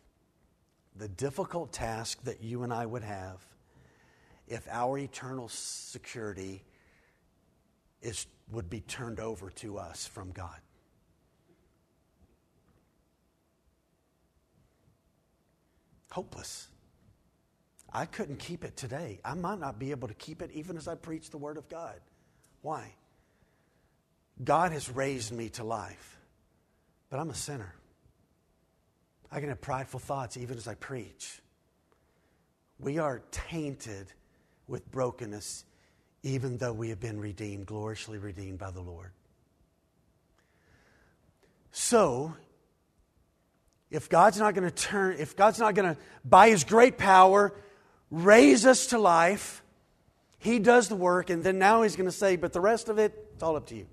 the 0.97 1.09
difficult 1.09 1.73
task 1.73 2.23
that 2.25 2.43
you 2.43 2.65
and 2.65 2.73
I 2.73 2.85
would 2.85 3.03
have 3.05 3.41
if 4.49 4.67
our 4.71 4.99
eternal 4.99 5.49
security 5.49 6.65
is, 8.03 8.27
would 8.51 8.71
be 8.71 8.81
turned 8.81 9.21
over 9.21 9.51
to 9.51 9.79
us 9.79 10.07
from 10.07 10.31
God? 10.33 10.61
Hopeless. 16.11 16.69
I 17.93 18.07
couldn't 18.07 18.39
keep 18.39 18.65
it 18.65 18.77
today. 18.77 19.21
I 19.25 19.35
might 19.35 19.59
not 19.59 19.79
be 19.79 19.91
able 19.91 20.09
to 20.09 20.15
keep 20.15 20.43
it 20.43 20.51
even 20.53 20.77
as 20.77 20.89
I 20.89 20.95
preach 20.95 21.31
the 21.31 21.39
Word 21.39 21.57
of 21.57 21.69
God. 21.69 22.01
Why? 22.63 22.95
God 24.43 24.73
has 24.73 24.91
raised 24.91 25.33
me 25.33 25.49
to 25.51 25.65
life, 25.65 26.17
but 27.11 27.19
I'm 27.19 27.31
a 27.31 27.35
sinner. 27.35 27.75
I 29.31 29.41
can 29.41 29.49
have 29.49 29.61
prideful 29.61 30.01
thoughts 30.01 30.37
even 30.37 30.57
as 30.57 30.69
I 30.69 30.75
preach. 30.75 31.41
We 32.79 32.99
are 32.99 33.23
tainted 33.31 34.13
with 34.69 34.91
brokenness, 34.91 35.65
even 36.23 36.59
though 36.59 36.73
we 36.73 36.89
have 36.91 37.01
been 37.01 37.21
redeemed, 37.21 37.67
gloriously 37.67 38.19
redeemed 38.19 38.59
by 38.59 38.71
the 38.71 38.81
Lord. 38.81 39.13
So, 41.71 42.35
if 43.91 44.09
God's 44.09 44.39
not 44.39 44.55
going 44.55 44.69
to 44.69 44.75
turn, 44.75 45.17
if 45.19 45.37
God's 45.37 45.59
not 45.59 45.75
going 45.75 45.95
to, 45.95 46.01
by 46.25 46.51
His 46.51 46.65
great 46.65 46.99
power, 46.99 47.55
raise 48.11 48.67
us 48.67 48.89
to 48.89 48.99
life, 48.99 49.63
He 50.39 50.59
does 50.59 50.89
the 50.89 50.97
work, 50.97 51.31
and 51.31 51.43
then 51.43 51.59
now 51.59 51.83
He's 51.83 51.97
going 51.97 52.09
to 52.09 52.17
say, 52.17 52.37
but 52.37 52.53
the 52.53 52.61
rest 52.61 52.89
of 52.89 52.99
it, 52.99 53.31
it's 53.35 53.43
all 53.43 53.57
up 53.57 53.67
to 53.67 53.77
you 53.77 53.87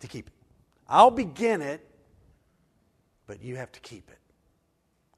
to 0.00 0.06
keep 0.06 0.26
it. 0.26 0.32
I'll 0.88 1.10
begin 1.10 1.62
it, 1.62 1.86
but 3.26 3.42
you 3.42 3.56
have 3.56 3.70
to 3.72 3.80
keep 3.80 4.10
it. 4.10 4.18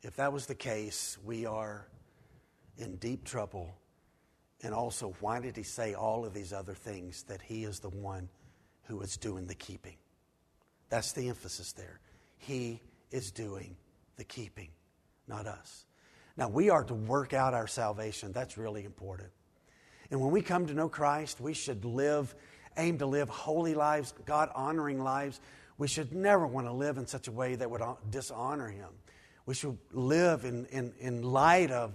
If 0.03 0.17
that 0.17 0.33
was 0.33 0.47
the 0.47 0.55
case, 0.55 1.17
we 1.25 1.47
are 1.47 1.89
in 2.77 2.97
deep 2.97 3.25
trouble. 3.25 3.75
And 4.65 4.75
also, 4.75 5.15
why 5.21 5.41
did 5.41 5.57
he 5.57 5.63
say 5.63 5.95
all 5.95 6.25
of 6.25 6.35
these 6.35 6.53
other 6.53 6.75
things 6.75 7.23
that 7.25 7.43
he 7.43 7.65
is 7.65 7.81
the 7.81 7.91
one 7.91 8.29
who 8.85 9.01
is 9.03 9.17
doing 9.17 9.47
the 9.47 9.55
keeping? 9.55 9.97
That's 10.89 11.13
the 11.13 11.29
emphasis 11.29 11.73
there. 11.73 12.01
He 12.39 12.81
is 13.11 13.31
doing 13.31 13.77
the 14.17 14.25
keeping, 14.25 14.71
not 15.29 15.47
us. 15.47 15.85
Now, 16.37 16.49
we 16.49 16.71
are 16.71 16.83
to 16.85 16.95
work 16.95 17.33
out 17.35 17.55
our 17.55 17.67
salvation. 17.67 18.33
That's 18.33 18.59
really 18.59 18.85
important. 18.85 19.29
And 20.11 20.21
when 20.21 20.31
we 20.31 20.43
come 20.43 20.67
to 20.67 20.75
know 20.75 20.89
Christ, 20.89 21.41
we 21.41 21.53
should 21.55 21.85
live 21.85 22.35
aim 22.77 22.99
to 22.99 23.07
live 23.07 23.29
holy 23.29 23.75
lives, 23.75 24.15
God 24.25 24.51
honoring 24.55 25.03
lives, 25.03 25.41
we 25.79 25.89
should 25.89 26.13
never 26.13 26.47
want 26.47 26.67
to 26.67 26.73
live 26.73 26.99
in 26.99 27.07
such 27.07 27.29
a 27.29 27.33
way 27.33 27.55
that 27.57 27.71
would 27.71 27.83
dishonor 28.11 28.69
Him. 28.69 28.89
We 29.47 29.55
should 29.55 29.79
live 29.93 30.45
in, 30.45 30.67
in, 30.67 30.93
in 30.99 31.23
light 31.23 31.71
of 31.71 31.95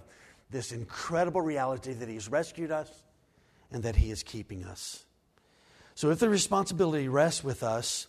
this 0.50 0.72
incredible 0.72 1.40
reality 1.40 1.92
that 1.92 2.08
He 2.08 2.14
has 2.14 2.28
rescued 2.28 2.70
us 2.70 2.90
and 3.70 3.82
that 3.82 3.96
He 3.96 4.10
is 4.10 4.22
keeping 4.22 4.64
us. 4.64 5.04
So, 5.94 6.10
if 6.10 6.18
the 6.18 6.28
responsibility 6.28 7.08
rests 7.08 7.44
with 7.44 7.62
us 7.62 8.06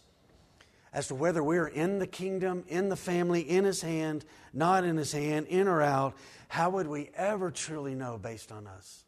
as 0.94 1.08
to 1.08 1.16
whether 1.16 1.44
we're 1.44 1.68
in 1.68 2.00
the 2.00 2.08
kingdom, 2.08 2.64
in 2.68 2.90
the 2.90 2.96
family, 2.96 3.42
in 3.42 3.64
His 3.64 3.82
hand, 3.82 4.26
not 4.54 4.84
in 4.84 4.98
His 4.98 5.12
hand, 5.12 5.48
in 5.48 5.68
or 5.68 5.82
out, 5.82 6.16
how 6.48 6.70
would 6.72 6.88
we 6.88 7.10
ever 7.16 7.52
truly 7.52 7.96
know 7.96 8.18
based 8.18 8.52
on 8.52 8.68
us? 8.68 9.04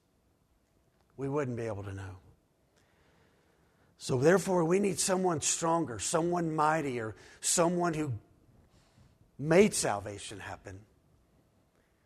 We 1.17 1.29
wouldn't 1.29 1.57
be 1.57 1.63
able 1.63 1.83
to 1.83 1.93
know. 1.93 2.17
So, 3.97 4.17
therefore, 4.17 4.65
we 4.65 4.79
need 4.79 4.99
someone 4.99 5.41
stronger, 5.41 5.97
someone 5.97 6.55
mightier, 6.55 7.15
someone 7.39 7.93
who 7.93 8.11
made 9.39 9.73
salvation 9.73 10.39
happen 10.39 10.79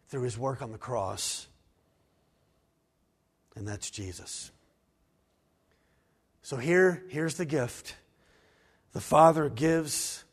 through 0.07 0.23
his 0.23 0.37
work 0.37 0.61
on 0.61 0.71
the 0.71 0.77
cross. 0.77 1.47
And 3.55 3.67
that's 3.67 3.89
Jesus. 3.89 4.51
So, 6.41 6.57
here, 6.57 7.03
here's 7.09 7.35
the 7.35 7.45
gift 7.45 7.95
the 8.93 9.01
Father 9.01 9.49
gives 9.49 10.23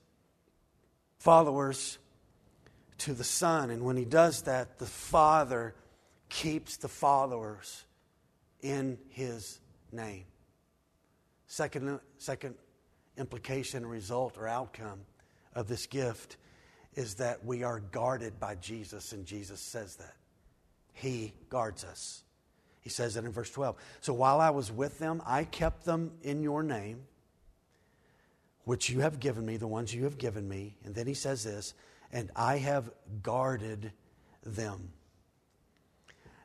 followers 1.18 1.98
to 2.98 3.14
the 3.14 3.24
Son. 3.24 3.70
And 3.70 3.84
when 3.84 3.96
he 3.96 4.04
does 4.04 4.42
that, 4.42 4.78
the 4.78 4.86
Father 4.86 5.74
keeps 6.28 6.76
the 6.76 6.88
followers 6.88 7.84
in 8.60 8.98
his 9.08 9.60
name. 9.90 10.24
Second, 11.46 12.00
second 12.18 12.54
implication, 13.16 13.86
result, 13.86 14.36
or 14.38 14.48
outcome 14.48 15.00
of 15.54 15.68
this 15.68 15.86
gift 15.86 16.36
is 16.94 17.14
that 17.14 17.44
we 17.44 17.62
are 17.62 17.80
guarded 17.80 18.38
by 18.38 18.54
Jesus, 18.56 19.12
and 19.12 19.26
Jesus 19.26 19.60
says 19.60 19.96
that. 19.96 20.14
He 20.92 21.34
guards 21.48 21.84
us. 21.84 22.22
He 22.80 22.90
says 22.90 23.14
that 23.14 23.24
in 23.24 23.32
verse 23.32 23.50
12. 23.50 23.76
So 24.00 24.12
while 24.12 24.40
I 24.40 24.50
was 24.50 24.70
with 24.70 24.98
them, 24.98 25.22
I 25.26 25.44
kept 25.44 25.84
them 25.84 26.12
in 26.22 26.42
your 26.42 26.62
name, 26.62 27.02
which 28.64 28.90
you 28.90 29.00
have 29.00 29.18
given 29.18 29.44
me, 29.44 29.56
the 29.56 29.66
ones 29.66 29.92
you 29.94 30.04
have 30.04 30.18
given 30.18 30.48
me. 30.48 30.76
And 30.84 30.94
then 30.94 31.06
he 31.06 31.14
says 31.14 31.42
this, 31.42 31.74
and 32.12 32.30
I 32.36 32.58
have 32.58 32.90
guarded 33.22 33.92
them. 34.44 34.92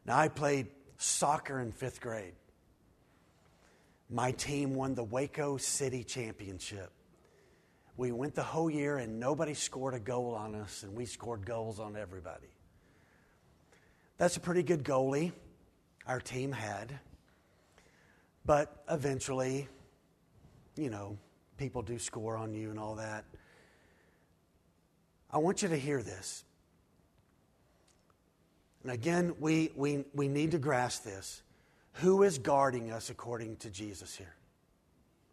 Now, 0.06 0.18
I 0.18 0.30
played 0.30 0.68
soccer 0.98 1.60
in 1.60 1.72
fifth 1.72 2.02
grade 2.02 2.34
my 4.10 4.32
team 4.32 4.74
won 4.74 4.96
the 4.96 5.04
Waco 5.04 5.58
City 5.58 6.04
Championship. 6.04 6.92
We 8.00 8.14
went 8.14 8.34
the 8.34 8.44
whole 8.44 8.70
year 8.70 8.98
and 8.98 9.20
nobody 9.20 9.54
scored 9.54 9.94
a 9.94 10.00
goal 10.00 10.34
on 10.34 10.56
us, 10.56 10.84
and 10.84 10.96
we 10.96 11.06
scored 11.06 11.46
goals 11.46 11.82
on 11.82 11.98
everybody. 11.98 12.48
That's 14.18 14.38
a 14.38 14.40
pretty 14.40 14.64
good 14.64 14.86
goalie 14.86 15.34
our 16.08 16.22
team 16.22 16.54
had. 16.54 16.98
But 18.46 18.86
eventually, 18.90 19.68
you 20.78 20.90
know, 20.90 21.18
people 21.58 21.82
do 21.82 22.00
score 22.00 22.38
on 22.38 22.54
you 22.54 22.70
and 22.70 22.80
all 22.80 22.96
that. 22.96 23.26
I 25.30 25.40
want 25.40 25.62
you 25.62 25.68
to 25.68 25.78
hear 25.78 26.02
this. 26.02 26.46
And 28.84 28.94
again, 28.94 29.36
we, 29.42 29.72
we, 29.76 30.06
we 30.14 30.30
need 30.30 30.52
to 30.52 30.58
grasp 30.58 31.04
this. 31.04 31.42
Who 31.96 32.24
is 32.24 32.38
guarding 32.38 32.94
us 32.94 33.10
according 33.10 33.58
to 33.58 33.70
Jesus 33.70 34.16
here? 34.16 34.36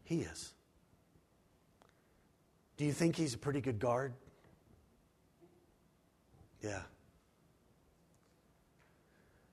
He 0.03 0.23
is. 0.23 0.53
Do 2.77 2.85
you 2.85 2.93
think 2.93 3.17
he's 3.17 3.35
a 3.35 3.39
pretty 3.39 3.61
good 3.61 3.79
guard? 3.79 4.13
Yeah. 6.63 6.83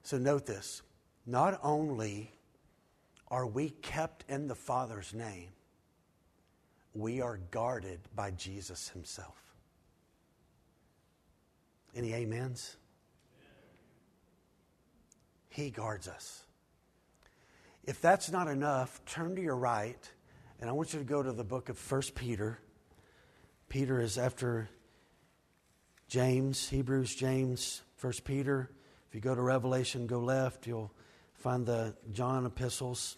So 0.04 0.18
note 0.18 0.46
this. 0.46 0.82
Not 1.26 1.60
only 1.64 2.32
are 3.30 3.48
we 3.48 3.70
kept 3.70 4.26
in 4.30 4.48
the 4.48 4.56
Father's 4.56 5.14
name, 5.14 5.50
we 6.94 7.22
are 7.22 7.40
guarded 7.50 8.00
by 8.16 8.32
Jesus 8.32 8.90
himself. 8.90 9.56
Any 11.96 12.14
amens? 12.14 12.76
He 15.50 15.70
guards 15.70 16.08
us. 16.08 16.46
If 17.84 18.02
that's 18.02 18.32
not 18.32 18.48
enough, 18.48 19.04
turn 19.06 19.36
to 19.36 19.42
your 19.42 19.56
right, 19.56 20.10
and 20.60 20.70
I 20.70 20.74
want 20.74 20.94
you 20.94 21.00
to 21.00 21.06
go 21.06 21.22
to 21.22 21.32
the 21.32 21.44
book 21.44 21.70
of 21.70 21.92
1 21.92 22.02
Peter. 22.16 22.60
Peter 23.74 24.00
is 24.00 24.20
after 24.20 24.70
James, 26.08 26.70
Hebrews, 26.70 27.16
James, 27.16 27.82
1 28.00 28.14
Peter. 28.24 28.70
If 29.10 29.16
you 29.16 29.20
go 29.20 29.34
to 29.34 29.42
Revelation, 29.42 30.06
go 30.06 30.20
left, 30.20 30.68
you'll 30.68 30.92
find 31.34 31.66
the 31.66 31.96
John 32.12 32.46
epistles. 32.46 33.18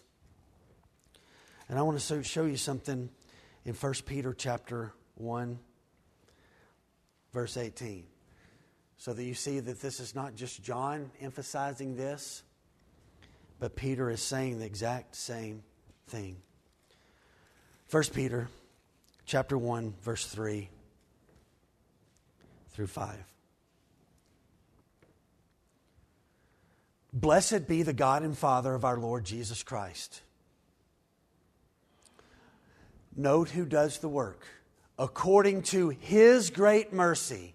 And 1.68 1.78
I 1.78 1.82
want 1.82 2.00
to 2.00 2.22
show 2.22 2.46
you 2.46 2.56
something 2.56 3.10
in 3.66 3.74
1 3.74 3.94
Peter 4.06 4.32
chapter 4.32 4.94
1, 5.16 5.58
verse 7.34 7.58
18. 7.58 8.04
So 8.96 9.12
that 9.12 9.24
you 9.24 9.34
see 9.34 9.60
that 9.60 9.82
this 9.82 10.00
is 10.00 10.14
not 10.14 10.36
just 10.36 10.62
John 10.62 11.10
emphasizing 11.20 11.96
this, 11.96 12.44
but 13.60 13.76
Peter 13.76 14.08
is 14.08 14.22
saying 14.22 14.60
the 14.60 14.64
exact 14.64 15.16
same 15.16 15.64
thing. 16.06 16.38
1 17.90 18.04
Peter 18.14 18.48
chapter 19.26 19.58
1 19.58 19.94
verse 20.02 20.24
3 20.26 20.70
through 22.70 22.86
5. 22.86 23.16
Blessed 27.12 27.66
be 27.66 27.82
the 27.82 27.92
God 27.92 28.22
and 28.22 28.36
Father 28.36 28.74
of 28.74 28.84
our 28.84 28.98
Lord 28.98 29.24
Jesus 29.24 29.62
Christ. 29.62 30.20
Note 33.16 33.48
who 33.50 33.64
does 33.64 33.98
the 33.98 34.08
work. 34.08 34.46
According 34.98 35.62
to 35.62 35.88
his 35.88 36.50
great 36.50 36.92
mercy, 36.92 37.54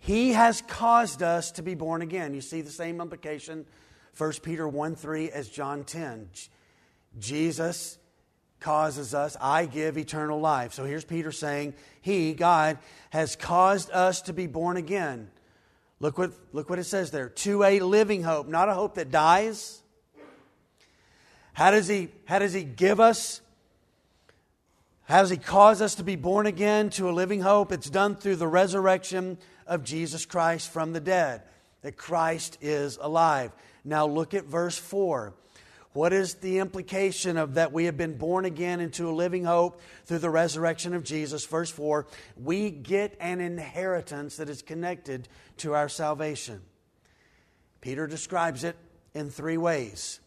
he 0.00 0.32
has 0.32 0.60
caused 0.62 1.22
us 1.22 1.52
to 1.52 1.62
be 1.62 1.74
born 1.74 2.02
again. 2.02 2.34
You 2.34 2.40
see 2.40 2.60
the 2.60 2.70
same 2.70 3.00
implication 3.00 3.64
1 4.18 4.32
Peter 4.42 4.68
1 4.68 4.96
3 4.96 5.30
as 5.30 5.48
John 5.48 5.84
10. 5.84 6.28
Jesus 7.18 7.98
causes 8.64 9.14
us, 9.14 9.36
I 9.42 9.66
give 9.66 9.98
eternal 9.98 10.40
life. 10.40 10.72
So 10.72 10.84
here's 10.84 11.04
Peter 11.04 11.30
saying, 11.30 11.74
He, 12.00 12.32
God, 12.32 12.78
has 13.10 13.36
caused 13.36 13.90
us 13.90 14.22
to 14.22 14.32
be 14.32 14.46
born 14.46 14.78
again. 14.78 15.30
Look 16.00 16.16
what, 16.16 16.32
look 16.52 16.70
what 16.70 16.78
it 16.78 16.84
says 16.84 17.10
there 17.10 17.28
to 17.28 17.62
a 17.62 17.80
living 17.80 18.22
hope, 18.22 18.48
not 18.48 18.70
a 18.70 18.74
hope 18.74 18.94
that 18.94 19.10
dies. 19.10 19.82
How 21.52 21.70
does 21.70 21.86
He, 21.86 22.08
how 22.24 22.38
does 22.38 22.54
he 22.54 22.64
give 22.64 23.00
us? 23.00 23.42
How 25.02 25.20
does 25.20 25.30
He 25.30 25.36
cause 25.36 25.82
us 25.82 25.96
to 25.96 26.02
be 26.02 26.16
born 26.16 26.46
again 26.46 26.88
to 26.90 27.10
a 27.10 27.12
living 27.12 27.42
hope? 27.42 27.70
It's 27.70 27.90
done 27.90 28.16
through 28.16 28.36
the 28.36 28.48
resurrection 28.48 29.36
of 29.66 29.84
Jesus 29.84 30.24
Christ 30.24 30.70
from 30.70 30.94
the 30.94 31.00
dead, 31.00 31.42
that 31.82 31.98
Christ 31.98 32.56
is 32.62 32.98
alive. 32.98 33.52
Now 33.84 34.06
look 34.06 34.32
at 34.32 34.46
verse 34.46 34.78
4. 34.78 35.34
What 35.94 36.12
is 36.12 36.34
the 36.34 36.58
implication 36.58 37.36
of 37.36 37.54
that 37.54 37.72
we 37.72 37.84
have 37.84 37.96
been 37.96 38.18
born 38.18 38.44
again 38.44 38.80
into 38.80 39.08
a 39.08 39.12
living 39.12 39.44
hope 39.44 39.80
through 40.06 40.18
the 40.18 40.28
resurrection 40.28 40.92
of 40.92 41.04
Jesus? 41.04 41.46
Verse 41.46 41.70
4 41.70 42.06
we 42.36 42.70
get 42.70 43.16
an 43.20 43.40
inheritance 43.40 44.36
that 44.36 44.50
is 44.50 44.60
connected 44.60 45.28
to 45.58 45.74
our 45.74 45.88
salvation. 45.88 46.62
Peter 47.80 48.08
describes 48.08 48.64
it 48.64 48.76
in 49.14 49.30
three 49.30 49.56
ways 49.56 50.18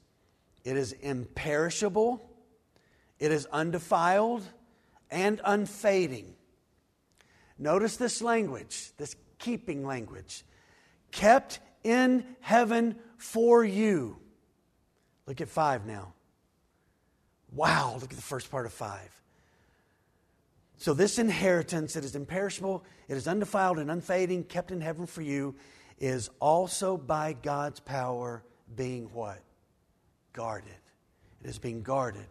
it 0.63 0.77
is 0.77 0.93
imperishable, 0.93 2.25
it 3.19 3.34
is 3.34 3.45
undefiled, 3.47 4.43
and 5.12 5.41
unfading. 5.43 6.34
Notice 7.60 7.97
this 7.97 8.21
language, 8.21 8.91
this 8.97 9.17
keeping 9.38 9.86
language. 9.86 10.45
Kept 11.12 11.60
in 11.84 12.23
heaven 12.39 12.95
for 13.17 13.65
you. 13.65 14.17
Look 15.28 15.42
at 15.42 15.50
five 15.50 15.86
now. 15.86 16.13
Wow, 17.52 17.94
look 17.96 18.12
at 18.12 18.16
the 18.16 18.22
first 18.22 18.50
part 18.50 18.66
of 18.66 18.74
five. 18.74 19.10
So, 20.78 20.94
this 20.94 21.18
inheritance, 21.18 21.96
it 21.96 22.06
is 22.06 22.16
imperishable, 22.16 22.84
it 23.08 23.18
is 23.18 23.28
undefiled 23.28 23.80
and 23.80 23.90
unfading, 23.90 24.44
kept 24.44 24.72
in 24.72 24.80
heaven 24.80 25.06
for 25.06 25.22
you, 25.22 25.56
is 26.00 26.30
also 26.40 26.98
by 26.98 27.34
God's 27.34 27.80
power 27.80 28.44
being 28.76 29.06
what? 29.06 29.42
Guarded. 30.34 30.70
It 31.44 31.50
is 31.50 31.58
being 31.58 31.82
guarded 31.82 32.28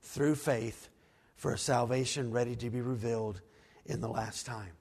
through 0.00 0.36
faith 0.36 0.88
for 1.36 1.52
a 1.52 1.58
salvation 1.58 2.30
ready 2.32 2.56
to 2.56 2.70
be 2.70 2.80
revealed 2.80 3.40
in 3.84 4.00
the 4.00 4.08
last 4.08 4.46
time. 4.46 4.72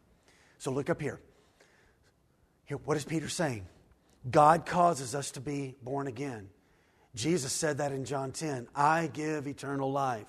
So, 0.58 0.72
look 0.72 0.90
up 0.90 1.02
here. 1.02 1.20
Here, 2.66 2.78
what 2.78 2.96
is 2.96 3.04
Peter 3.04 3.28
saying? 3.28 3.68
God 4.30 4.66
causes 4.66 5.16
us 5.16 5.32
to 5.32 5.42
be 5.42 5.76
born 5.84 6.08
again. 6.08 6.48
Jesus 7.16 7.52
said 7.52 7.80
that 7.80 7.92
in 7.92 8.06
John 8.06 8.32
10 8.32 8.68
I 8.76 9.08
give 9.08 9.48
eternal 9.48 9.92
life. 9.92 10.28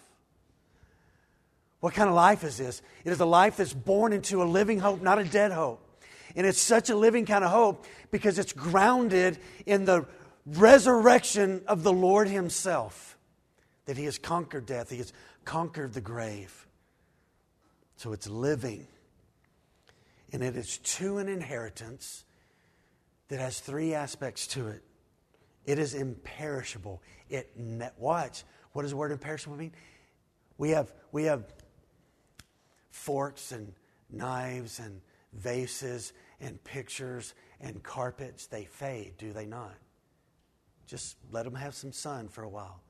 What 1.80 1.94
kind 1.94 2.08
of 2.08 2.14
life 2.14 2.44
is 2.44 2.56
this? 2.56 2.80
It 3.04 3.10
is 3.10 3.20
a 3.20 3.26
life 3.26 3.56
that's 3.56 3.72
born 3.72 4.12
into 4.12 4.42
a 4.42 4.44
living 4.44 4.78
hope, 4.78 5.02
not 5.02 5.18
a 5.18 5.24
dead 5.24 5.50
hope. 5.50 5.84
And 6.36 6.46
it's 6.46 6.60
such 6.60 6.90
a 6.90 6.96
living 6.96 7.26
kind 7.26 7.44
of 7.44 7.50
hope 7.50 7.86
because 8.10 8.38
it's 8.38 8.52
grounded 8.52 9.38
in 9.66 9.84
the 9.84 10.06
resurrection 10.46 11.62
of 11.66 11.82
the 11.82 11.92
Lord 11.92 12.28
Himself. 12.28 13.18
That 13.86 13.96
He 13.96 14.04
has 14.04 14.16
conquered 14.16 14.64
death, 14.64 14.90
He 14.90 14.98
has 14.98 15.12
conquered 15.44 15.92
the 15.92 16.00
grave. 16.00 16.66
So 17.96 18.12
it's 18.12 18.28
living. 18.28 18.86
And 20.32 20.42
it 20.42 20.56
is 20.56 20.78
to 20.78 21.18
an 21.18 21.28
inheritance 21.28 22.24
that 23.28 23.40
has 23.40 23.58
three 23.58 23.92
aspects 23.92 24.46
to 24.48 24.68
it 24.68 24.82
it 25.66 25.78
is 25.78 25.94
imperishable. 25.94 27.02
It 27.28 27.50
watch. 27.98 28.44
What 28.72 28.82
does 28.82 28.90
the 28.92 28.96
word 28.96 29.12
imperishable 29.12 29.56
mean? 29.56 29.72
We 30.58 30.70
have 30.70 30.92
we 31.12 31.24
have 31.24 31.44
forks 32.90 33.52
and 33.52 33.72
knives 34.10 34.78
and 34.78 35.00
vases 35.32 36.12
and 36.40 36.62
pictures 36.64 37.34
and 37.60 37.82
carpets. 37.82 38.46
They 38.46 38.64
fade, 38.64 39.14
do 39.18 39.32
they 39.32 39.46
not? 39.46 39.74
Just 40.86 41.16
let 41.30 41.44
them 41.44 41.54
have 41.54 41.74
some 41.74 41.92
sun 41.92 42.28
for 42.28 42.42
a 42.42 42.48
while. 42.48 42.82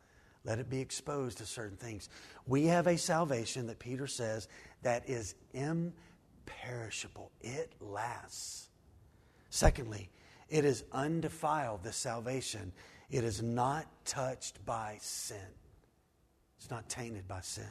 Let 0.45 0.59
it 0.59 0.69
be 0.69 0.81
exposed 0.81 1.39
to 1.39 1.47
certain 1.47 1.77
things. 1.77 2.09
We 2.47 2.65
have 2.67 2.89
a 2.89 2.99
salvation 2.99 3.69
that 3.69 3.79
Peter 3.79 4.09
says 4.09 4.49
that 4.83 5.09
is 5.09 5.37
imperishable. 5.53 7.31
It 7.41 7.73
lasts. 7.81 8.69
Secondly, 9.51 10.11
it 10.53 10.67
is 10.67 10.85
undefiled, 10.93 11.83
the 11.83 11.93
salvation. 11.93 12.73
It 13.11 13.25
is 13.25 13.43
not 13.43 13.87
touched 14.05 14.65
by 14.67 14.99
sin, 15.01 15.39
it's 16.59 16.71
not 16.71 16.89
tainted 16.89 17.27
by 17.27 17.41
sin. 17.41 17.65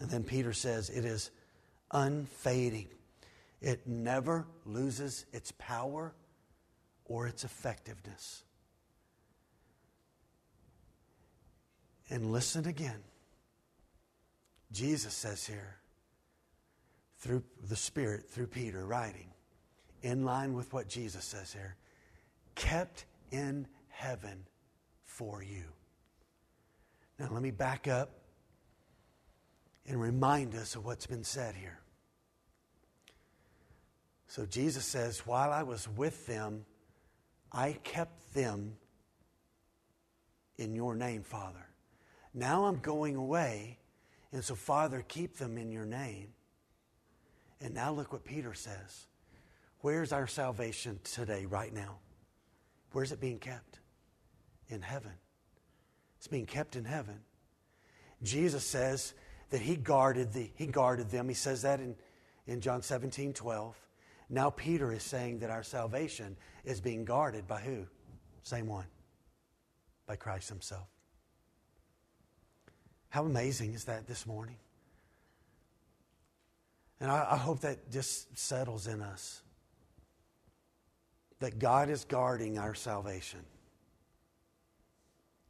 And 0.00 0.08
then 0.08 0.24
Peter 0.24 0.52
says 0.52 0.88
it 0.88 1.04
is 1.04 1.30
unfading. 1.90 2.88
It 3.60 3.86
never 3.86 4.46
loses 4.64 5.26
its 5.32 5.52
power 5.58 6.14
or 7.04 7.26
its 7.26 7.44
effectiveness. 7.44 8.44
And 12.08 12.30
listen 12.30 12.66
again. 12.66 13.02
Jesus 14.70 15.12
says 15.12 15.44
here, 15.44 15.78
through 17.18 17.42
the 17.68 17.76
Spirit, 17.76 18.30
through 18.30 18.46
Peter 18.46 18.86
writing, 18.86 19.32
in 20.02 20.24
line 20.24 20.54
with 20.54 20.72
what 20.72 20.88
Jesus 20.88 21.24
says 21.24 21.52
here, 21.52 21.76
kept 22.54 23.04
in 23.30 23.66
heaven 23.88 24.46
for 25.04 25.42
you. 25.42 25.64
Now, 27.18 27.28
let 27.32 27.42
me 27.42 27.50
back 27.50 27.88
up 27.88 28.10
and 29.86 30.00
remind 30.00 30.54
us 30.54 30.76
of 30.76 30.84
what's 30.84 31.06
been 31.06 31.24
said 31.24 31.54
here. 31.54 31.80
So, 34.28 34.46
Jesus 34.46 34.84
says, 34.84 35.26
While 35.26 35.50
I 35.50 35.62
was 35.62 35.88
with 35.88 36.26
them, 36.26 36.64
I 37.50 37.72
kept 37.82 38.34
them 38.34 38.76
in 40.58 40.74
your 40.74 40.94
name, 40.94 41.22
Father. 41.22 41.66
Now 42.34 42.66
I'm 42.66 42.78
going 42.78 43.16
away, 43.16 43.78
and 44.32 44.44
so, 44.44 44.54
Father, 44.54 45.04
keep 45.08 45.38
them 45.38 45.58
in 45.58 45.72
your 45.72 45.86
name. 45.86 46.28
And 47.60 47.74
now 47.74 47.92
look 47.92 48.12
what 48.12 48.24
Peter 48.24 48.54
says. 48.54 49.07
Where's 49.80 50.12
our 50.12 50.26
salvation 50.26 50.98
today, 51.04 51.46
right 51.46 51.72
now? 51.72 51.98
Where's 52.92 53.12
it 53.12 53.20
being 53.20 53.38
kept? 53.38 53.78
In 54.68 54.82
heaven. 54.82 55.12
It's 56.16 56.26
being 56.26 56.46
kept 56.46 56.74
in 56.74 56.84
heaven. 56.84 57.20
Jesus 58.22 58.64
says 58.64 59.14
that 59.50 59.60
he 59.60 59.76
guarded, 59.76 60.32
the, 60.32 60.50
he 60.56 60.66
guarded 60.66 61.10
them. 61.10 61.28
He 61.28 61.34
says 61.34 61.62
that 61.62 61.80
in, 61.80 61.94
in 62.46 62.60
John 62.60 62.82
17, 62.82 63.32
12. 63.32 63.76
Now 64.28 64.50
Peter 64.50 64.92
is 64.92 65.02
saying 65.02 65.38
that 65.38 65.50
our 65.50 65.62
salvation 65.62 66.36
is 66.64 66.80
being 66.80 67.04
guarded 67.04 67.46
by 67.46 67.60
who? 67.60 67.86
Same 68.42 68.66
one. 68.66 68.86
By 70.06 70.16
Christ 70.16 70.48
himself. 70.48 70.88
How 73.10 73.24
amazing 73.24 73.74
is 73.74 73.84
that 73.84 74.06
this 74.06 74.26
morning? 74.26 74.56
And 77.00 77.10
I, 77.10 77.28
I 77.30 77.36
hope 77.36 77.60
that 77.60 77.90
just 77.90 78.36
settles 78.36 78.86
in 78.86 79.00
us 79.00 79.42
that 81.40 81.58
God 81.58 81.88
is 81.88 82.04
guarding 82.04 82.58
our 82.58 82.74
salvation. 82.74 83.40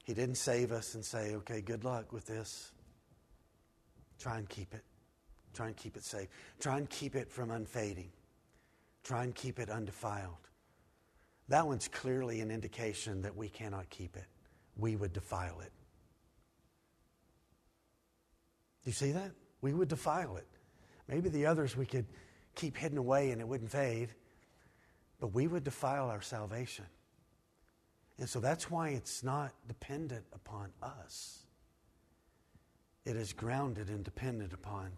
He 0.05 0.15
didn't 0.15 0.37
save 0.37 0.73
us 0.73 0.95
and 0.95 1.05
say, 1.05 1.35
okay, 1.37 1.61
good 1.61 1.85
luck 1.85 2.13
with 2.13 2.27
this. 2.27 2.73
Try 4.19 4.39
and 4.39 4.49
keep 4.49 4.73
it. 4.75 4.85
Try 5.55 5.67
and 5.67 5.77
keep 5.77 5.97
it 5.97 6.05
safe. 6.05 6.29
Try 6.61 6.79
and 6.79 6.89
keep 6.89 7.15
it 7.15 7.31
from 7.31 7.51
unfading. 7.51 8.11
Try 9.05 9.25
and 9.25 9.35
keep 9.35 9.59
it 9.59 9.71
undefiled. 9.71 10.49
That 11.49 11.67
one's 11.67 11.89
clearly 11.89 12.41
an 12.41 12.51
indication 12.51 13.23
that 13.23 13.37
we 13.37 13.49
cannot 13.49 13.89
keep 13.91 14.17
it. 14.17 14.27
We 14.77 14.97
would 14.97 15.13
defile 15.13 15.61
it. 15.61 15.73
You 18.85 18.93
see 18.93 19.13
that? 19.13 19.33
We 19.61 19.73
would 19.73 19.89
defile 19.89 20.37
it. 20.37 20.47
Maybe 21.09 21.29
the 21.29 21.47
others 21.47 21.77
we 21.77 21.87
could 21.87 22.07
keep 22.55 22.77
hidden 22.77 22.99
away 22.99 23.31
and 23.31 23.41
it 23.41 23.49
wouldn't 23.49 23.71
fade 23.71 24.11
but 25.21 25.35
we 25.35 25.47
would 25.47 25.65
defile 25.65 26.11
our 26.11 26.23
salvation. 26.23 26.87
And 28.19 28.29
so 28.29 28.41
that's 28.41 28.71
why 28.71 28.91
it's 28.91 29.23
not 29.23 29.53
dependent 29.67 30.25
upon 30.33 30.71
us. 30.83 31.41
It 33.05 33.17
is 33.17 33.33
grounded 33.33 33.89
and 33.89 34.05
dependent 34.05 34.53
upon 34.53 34.91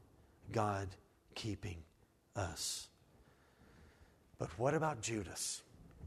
God 0.53 0.89
keeping 1.35 1.77
us. 2.35 2.89
But 4.39 4.49
what 4.59 4.75
about 4.75 5.03
Judas? 5.03 5.63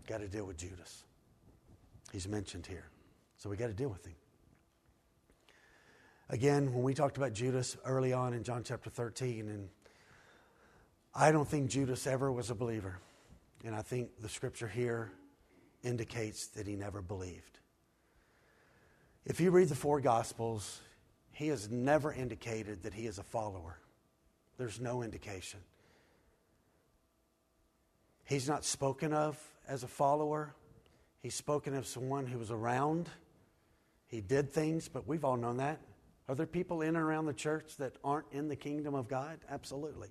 Got 0.07 0.20
to 0.20 0.28
deal 0.28 0.45
with 0.45 0.57
Judas. 0.57 1.03
He's 2.11 2.28
mentioned 2.28 2.66
here. 2.66 2.89
So 3.38 3.49
we 3.49 3.57
got 3.57 3.68
to 3.68 3.74
deal 3.74 3.89
with 3.89 4.05
him. 4.05 4.16
Again, 6.30 6.74
when 6.74 6.84
we 6.84 6.93
talked 6.93 7.18
about 7.18 7.34
Judas 7.34 7.78
early 7.86 8.11
on 8.11 8.34
in 8.34 8.43
John 8.43 8.64
chapter 8.64 8.89
13, 8.89 9.49
and 9.49 9.70
I 11.14 11.32
don't 11.32 11.47
think 11.47 11.70
Judas 11.70 12.07
ever 12.07 12.32
was 12.32 12.49
a 12.49 12.55
believer. 12.55 12.97
And 13.64 13.76
I 13.76 13.82
think 13.82 14.09
the 14.20 14.30
scripture 14.30 14.68
here 14.68 15.11
indicates 15.84 16.47
that 16.47 16.68
he 16.68 16.76
never 16.76 17.01
believed. 17.01 17.59
If 19.26 19.39
you 19.39 19.51
read 19.51 19.70
the 19.70 19.76
four 19.76 20.01
Gospels, 20.01 20.82
he 21.32 21.47
has 21.47 21.70
never 21.70 22.11
indicated 22.11 22.84
that 22.84 22.93
he 22.93 23.05
is 23.05 23.20
a 23.20 23.24
follower. 23.24 23.78
There's 24.57 24.80
no 24.80 25.01
indication. 25.01 25.59
He's 28.26 28.47
not 28.47 28.66
spoken 28.66 29.14
of 29.14 29.39
as 29.68 29.84
a 29.84 29.88
follower. 29.88 30.53
He's 31.22 31.36
spoken 31.36 31.74
of 31.76 31.88
someone 31.88 32.26
who 32.26 32.38
was 32.38 32.51
around. 32.51 33.09
He 34.07 34.22
did 34.22 34.51
things, 34.51 34.89
but 34.89 35.07
we've 35.07 35.26
all 35.26 35.38
known 35.38 35.57
that. 35.57 35.80
Are 36.28 36.36
there 36.36 36.45
people 36.45 36.82
in 36.82 36.89
and 36.89 36.97
around 36.97 37.26
the 37.26 37.34
church 37.34 37.78
that 37.78 37.93
aren't 38.03 38.28
in 38.32 38.47
the 38.47 38.55
kingdom 38.55 38.93
of 38.93 39.07
God? 39.07 39.39
Absolutely. 39.49 40.09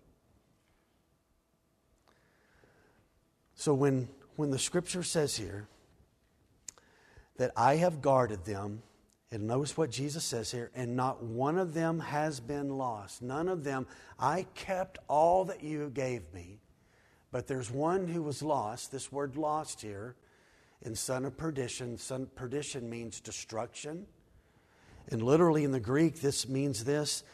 So 3.54 3.74
when, 3.74 4.08
when 4.36 4.50
the 4.50 4.58
scripture 4.58 5.02
says 5.02 5.36
here 5.36 5.68
that 7.36 7.52
I 7.56 7.76
have 7.76 8.02
guarded 8.02 8.44
them, 8.44 8.82
and 9.30 9.46
notice 9.46 9.78
what 9.78 9.90
Jesus 9.90 10.24
says 10.24 10.50
here, 10.50 10.70
and 10.74 10.94
not 10.94 11.22
one 11.22 11.56
of 11.56 11.72
them 11.72 12.00
has 12.00 12.38
been 12.38 12.76
lost. 12.76 13.22
None 13.22 13.48
of 13.48 13.64
them. 13.64 13.86
I 14.18 14.44
kept 14.54 14.98
all 15.08 15.46
that 15.46 15.62
you 15.62 15.88
gave 15.88 16.22
me, 16.34 16.60
but 17.30 17.46
there's 17.46 17.70
one 17.70 18.08
who 18.08 18.22
was 18.22 18.42
lost. 18.42 18.92
This 18.92 19.10
word 19.10 19.36
lost 19.36 19.80
here 19.80 20.16
in 20.82 20.94
son 20.94 21.24
of 21.24 21.36
perdition. 21.38 21.96
Son 21.96 22.28
perdition 22.34 22.90
means 22.90 23.20
destruction. 23.20 24.06
And 25.08 25.22
literally 25.22 25.64
in 25.64 25.72
the 25.72 25.80
Greek, 25.80 26.20
this 26.20 26.46
means 26.46 26.84
this 26.84 27.24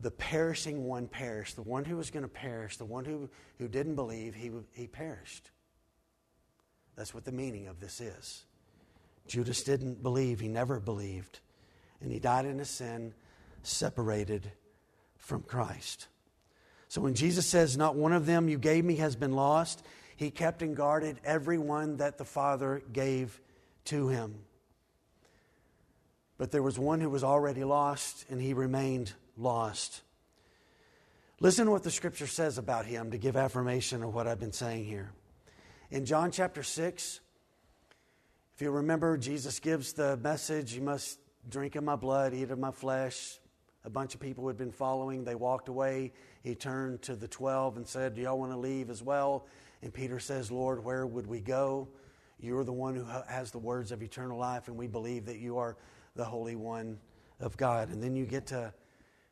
the 0.00 0.10
perishing 0.10 0.84
one 0.84 1.08
perished. 1.08 1.56
The 1.56 1.62
one 1.62 1.84
who 1.84 1.96
was 1.96 2.10
going 2.10 2.22
to 2.22 2.28
perish, 2.28 2.76
the 2.76 2.84
one 2.84 3.04
who, 3.04 3.28
who 3.58 3.68
didn't 3.68 3.94
believe, 3.94 4.34
he, 4.34 4.50
he 4.72 4.86
perished. 4.86 5.50
That's 6.96 7.14
what 7.14 7.24
the 7.24 7.32
meaning 7.32 7.68
of 7.68 7.80
this 7.80 8.00
is. 8.00 8.44
Judas 9.26 9.62
didn't 9.62 10.02
believe, 10.02 10.40
he 10.40 10.48
never 10.48 10.80
believed. 10.80 11.40
And 12.00 12.10
he 12.10 12.18
died 12.18 12.44
in 12.44 12.60
a 12.60 12.64
sin, 12.64 13.14
separated 13.62 14.50
from 15.16 15.42
Christ. 15.42 16.08
So 16.88 17.00
when 17.00 17.14
Jesus 17.14 17.46
says, 17.46 17.76
Not 17.76 17.96
one 17.96 18.12
of 18.12 18.26
them 18.26 18.48
you 18.48 18.58
gave 18.58 18.84
me 18.84 18.96
has 18.96 19.16
been 19.16 19.32
lost, 19.32 19.84
he 20.16 20.30
kept 20.30 20.62
and 20.62 20.74
guarded 20.74 21.20
every 21.24 21.58
one 21.58 21.98
that 21.98 22.18
the 22.18 22.24
Father 22.24 22.82
gave 22.92 23.40
to 23.86 24.08
him. 24.08 24.36
But 26.38 26.50
there 26.50 26.62
was 26.62 26.78
one 26.78 27.00
who 27.00 27.10
was 27.10 27.24
already 27.24 27.64
lost, 27.64 28.24
and 28.30 28.40
he 28.40 28.54
remained 28.54 29.12
lost. 29.38 30.02
Listen 31.40 31.66
to 31.66 31.70
what 31.70 31.84
the 31.84 31.90
scripture 31.90 32.26
says 32.26 32.58
about 32.58 32.84
him 32.84 33.12
to 33.12 33.18
give 33.18 33.36
affirmation 33.36 34.02
of 34.02 34.12
what 34.12 34.26
I've 34.26 34.40
been 34.40 34.52
saying 34.52 34.84
here. 34.84 35.12
In 35.90 36.04
John 36.04 36.32
chapter 36.32 36.62
6, 36.62 37.20
if 38.54 38.62
you 38.62 38.70
remember, 38.70 39.16
Jesus 39.16 39.60
gives 39.60 39.92
the 39.92 40.16
message 40.16 40.74
you 40.74 40.82
must 40.82 41.20
drink 41.48 41.76
of 41.76 41.84
my 41.84 41.94
blood, 41.94 42.34
eat 42.34 42.50
of 42.50 42.58
my 42.58 42.72
flesh. 42.72 43.38
A 43.84 43.90
bunch 43.90 44.14
of 44.14 44.20
people 44.20 44.48
had 44.48 44.58
been 44.58 44.72
following. 44.72 45.22
They 45.22 45.36
walked 45.36 45.68
away. 45.68 46.12
He 46.42 46.56
turned 46.56 47.02
to 47.02 47.14
the 47.14 47.28
12 47.28 47.76
and 47.76 47.86
said, 47.86 48.16
Do 48.16 48.22
y'all 48.22 48.38
want 48.38 48.50
to 48.50 48.58
leave 48.58 48.90
as 48.90 49.02
well? 49.02 49.46
And 49.80 49.94
Peter 49.94 50.18
says, 50.18 50.50
Lord, 50.50 50.84
where 50.84 51.06
would 51.06 51.26
we 51.28 51.40
go? 51.40 51.88
You're 52.40 52.64
the 52.64 52.72
one 52.72 52.96
who 52.96 53.04
has 53.28 53.52
the 53.52 53.58
words 53.58 53.92
of 53.92 54.02
eternal 54.02 54.38
life, 54.38 54.66
and 54.66 54.76
we 54.76 54.88
believe 54.88 55.24
that 55.26 55.38
you 55.38 55.58
are 55.58 55.76
the 56.16 56.24
Holy 56.24 56.56
One 56.56 56.98
of 57.40 57.56
God. 57.56 57.90
And 57.90 58.02
then 58.02 58.16
you 58.16 58.26
get 58.26 58.46
to 58.48 58.72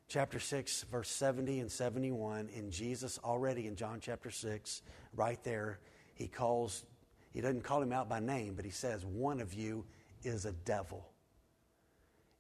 chapter 0.08 0.38
6, 0.38 0.84
verse 0.84 1.10
70 1.10 1.60
and 1.60 1.70
71, 1.70 2.48
and 2.54 2.70
Jesus 2.70 3.18
already 3.24 3.66
in 3.66 3.76
John 3.76 3.98
chapter 4.00 4.30
6, 4.30 4.82
right 5.14 5.42
there, 5.42 5.80
he 6.14 6.28
calls, 6.28 6.84
he 7.32 7.40
doesn't 7.40 7.64
call 7.64 7.82
him 7.82 7.92
out 7.92 8.08
by 8.08 8.20
name, 8.20 8.54
but 8.54 8.64
he 8.64 8.70
says, 8.70 9.04
One 9.04 9.40
of 9.40 9.52
you 9.54 9.84
is 10.22 10.44
a 10.44 10.52
devil. 10.52 11.08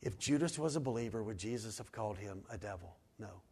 If 0.02 0.18
Judas 0.18 0.58
was 0.58 0.76
a 0.76 0.80
believer, 0.80 1.22
would 1.22 1.38
Jesus 1.38 1.78
have 1.78 1.90
called 1.90 2.18
him 2.18 2.42
a 2.50 2.56
devil? 2.56 2.96
No. 3.18 3.42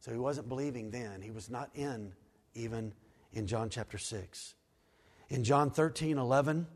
So 0.00 0.10
he 0.10 0.18
wasn't 0.18 0.48
believing 0.48 0.90
then. 0.90 1.22
He 1.22 1.30
was 1.30 1.48
not 1.48 1.70
in 1.74 2.12
even 2.54 2.92
in 3.32 3.46
John 3.46 3.70
chapter 3.70 3.98
6. 3.98 4.54
In 5.30 5.44
John 5.44 5.70
13, 5.70 6.18
11, 6.18 6.66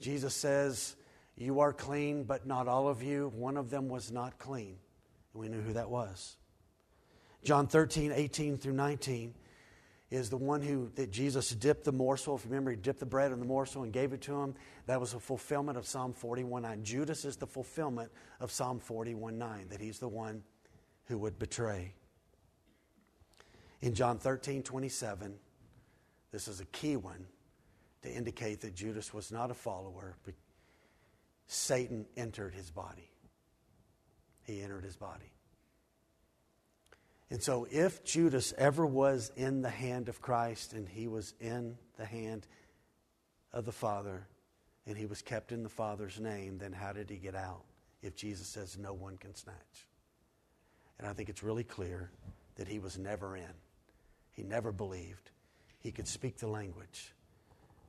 Jesus 0.00 0.34
says, 0.34 0.96
You 1.36 1.60
are 1.60 1.72
clean, 1.72 2.24
but 2.24 2.46
not 2.46 2.66
all 2.66 2.88
of 2.88 3.02
you. 3.02 3.30
One 3.36 3.56
of 3.56 3.70
them 3.70 3.88
was 3.88 4.10
not 4.10 4.38
clean. 4.38 4.76
And 5.34 5.42
we 5.42 5.48
knew 5.48 5.60
who 5.60 5.74
that 5.74 5.90
was. 5.90 6.36
John 7.42 7.66
13, 7.66 8.12
18 8.12 8.56
through 8.56 8.72
19 8.72 9.34
is 10.10 10.30
the 10.30 10.36
one 10.36 10.62
who 10.62 10.90
that 10.94 11.10
Jesus 11.10 11.50
dipped 11.50 11.84
the 11.84 11.92
morsel. 11.92 12.36
If 12.36 12.44
you 12.44 12.50
remember, 12.50 12.70
he 12.70 12.76
dipped 12.76 13.00
the 13.00 13.06
bread 13.06 13.32
in 13.32 13.40
the 13.40 13.44
morsel 13.44 13.82
and 13.82 13.92
gave 13.92 14.12
it 14.12 14.22
to 14.22 14.40
him. 14.40 14.54
That 14.86 15.00
was 15.00 15.12
a 15.12 15.20
fulfillment 15.20 15.76
of 15.76 15.86
Psalm 15.86 16.12
41 16.12 16.62
9. 16.62 16.84
Judas 16.84 17.24
is 17.24 17.36
the 17.36 17.46
fulfillment 17.46 18.10
of 18.40 18.50
Psalm 18.50 18.78
41 18.78 19.36
9, 19.36 19.68
that 19.70 19.80
he's 19.80 19.98
the 19.98 20.08
one 20.08 20.42
who 21.06 21.18
would 21.18 21.38
betray. 21.38 21.92
In 23.82 23.94
John 23.94 24.18
13, 24.18 24.62
27, 24.62 25.34
this 26.32 26.48
is 26.48 26.60
a 26.60 26.64
key 26.66 26.96
one 26.96 27.26
to 28.02 28.10
indicate 28.10 28.60
that 28.60 28.74
Judas 28.74 29.12
was 29.12 29.30
not 29.30 29.50
a 29.50 29.54
follower, 29.54 30.16
but 30.24 30.34
Satan 31.46 32.06
entered 32.16 32.54
his 32.54 32.70
body. 32.70 33.10
He 34.44 34.62
entered 34.62 34.84
his 34.84 34.96
body. 34.96 35.32
And 37.30 37.42
so, 37.42 37.66
if 37.70 38.04
Judas 38.04 38.52
ever 38.56 38.86
was 38.86 39.32
in 39.36 39.62
the 39.62 39.70
hand 39.70 40.08
of 40.08 40.20
Christ 40.20 40.72
and 40.72 40.88
he 40.88 41.08
was 41.08 41.34
in 41.40 41.76
the 41.96 42.04
hand 42.04 42.46
of 43.52 43.64
the 43.64 43.72
Father 43.72 44.26
and 44.86 44.96
he 44.96 45.06
was 45.06 45.22
kept 45.22 45.50
in 45.50 45.62
the 45.62 45.68
Father's 45.68 46.20
name, 46.20 46.58
then 46.58 46.72
how 46.72 46.92
did 46.92 47.08
he 47.08 47.16
get 47.16 47.34
out 47.34 47.64
if 48.02 48.14
Jesus 48.14 48.46
says 48.46 48.78
no 48.78 48.92
one 48.92 49.16
can 49.16 49.34
snatch? 49.34 49.88
And 50.98 51.08
I 51.08 51.12
think 51.12 51.28
it's 51.28 51.42
really 51.42 51.64
clear 51.64 52.10
that 52.56 52.68
he 52.68 52.78
was 52.78 52.98
never 52.98 53.36
in. 53.36 53.54
He 54.32 54.42
never 54.42 54.70
believed. 54.70 55.30
He 55.80 55.90
could 55.90 56.06
speak 56.06 56.38
the 56.38 56.46
language, 56.46 57.14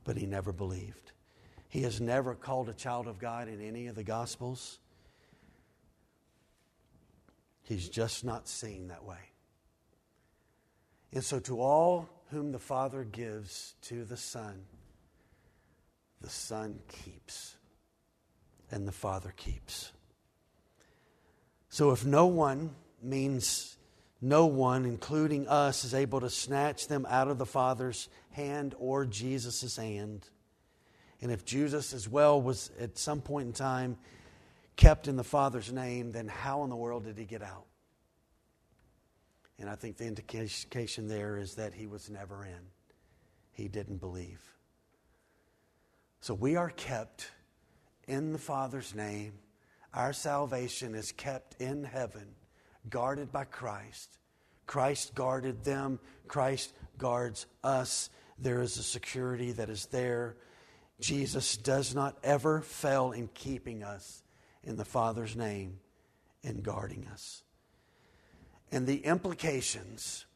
but 0.04 0.16
he 0.16 0.26
never 0.26 0.52
believed. 0.52 1.12
He 1.68 1.82
has 1.82 2.00
never 2.00 2.34
called 2.34 2.68
a 2.68 2.74
child 2.74 3.06
of 3.06 3.18
God 3.18 3.48
in 3.48 3.60
any 3.60 3.86
of 3.86 3.94
the 3.94 4.04
Gospels. 4.04 4.78
He's 7.66 7.88
just 7.88 8.24
not 8.24 8.46
seen 8.46 8.88
that 8.88 9.04
way. 9.04 9.18
And 11.12 11.24
so, 11.24 11.40
to 11.40 11.60
all 11.60 12.08
whom 12.30 12.52
the 12.52 12.60
Father 12.60 13.02
gives 13.02 13.74
to 13.82 14.04
the 14.04 14.16
Son, 14.16 14.64
the 16.20 16.30
Son 16.30 16.78
keeps, 16.88 17.56
and 18.70 18.86
the 18.86 18.92
Father 18.92 19.32
keeps. 19.36 19.90
So, 21.68 21.90
if 21.90 22.04
no 22.04 22.26
one 22.26 22.70
means 23.02 23.76
no 24.20 24.46
one, 24.46 24.84
including 24.84 25.48
us, 25.48 25.84
is 25.84 25.92
able 25.92 26.20
to 26.20 26.30
snatch 26.30 26.86
them 26.86 27.04
out 27.08 27.28
of 27.28 27.38
the 27.38 27.46
Father's 27.46 28.08
hand 28.30 28.76
or 28.78 29.04
Jesus' 29.06 29.76
hand. 29.76 30.28
And 31.20 31.32
if 31.32 31.44
Jesus 31.44 31.92
as 31.92 32.08
well 32.08 32.40
was 32.40 32.70
at 32.78 32.96
some 32.96 33.20
point 33.20 33.48
in 33.48 33.52
time 33.52 33.98
kept 34.76 35.08
in 35.08 35.16
the 35.16 35.24
Father's 35.24 35.72
name, 35.72 36.12
then 36.12 36.28
how 36.28 36.62
in 36.64 36.70
the 36.70 36.76
world 36.76 37.04
did 37.04 37.18
he 37.18 37.24
get 37.24 37.42
out? 37.42 37.66
And 39.58 39.70
I 39.70 39.74
think 39.74 39.96
the 39.96 40.06
indication 40.06 41.08
there 41.08 41.38
is 41.38 41.54
that 41.54 41.72
he 41.72 41.86
was 41.86 42.10
never 42.10 42.44
in. 42.44 42.60
He 43.52 43.68
didn't 43.68 43.98
believe. 43.98 44.42
So 46.20 46.34
we 46.34 46.56
are 46.56 46.70
kept 46.70 47.30
in 48.06 48.32
the 48.32 48.38
Father's 48.38 48.94
name. 48.94 49.32
Our 49.94 50.12
salvation 50.12 50.94
is 50.94 51.12
kept 51.12 51.60
in 51.60 51.84
heaven 51.84 52.26
guarded 52.90 53.32
by 53.32 53.44
Christ. 53.44 54.18
Christ 54.66 55.14
guarded 55.14 55.64
them, 55.64 55.98
Christ 56.28 56.74
guards 56.98 57.46
us. 57.64 58.10
There 58.38 58.60
is 58.60 58.76
a 58.76 58.82
security 58.82 59.52
that 59.52 59.70
is 59.70 59.86
there. 59.86 60.36
Jesus 61.00 61.56
does 61.56 61.94
not 61.94 62.18
ever 62.22 62.60
fail 62.60 63.12
in 63.12 63.28
keeping 63.28 63.82
us 63.82 64.22
in 64.66 64.76
the 64.76 64.84
Father's 64.84 65.36
name 65.36 65.78
and 66.42 66.62
guarding 66.62 67.06
us. 67.12 67.44
And 68.72 68.86
the 68.86 68.98
implications 68.98 70.26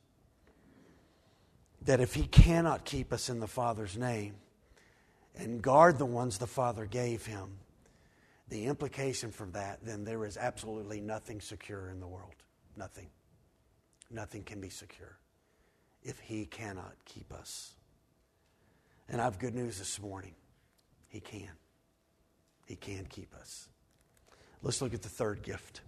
that 1.82 2.00
if 2.00 2.14
He 2.14 2.22
cannot 2.22 2.84
keep 2.84 3.12
us 3.12 3.28
in 3.28 3.40
the 3.40 3.48
Father's 3.48 3.98
name 3.98 4.34
and 5.36 5.60
guard 5.60 5.98
the 5.98 6.06
ones 6.06 6.38
the 6.38 6.46
Father 6.46 6.86
gave 6.86 7.26
Him, 7.26 7.58
the 8.48 8.66
implication 8.66 9.30
from 9.30 9.52
that, 9.52 9.84
then 9.84 10.04
there 10.04 10.24
is 10.24 10.36
absolutely 10.36 11.00
nothing 11.00 11.40
secure 11.40 11.90
in 11.90 12.00
the 12.00 12.06
world. 12.06 12.34
Nothing. 12.76 13.08
Nothing 14.10 14.42
can 14.44 14.60
be 14.60 14.70
secure 14.70 15.18
if 16.02 16.18
He 16.20 16.46
cannot 16.46 16.94
keep 17.04 17.32
us. 17.32 17.74
And 19.08 19.20
I 19.20 19.24
have 19.24 19.38
good 19.40 19.54
news 19.54 19.78
this 19.78 20.00
morning. 20.00 20.34
He 21.08 21.20
can. 21.20 21.50
He 22.66 22.76
can 22.76 23.06
keep 23.06 23.34
us. 23.34 23.68
Let's 24.62 24.82
look 24.82 24.94
at 24.94 25.02
the 25.02 25.08
third 25.08 25.42
gift. 25.42 25.80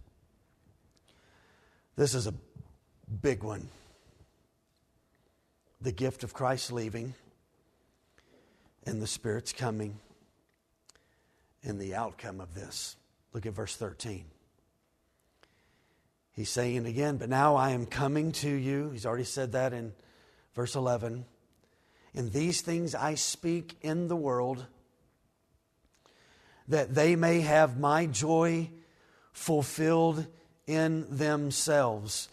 This 1.97 2.14
is 2.14 2.27
a 2.27 2.35
big 3.20 3.43
one 3.43 3.68
the 5.83 5.93
gift 5.93 6.25
of 6.25 6.33
Christ 6.33 6.73
leaving. 6.73 7.14
And 8.85 9.01
the 9.01 9.07
Spirit's 9.07 9.53
coming. 9.53 9.99
And 11.64 11.81
the 11.81 11.95
outcome 11.95 12.41
of 12.41 12.55
this. 12.55 12.97
Look 13.33 13.47
at 13.47 13.53
verse 13.53 13.77
13. 13.77 14.25
He's 16.33 16.51
saying 16.51 16.87
again, 16.87 17.18
but 17.18 17.29
now 17.29 17.57
I 17.57 17.70
am 17.70 17.87
coming 17.87 18.33
to 18.33 18.51
you. 18.51 18.91
He's 18.91 19.07
already 19.07 19.25
said 19.25 19.53
that 19.53 19.73
in 19.73 19.93
verse 20.55 20.75
11. 20.75 21.27
And 22.14 22.33
these 22.33 22.62
things 22.62 22.95
I 22.95 23.14
speak 23.14 23.77
in 23.83 24.09
the 24.09 24.16
world, 24.16 24.66
that 26.68 26.94
they 26.94 27.16
may 27.16 27.40
have 27.40 27.78
my 27.78 28.06
joy 28.06 28.70
fulfilled 29.32 30.26
in 30.66 31.06
themselves. 31.16 32.28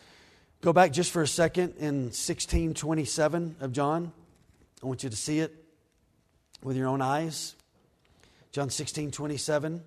Go 0.62 0.74
back 0.74 0.92
just 0.92 1.12
for 1.12 1.22
a 1.22 1.28
second 1.28 1.76
in 1.78 2.06
1627 2.06 3.58
of 3.62 3.72
John. 3.72 4.12
I 4.84 4.86
want 4.86 5.04
you 5.04 5.10
to 5.10 5.16
see 5.16 5.40
it 5.40 5.54
with 6.64 6.76
your 6.76 6.88
own 6.88 7.02
eyes. 7.02 7.56
John 8.52 8.70
16, 8.70 9.12
27. 9.12 9.82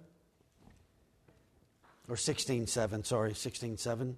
Or 2.09 2.17
16, 2.17 2.67
7, 2.67 3.05
sorry, 3.05 3.35
16, 3.35 3.79
7. 3.79 4.17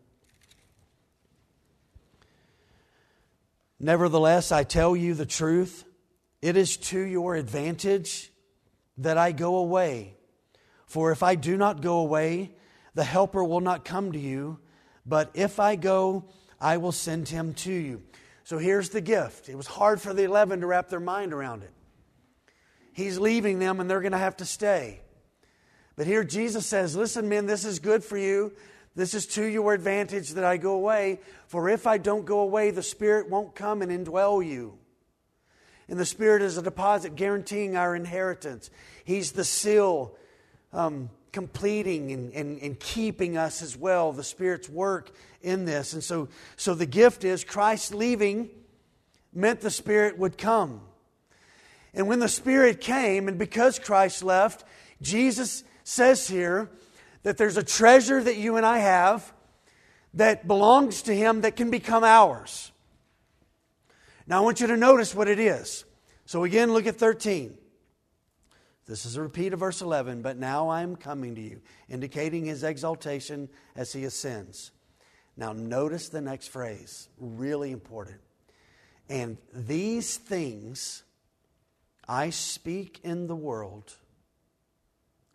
Nevertheless, 3.79 4.51
I 4.51 4.65
tell 4.65 4.97
you 4.97 5.15
the 5.15 5.27
truth. 5.27 5.85
It 6.41 6.57
is 6.57 6.77
to 6.77 6.99
your 6.99 7.37
advantage 7.37 8.33
that 8.99 9.19
I 9.19 9.33
go 9.33 9.57
away. 9.57 10.15
For 10.87 11.13
if 11.13 11.23
I 11.23 11.35
do 11.35 11.57
not 11.57 11.83
go 11.83 11.99
away, 11.99 12.53
the 12.95 13.05
Helper 13.05 13.43
will 13.43 13.61
not 13.61 13.85
come 13.85 14.13
to 14.13 14.19
you. 14.19 14.59
But 15.07 15.31
if 15.35 15.59
I 15.61 15.77
go, 15.77 16.25
I 16.61 16.77
will 16.77 16.93
send 16.93 17.29
him 17.29 17.55
to 17.55 17.73
you. 17.73 18.03
So 18.45 18.59
here's 18.59 18.91
the 18.91 19.01
gift. 19.01 19.49
It 19.49 19.57
was 19.57 19.67
hard 19.67 20.01
for 20.01 20.13
the 20.13 20.25
11 20.25 20.61
to 20.61 20.67
wrap 20.67 20.89
their 20.89 21.01
mind 21.01 21.33
around 21.33 21.63
it. 21.63 21.73
He's 22.93 23.19
leaving 23.19 23.59
them 23.59 23.81
and 23.81 23.91
they're 23.91 24.01
going 24.01 24.13
to 24.13 24.19
have 24.19 24.37
to 24.37 24.45
stay. 24.45 25.01
But 25.97 26.07
here 26.07 26.25
Jesus 26.25 26.67
says, 26.67 26.95
Listen, 26.95 27.29
men, 27.29 27.47
this 27.47 27.65
is 27.65 27.79
good 27.79 28.05
for 28.05 28.17
you. 28.17 28.53
This 28.95 29.15
is 29.15 29.27
to 29.29 29.45
your 29.45 29.75
advantage 29.75 30.31
that 30.31 30.45
I 30.45 30.57
go 30.57 30.75
away. 30.75 31.21
For 31.49 31.69
if 31.69 31.87
I 31.87 31.99
don't 31.99 32.25
go 32.25 32.41
away, 32.41 32.71
the 32.71 32.83
Spirit 32.83 33.29
won't 33.29 33.57
come 33.57 33.83
and 33.83 33.91
indwell 33.91 34.45
you. 34.45 34.79
And 35.89 35.99
the 35.99 36.07
Spirit 36.07 36.43
is 36.43 36.57
a 36.57 36.63
deposit 36.63 37.15
guaranteeing 37.15 37.77
our 37.77 37.95
inheritance. 37.95 38.71
He's 39.05 39.33
the 39.33 39.45
seal 39.45 40.17
um, 40.73 41.11
completing 41.33 42.13
and, 42.13 42.33
and, 42.33 42.59
and 42.61 42.81
keeping 42.81 43.37
us 43.37 43.61
as 43.61 43.77
well, 43.77 44.13
the 44.13 44.25
Spirit's 44.25 44.69
work 44.69 45.11
in 45.43 45.65
this. 45.65 45.93
And 45.93 46.03
so, 46.03 46.29
so 46.57 46.75
the 46.75 46.87
gift 46.87 47.25
is 47.25 47.45
Christ 47.45 47.95
leaving 47.95 48.49
meant 49.33 49.61
the 49.61 49.71
Spirit 49.71 50.19
would 50.19 50.39
come. 50.39 50.81
And 51.93 52.09
when 52.09 52.19
the 52.19 52.29
Spirit 52.29 52.81
came, 52.81 53.29
and 53.29 53.39
because 53.39 53.79
Christ 53.79 54.23
left, 54.23 54.65
Jesus 55.03 55.65
says 55.83 56.27
here 56.29 56.71
that 57.23 57.37
there's 57.37 57.57
a 57.57 57.63
treasure 57.63 58.23
that 58.23 58.37
you 58.37 58.57
and 58.57 58.65
I 58.65 58.79
have 58.79 59.33
that 60.15 60.47
belongs 60.47 61.03
to 61.03 61.15
Him 61.15 61.43
that 61.43 61.57
can 61.57 61.71
become 61.71 62.05
ours. 62.05 62.73
Now, 64.27 64.39
I 64.39 64.41
want 64.41 64.61
you 64.61 64.67
to 64.69 64.77
notice 64.77 65.15
what 65.15 65.29
it 65.29 65.39
is. 65.39 65.85
So, 66.27 66.45
again, 66.45 66.73
look 66.73 66.87
at 66.87 66.97
13. 66.97 67.59
This 68.87 69.07
is 69.07 69.17
a 69.17 69.23
repeat 69.23 69.53
of 69.53 69.61
verse 69.61 69.81
11, 69.81 70.23
but 70.23 70.37
now 70.37 70.69
I 70.69 70.83
am 70.83 70.97
coming 70.97 71.35
to 71.35 71.41
you, 71.41 71.61
indicating 71.89 72.45
his 72.45 72.63
exaltation 72.63 73.49
as 73.75 73.93
he 73.93 74.05
ascends. 74.05 74.73
Now, 75.37 75.53
notice 75.53 76.11
the 76.11 76.21
next 76.21 76.49
phrase, 76.49 77.09
really 77.19 77.73
important. 77.73 78.21
And 79.09 79.39
these 79.53 80.17
things 80.17 81.03
I 82.07 82.31
speak 82.31 83.01
in 83.03 83.27
the 83.27 83.37
world 83.37 83.95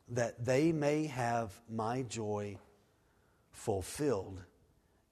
that 0.09 0.45
they 0.45 0.71
may 0.71 1.07
have 1.07 1.51
my 1.69 2.03
joy 2.03 2.57
fulfilled 3.51 4.41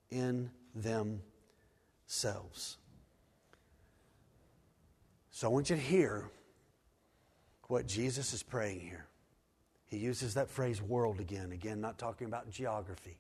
in 0.10 0.52
themselves. 0.74 2.78
So 5.38 5.48
I 5.48 5.52
want 5.52 5.70
you 5.70 5.76
to 5.76 5.82
hear 5.84 6.32
what 7.68 7.86
Jesus 7.86 8.34
is 8.34 8.42
praying 8.42 8.80
here. 8.80 9.06
He 9.86 9.98
uses 9.98 10.34
that 10.34 10.50
phrase 10.50 10.82
world 10.82 11.20
again, 11.20 11.52
again, 11.52 11.80
not 11.80 12.00
talking 12.00 12.26
about 12.26 12.50
geography, 12.50 13.20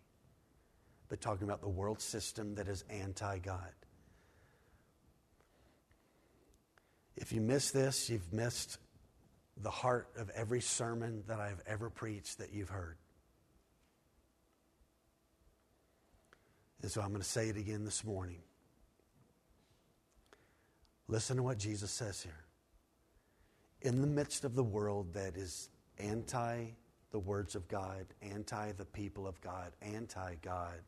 but 1.09 1.21
talking 1.21 1.43
about 1.43 1.61
the 1.61 1.69
world 1.69 2.01
system 2.01 2.55
that 2.55 2.67
is 2.67 2.83
anti 2.89 3.37
God. 3.37 3.69
If 7.15 7.33
you 7.33 7.39
miss 7.39 7.69
this, 7.69 8.09
you've 8.09 8.33
missed 8.33 8.79
the 9.61 9.69
heart 9.69 10.07
of 10.17 10.31
every 10.31 10.61
sermon 10.61 11.23
that 11.27 11.39
I've 11.39 11.61
ever 11.67 11.91
preached 11.91 12.39
that 12.39 12.51
you've 12.51 12.69
heard. 12.69 12.97
And 16.81 16.89
so 16.89 16.99
I'm 16.99 17.09
going 17.09 17.21
to 17.21 17.29
say 17.29 17.49
it 17.49 17.57
again 17.57 17.85
this 17.85 18.03
morning. 18.03 18.39
Listen 21.07 21.37
to 21.37 21.43
what 21.43 21.57
Jesus 21.57 21.91
says 21.91 22.21
here 22.21 22.45
in 23.81 24.01
the 24.01 24.07
midst 24.07 24.43
of 24.43 24.55
the 24.55 24.63
world 24.63 25.13
that 25.13 25.37
is 25.37 25.69
anti 25.99 26.65
the 27.11 27.19
words 27.19 27.55
of 27.55 27.67
God, 27.67 28.05
anti 28.21 28.73
the 28.73 28.85
people 28.85 29.27
of 29.27 29.39
God, 29.41 29.71
anti 29.81 30.35
God. 30.41 30.81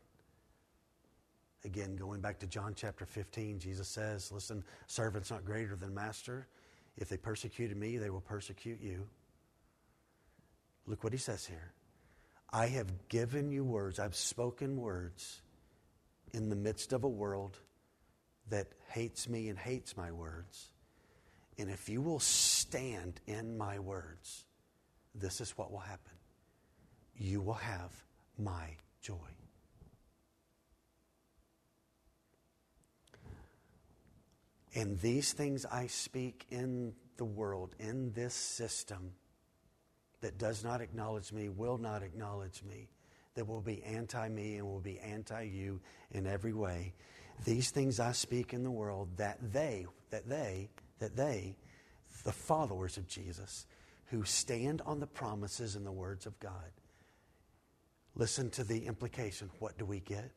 Again, 1.65 1.95
going 1.95 2.22
back 2.22 2.39
to 2.39 2.47
John 2.47 2.74
chapter 2.76 3.05
15, 3.05 3.59
Jesus 3.59 3.88
says, 3.88 4.32
Listen, 4.32 4.63
servant's 4.88 5.32
not 5.32 5.45
greater 5.45 5.76
than 5.76 5.93
master. 5.93 6.47
If 6.97 7.09
they 7.09 7.17
persecuted 7.17 7.78
me, 7.78 7.97
they 7.97 8.09
will 8.09 8.22
persecute 8.22 8.82
you. 8.82 9.07
Look 10.86 11.03
what 11.03 11.13
he 11.13 11.20
says 11.20 11.45
here. 11.45 11.74
I 12.51 12.67
have 12.67 13.09
given 13.09 13.51
you 13.51 13.63
words, 13.63 13.99
I've 13.99 14.15
spoken 14.15 14.78
words 14.78 15.41
in 16.34 16.49
the 16.49 16.55
midst 16.55 16.93
of 16.93 17.03
a 17.03 17.09
world 17.09 17.57
that 18.50 18.68
hates 18.89 19.30
me 19.30 19.50
and 19.50 19.58
hates 19.58 19.95
my 19.95 20.12
words. 20.12 20.72
And 21.58 21.70
if 21.70 21.89
you 21.89 22.02
will 22.02 22.20
stand 22.20 23.20
in 23.28 23.58
my 23.58 23.80
words, 23.80 24.45
this 25.14 25.41
is 25.41 25.52
what 25.58 25.72
will 25.72 25.80
happen. 25.80 26.14
You 27.18 27.41
will 27.41 27.54
have 27.54 27.91
my 28.38 28.76
joy. 29.02 29.16
And 34.76 35.00
these 35.00 35.34
things 35.34 35.66
I 35.66 35.88
speak 35.88 36.45
in 36.50 36.93
the 37.18 37.26
world, 37.26 37.76
in 37.80 38.14
this 38.14 38.34
system 38.34 39.12
that 40.22 40.38
does 40.38 40.64
not 40.64 40.80
acknowledge 40.80 41.34
me, 41.34 41.50
will 41.50 41.78
not 41.78 42.04
acknowledge 42.04 42.64
me, 42.64 42.88
that 43.36 43.47
will 43.47 43.62
be 43.62 43.84
anti 43.84 44.30
me 44.30 44.58
and 44.58 44.68
will 44.68 44.80
be 44.80 45.00
anti 45.00 45.43
you 45.43 45.82
in 46.12 46.28
every 46.28 46.54
way. 46.54 46.93
These 47.46 47.72
things 47.72 48.00
I 48.00 48.12
speak 48.12 48.54
in 48.54 48.64
the 48.64 48.72
world 48.72 49.10
that 49.18 49.38
they, 49.54 49.86
that 50.10 50.28
they, 50.28 50.70
that 51.00 51.16
they, 51.16 51.56
the 52.24 52.32
followers 52.32 52.98
of 52.98 53.08
Jesus, 53.08 53.66
who 54.08 54.24
stand 54.24 54.82
on 54.86 55.00
the 55.00 55.08
promises 55.08 55.76
and 55.76 55.86
the 55.86 55.92
words 55.92 56.26
of 56.26 56.40
God, 56.40 56.72
listen 58.16 58.50
to 58.52 58.64
the 58.64 58.86
implication. 58.86 59.50
What 59.60 59.78
do 59.78 59.86
we 59.86 60.00
get? 60.00 60.32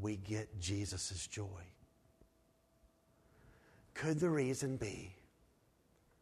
We 0.00 0.16
get 0.16 0.60
Jesus' 0.60 1.26
joy. 1.26 1.46
Could 3.94 4.20
the 4.20 4.30
reason 4.30 4.76
be, 4.76 5.14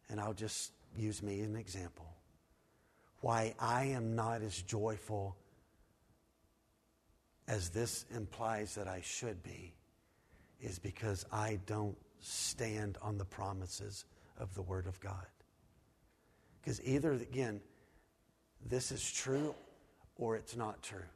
and 0.09 0.19
I'll 0.19 0.33
just 0.33 0.73
use 0.97 1.23
me 1.23 1.39
as 1.39 1.47
an 1.47 1.55
example, 1.55 2.07
why 3.21 3.53
I 3.59 3.85
am 3.85 4.15
not 4.15 4.41
as 4.41 4.61
joyful 4.61 5.37
as 7.49 7.69
this 7.69 8.05
implies 8.15 8.75
that 8.75 8.87
I 8.87 9.01
should 9.03 9.41
be, 9.43 9.73
is 10.61 10.77
because 10.77 11.25
I 11.31 11.59
don't 11.65 11.97
stand 12.21 12.97
on 13.01 13.17
the 13.17 13.25
promises 13.25 14.05
of 14.37 14.53
the 14.53 14.61
Word 14.61 14.85
of 14.85 14.99
God. 14.99 15.25
Because 16.61 16.81
either, 16.83 17.11
again, 17.11 17.59
this 18.65 18.91
is 18.91 19.11
true 19.11 19.55
or 20.15 20.35
it's 20.35 20.55
not 20.55 20.83
true. 20.83 21.07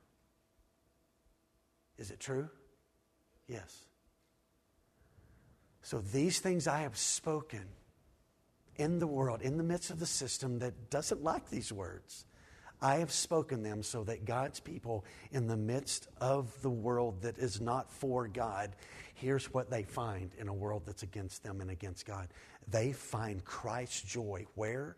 Is 2.00 2.10
it 2.10 2.20
true? 2.20 2.50
Yes. 3.48 3.86
So 5.84 6.00
these 6.00 6.40
things 6.40 6.68
I 6.68 6.80
have 6.80 6.98
spoken 6.98 7.66
in 8.78 8.98
the 8.98 9.06
world, 9.06 9.42
in 9.42 9.58
the 9.58 9.64
midst 9.64 9.92
of 9.92 10.00
the 10.00 10.08
system 10.08 10.60
that 10.60 10.90
doesn't 10.90 11.24
like 11.24 11.50
these 11.50 11.72
words. 11.72 12.26
I 12.84 12.98
have 12.98 13.14
spoken 13.14 13.64
them 13.64 13.82
so 13.82 14.04
that 14.04 14.26
God's 14.26 14.60
people, 14.60 15.06
in 15.32 15.48
the 15.48 15.56
midst 15.56 16.10
of 16.20 16.62
the 16.62 16.70
world 16.70 17.22
that 17.22 17.38
is 17.38 17.62
not 17.62 17.90
for 17.90 18.28
God, 18.28 18.76
here's 19.14 19.54
what 19.54 19.70
they 19.70 19.84
find 19.84 20.32
in 20.38 20.50
a 20.50 20.54
world 20.54 20.84
that's 20.86 21.02
against 21.02 21.44
them 21.44 21.62
and 21.62 21.72
against 21.72 22.06
God. 22.06 22.28
They 22.70 22.92
find 22.92 23.44
Christ's 23.46 24.02
joy. 24.02 24.48
Where? 24.56 24.98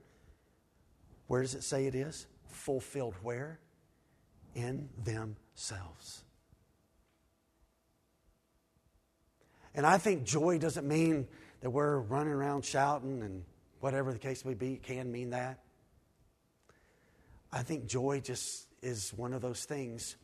Where 1.27 1.43
does 1.43 1.53
it 1.53 1.63
say 1.63 1.85
it 1.85 1.93
is? 1.93 2.25
Fulfilled 2.47 3.13
where? 3.21 3.59
In 4.55 4.89
themselves. 5.03 6.23
And 9.75 9.85
I 9.85 9.99
think 9.99 10.23
joy 10.23 10.57
doesn't 10.57 10.87
mean 10.87 11.27
that 11.61 11.69
we're 11.69 11.99
running 11.99 12.33
around 12.33 12.65
shouting 12.65 13.21
and 13.21 13.43
whatever 13.79 14.11
the 14.11 14.19
case 14.19 14.43
may 14.43 14.55
be, 14.55 14.77
can 14.77 15.11
mean 15.11 15.29
that. 15.29 15.59
I 17.55 17.63
think 17.63 17.85
joy 17.87 18.19
just 18.19 18.67
is 18.81 19.13
one 19.13 19.31
of 19.31 19.41
those 19.41 19.63
things 19.63 20.17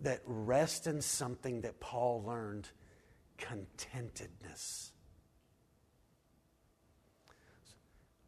that 0.00 0.20
rest 0.26 0.86
in 0.86 1.00
something 1.00 1.62
that 1.62 1.80
Paul 1.80 2.22
learned 2.22 2.68
contentedness. 3.38 4.92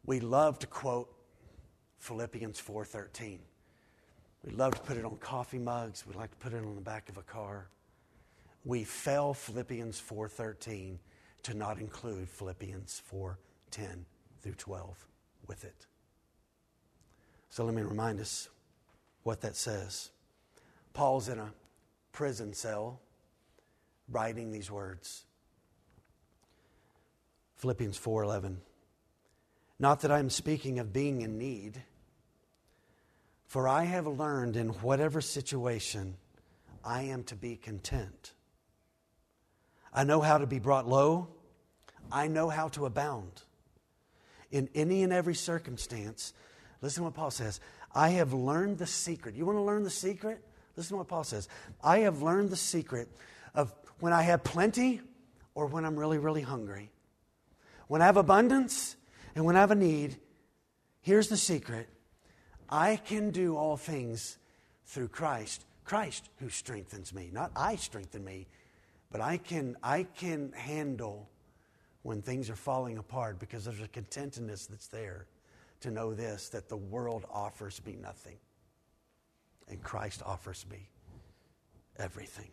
We 0.03 0.19
love 0.19 0.57
to 0.59 0.67
quote 0.67 1.15
Philippians 1.99 2.59
4:13. 2.59 3.39
We 4.43 4.51
love 4.51 4.73
to 4.73 4.81
put 4.81 4.97
it 4.97 5.05
on 5.05 5.17
coffee 5.17 5.59
mugs. 5.59 6.05
We 6.07 6.15
like 6.15 6.31
to 6.31 6.37
put 6.37 6.53
it 6.53 6.65
on 6.65 6.73
the 6.73 6.81
back 6.81 7.09
of 7.09 7.17
a 7.17 7.23
car. 7.23 7.69
We 8.65 8.83
fail 8.83 9.35
Philippians 9.35 9.99
4:13 9.99 10.99
to 11.43 11.53
not 11.53 11.77
include 11.77 12.27
Philippians 12.27 12.99
4:10 12.99 14.07
through 14.41 14.55
12 14.55 15.07
with 15.45 15.63
it. 15.63 15.85
So 17.53 17.63
let 17.63 17.75
me 17.75 17.83
remind 17.83 18.19
us 18.19 18.49
what 19.21 19.41
that 19.41 19.55
says. 19.55 20.09
Paul's 20.91 21.29
in 21.29 21.37
a 21.37 21.53
prison 22.11 22.51
cell 22.51 22.99
writing 24.09 24.51
these 24.51 24.71
words. 24.71 25.23
Philippians 27.57 27.95
4:11 27.95 28.57
Not 29.77 29.99
that 29.99 30.11
I'm 30.11 30.31
speaking 30.31 30.79
of 30.79 30.91
being 30.91 31.21
in 31.21 31.37
need, 31.37 31.83
for 33.45 33.67
I 33.67 33.83
have 33.83 34.07
learned 34.07 34.55
in 34.55 34.69
whatever 34.69 35.21
situation 35.21 36.17
I 36.83 37.03
am 37.03 37.23
to 37.25 37.35
be 37.35 37.55
content. 37.55 38.33
I 39.93 40.05
know 40.05 40.21
how 40.21 40.39
to 40.39 40.47
be 40.47 40.57
brought 40.57 40.87
low. 40.87 41.27
I 42.11 42.27
know 42.27 42.49
how 42.49 42.69
to 42.69 42.87
abound. 42.87 43.43
In 44.49 44.69
any 44.73 45.03
and 45.03 45.13
every 45.13 45.35
circumstance, 45.35 46.33
listen 46.83 47.01
to 47.01 47.05
what 47.05 47.15
Paul 47.15 47.31
says. 47.31 47.59
I 47.95 48.09
have 48.09 48.33
learned 48.33 48.77
the 48.77 48.85
secret. 48.85 49.35
You 49.35 49.45
want 49.45 49.57
to 49.57 49.61
learn 49.61 49.83
the 49.83 49.89
secret? 49.89 50.43
Listen 50.75 50.91
to 50.91 50.97
what 50.97 51.07
Paul 51.07 51.23
says. 51.23 51.47
I 51.83 51.99
have 51.99 52.21
learned 52.21 52.49
the 52.49 52.57
secret 52.57 53.07
of 53.55 53.73
when 53.99 54.13
I 54.13 54.23
have 54.23 54.43
plenty 54.43 55.01
or 55.55 55.67
when 55.67 55.85
I'm 55.85 55.97
really, 55.97 56.17
really 56.17 56.41
hungry. 56.41 56.91
When 57.87 58.01
I 58.01 58.05
have 58.05 58.17
abundance 58.17 58.95
and 59.33 59.45
when 59.45 59.55
I 59.55 59.61
have 59.61 59.71
a 59.71 59.75
need, 59.75 60.17
here's 61.01 61.29
the 61.29 61.37
secret 61.37 61.87
I 62.69 62.97
can 62.97 63.31
do 63.31 63.55
all 63.55 63.77
things 63.77 64.37
through 64.85 65.07
Christ. 65.07 65.65
Christ 65.85 66.29
who 66.37 66.49
strengthens 66.49 67.13
me. 67.13 67.29
Not 67.31 67.51
I 67.55 67.75
strengthen 67.75 68.23
me, 68.25 68.47
but 69.11 69.21
I 69.21 69.37
can, 69.37 69.77
I 69.83 70.03
can 70.03 70.51
handle 70.53 71.29
when 72.01 72.21
things 72.21 72.49
are 72.49 72.55
falling 72.55 72.97
apart 72.97 73.39
because 73.39 73.65
there's 73.65 73.81
a 73.81 73.87
contentedness 73.87 74.67
that's 74.67 74.87
there 74.87 75.27
to 75.83 75.91
know 75.91 76.13
this 76.13 76.49
that 76.49 76.69
the 76.69 76.77
world 76.77 77.25
offers 77.31 77.81
me 77.85 77.95
nothing 78.01 78.37
and 79.69 79.81
Christ 79.81 80.21
offers 80.25 80.65
me 80.69 80.89
everything. 81.97 82.51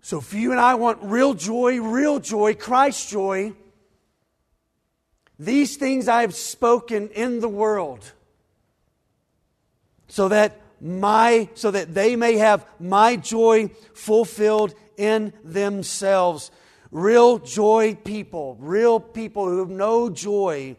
So 0.00 0.18
if 0.18 0.32
you 0.32 0.52
and 0.52 0.60
I 0.60 0.74
want 0.74 0.98
real 1.02 1.34
joy, 1.34 1.80
real 1.80 2.18
joy, 2.18 2.54
Christ's 2.54 3.10
joy, 3.10 3.52
these 5.38 5.76
things 5.76 6.08
I 6.08 6.22
have 6.22 6.34
spoken 6.34 7.08
in 7.10 7.40
the 7.40 7.48
world 7.48 8.12
so 10.08 10.28
that 10.28 10.60
my 10.80 11.48
so 11.54 11.70
that 11.70 11.94
they 11.94 12.16
may 12.16 12.38
have 12.38 12.66
my 12.80 13.16
joy 13.16 13.68
fulfilled 13.94 14.74
in 14.96 15.32
themselves. 15.44 16.50
Real 16.90 17.38
joy 17.38 17.94
people, 17.94 18.56
real 18.60 18.98
people 18.98 19.46
who 19.46 19.66
know 19.66 20.08
joy, 20.08 20.76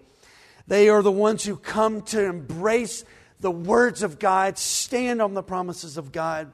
they 0.67 0.89
are 0.89 1.01
the 1.01 1.11
ones 1.11 1.43
who 1.43 1.55
come 1.55 2.01
to 2.03 2.23
embrace 2.23 3.05
the 3.39 3.51
words 3.51 4.03
of 4.03 4.19
God, 4.19 4.57
stand 4.57 5.21
on 5.21 5.33
the 5.33 5.43
promises 5.43 5.97
of 5.97 6.11
God 6.11 6.51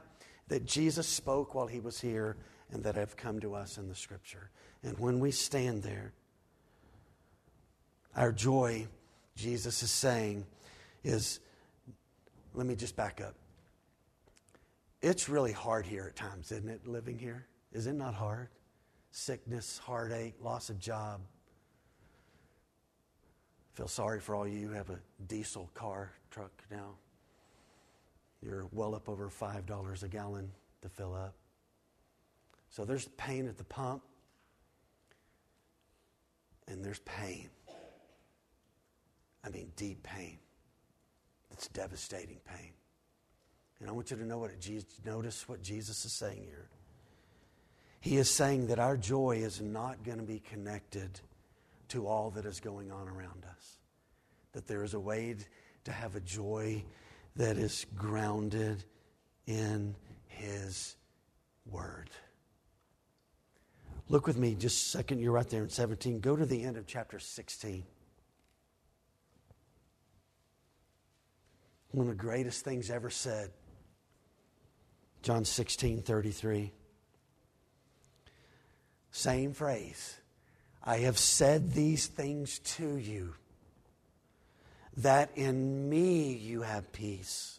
that 0.48 0.64
Jesus 0.64 1.08
spoke 1.08 1.54
while 1.54 1.66
he 1.66 1.80
was 1.80 2.00
here 2.00 2.36
and 2.70 2.84
that 2.84 2.94
have 2.94 3.16
come 3.16 3.40
to 3.40 3.54
us 3.54 3.78
in 3.78 3.88
the 3.88 3.94
scripture. 3.94 4.50
And 4.82 4.98
when 4.98 5.20
we 5.20 5.30
stand 5.30 5.82
there, 5.82 6.12
our 8.14 8.32
joy, 8.32 8.86
Jesus 9.36 9.82
is 9.82 9.90
saying, 9.90 10.46
is 11.02 11.40
let 12.54 12.66
me 12.66 12.74
just 12.74 12.96
back 12.96 13.20
up. 13.20 13.34
It's 15.02 15.28
really 15.28 15.52
hard 15.52 15.86
here 15.86 16.06
at 16.06 16.16
times, 16.16 16.50
isn't 16.52 16.68
it, 16.68 16.86
living 16.86 17.18
here? 17.18 17.46
Is 17.72 17.86
it 17.86 17.92
not 17.92 18.14
hard? 18.14 18.48
Sickness, 19.18 19.78
heartache, 19.78 20.34
loss 20.42 20.68
of 20.68 20.78
job. 20.78 21.22
Feel 23.72 23.88
sorry 23.88 24.20
for 24.20 24.34
all 24.34 24.46
you 24.46 24.68
who 24.68 24.74
have 24.74 24.90
a 24.90 24.98
diesel 25.26 25.70
car 25.72 26.12
truck 26.30 26.52
now. 26.70 26.96
You're 28.42 28.66
well 28.72 28.94
up 28.94 29.08
over 29.08 29.30
$5 29.30 30.02
a 30.02 30.08
gallon 30.08 30.52
to 30.82 30.90
fill 30.90 31.14
up. 31.14 31.34
So 32.68 32.84
there's 32.84 33.08
pain 33.16 33.48
at 33.48 33.56
the 33.56 33.64
pump, 33.64 34.02
and 36.68 36.84
there's 36.84 36.98
pain. 36.98 37.48
I 39.42 39.48
mean, 39.48 39.72
deep 39.76 40.02
pain. 40.02 40.36
It's 41.52 41.68
devastating 41.68 42.40
pain. 42.44 42.72
And 43.80 43.88
I 43.88 43.92
want 43.92 44.10
you 44.10 44.18
to 44.18 44.26
know 44.26 44.36
what 44.36 44.60
Jesus, 44.60 45.00
notice 45.06 45.48
what 45.48 45.62
Jesus 45.62 46.04
is 46.04 46.12
saying 46.12 46.42
here. 46.44 46.68
He 48.00 48.16
is 48.16 48.30
saying 48.30 48.68
that 48.68 48.78
our 48.78 48.96
joy 48.96 49.38
is 49.38 49.60
not 49.60 50.04
going 50.04 50.18
to 50.18 50.24
be 50.24 50.40
connected 50.40 51.20
to 51.88 52.06
all 52.06 52.30
that 52.30 52.46
is 52.46 52.60
going 52.60 52.90
on 52.90 53.08
around 53.08 53.44
us. 53.48 53.78
That 54.52 54.66
there 54.66 54.84
is 54.84 54.94
a 54.94 55.00
way 55.00 55.36
to 55.84 55.92
have 55.92 56.16
a 56.16 56.20
joy 56.20 56.84
that 57.36 57.56
is 57.56 57.86
grounded 57.94 58.84
in 59.46 59.94
His 60.28 60.96
Word. 61.70 62.10
Look 64.08 64.26
with 64.26 64.36
me 64.36 64.54
just 64.54 64.86
a 64.86 64.90
second. 64.90 65.20
You're 65.20 65.32
right 65.32 65.48
there 65.48 65.64
in 65.64 65.68
17. 65.68 66.20
Go 66.20 66.36
to 66.36 66.46
the 66.46 66.62
end 66.62 66.76
of 66.76 66.86
chapter 66.86 67.18
16. 67.18 67.84
One 71.90 72.08
of 72.08 72.16
the 72.16 72.22
greatest 72.22 72.64
things 72.64 72.90
ever 72.90 73.10
said. 73.10 73.50
John 75.22 75.44
16, 75.44 76.02
33. 76.02 76.72
Same 79.16 79.54
phrase. 79.54 80.14
I 80.84 80.98
have 80.98 81.16
said 81.16 81.72
these 81.72 82.06
things 82.06 82.58
to 82.76 82.96
you, 82.98 83.32
that 84.98 85.30
in 85.36 85.88
me 85.88 86.34
you 86.34 86.60
have 86.60 86.92
peace. 86.92 87.58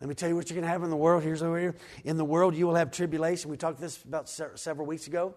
Let 0.00 0.08
me 0.08 0.16
tell 0.16 0.28
you 0.28 0.34
what 0.34 0.50
you're 0.50 0.56
going 0.56 0.66
to 0.66 0.72
have 0.72 0.82
in 0.82 0.90
the 0.90 0.96
world. 0.96 1.22
Here's 1.22 1.40
over 1.40 1.56
here. 1.56 1.76
In 2.04 2.16
the 2.16 2.24
world, 2.24 2.56
you 2.56 2.66
will 2.66 2.74
have 2.74 2.90
tribulation. 2.90 3.48
We 3.48 3.56
talked 3.56 3.80
this 3.80 4.02
about 4.02 4.28
several 4.28 4.88
weeks 4.88 5.06
ago. 5.06 5.36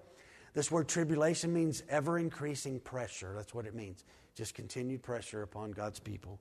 This 0.55 0.71
word 0.71 0.87
tribulation 0.87 1.53
means 1.53 1.83
ever 1.87 2.17
increasing 2.17 2.79
pressure. 2.79 3.33
That's 3.35 3.53
what 3.53 3.67
it 3.67 3.75
means. 3.75 4.03
Just 4.33 4.55
continued 4.55 5.03
pressure 5.03 5.43
upon 5.43 5.71
God's 5.73 5.99
people. 5.99 6.39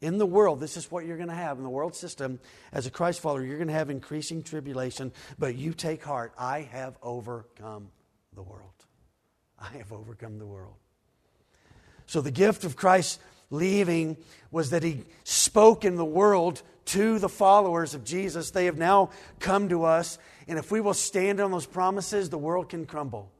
In 0.00 0.18
the 0.18 0.26
world, 0.26 0.60
this 0.60 0.76
is 0.76 0.90
what 0.90 1.04
you're 1.04 1.16
going 1.16 1.28
to 1.28 1.34
have. 1.34 1.58
In 1.58 1.64
the 1.64 1.70
world 1.70 1.94
system, 1.94 2.38
as 2.72 2.86
a 2.86 2.90
Christ 2.90 3.20
follower, 3.20 3.44
you're 3.44 3.56
going 3.56 3.68
to 3.68 3.74
have 3.74 3.90
increasing 3.90 4.42
tribulation, 4.42 5.12
but 5.38 5.56
you 5.56 5.72
take 5.72 6.04
heart. 6.04 6.32
I 6.38 6.60
have 6.70 6.96
overcome 7.02 7.88
the 8.34 8.42
world. 8.42 8.70
I 9.58 9.76
have 9.78 9.92
overcome 9.92 10.38
the 10.38 10.46
world. 10.46 10.76
So 12.06 12.20
the 12.20 12.30
gift 12.30 12.64
of 12.64 12.76
Christ 12.76 13.20
leaving 13.50 14.16
was 14.50 14.70
that 14.70 14.84
he 14.84 15.04
spoke 15.24 15.84
in 15.84 15.96
the 15.96 16.04
world 16.04 16.62
to 16.86 17.18
the 17.18 17.28
followers 17.28 17.94
of 17.94 18.04
Jesus. 18.04 18.52
They 18.52 18.66
have 18.66 18.78
now 18.78 19.10
come 19.40 19.68
to 19.68 19.84
us, 19.84 20.18
and 20.46 20.58
if 20.58 20.70
we 20.70 20.80
will 20.80 20.94
stand 20.94 21.40
on 21.40 21.50
those 21.50 21.66
promises, 21.66 22.30
the 22.30 22.38
world 22.38 22.68
can 22.68 22.86
crumble. 22.86 23.32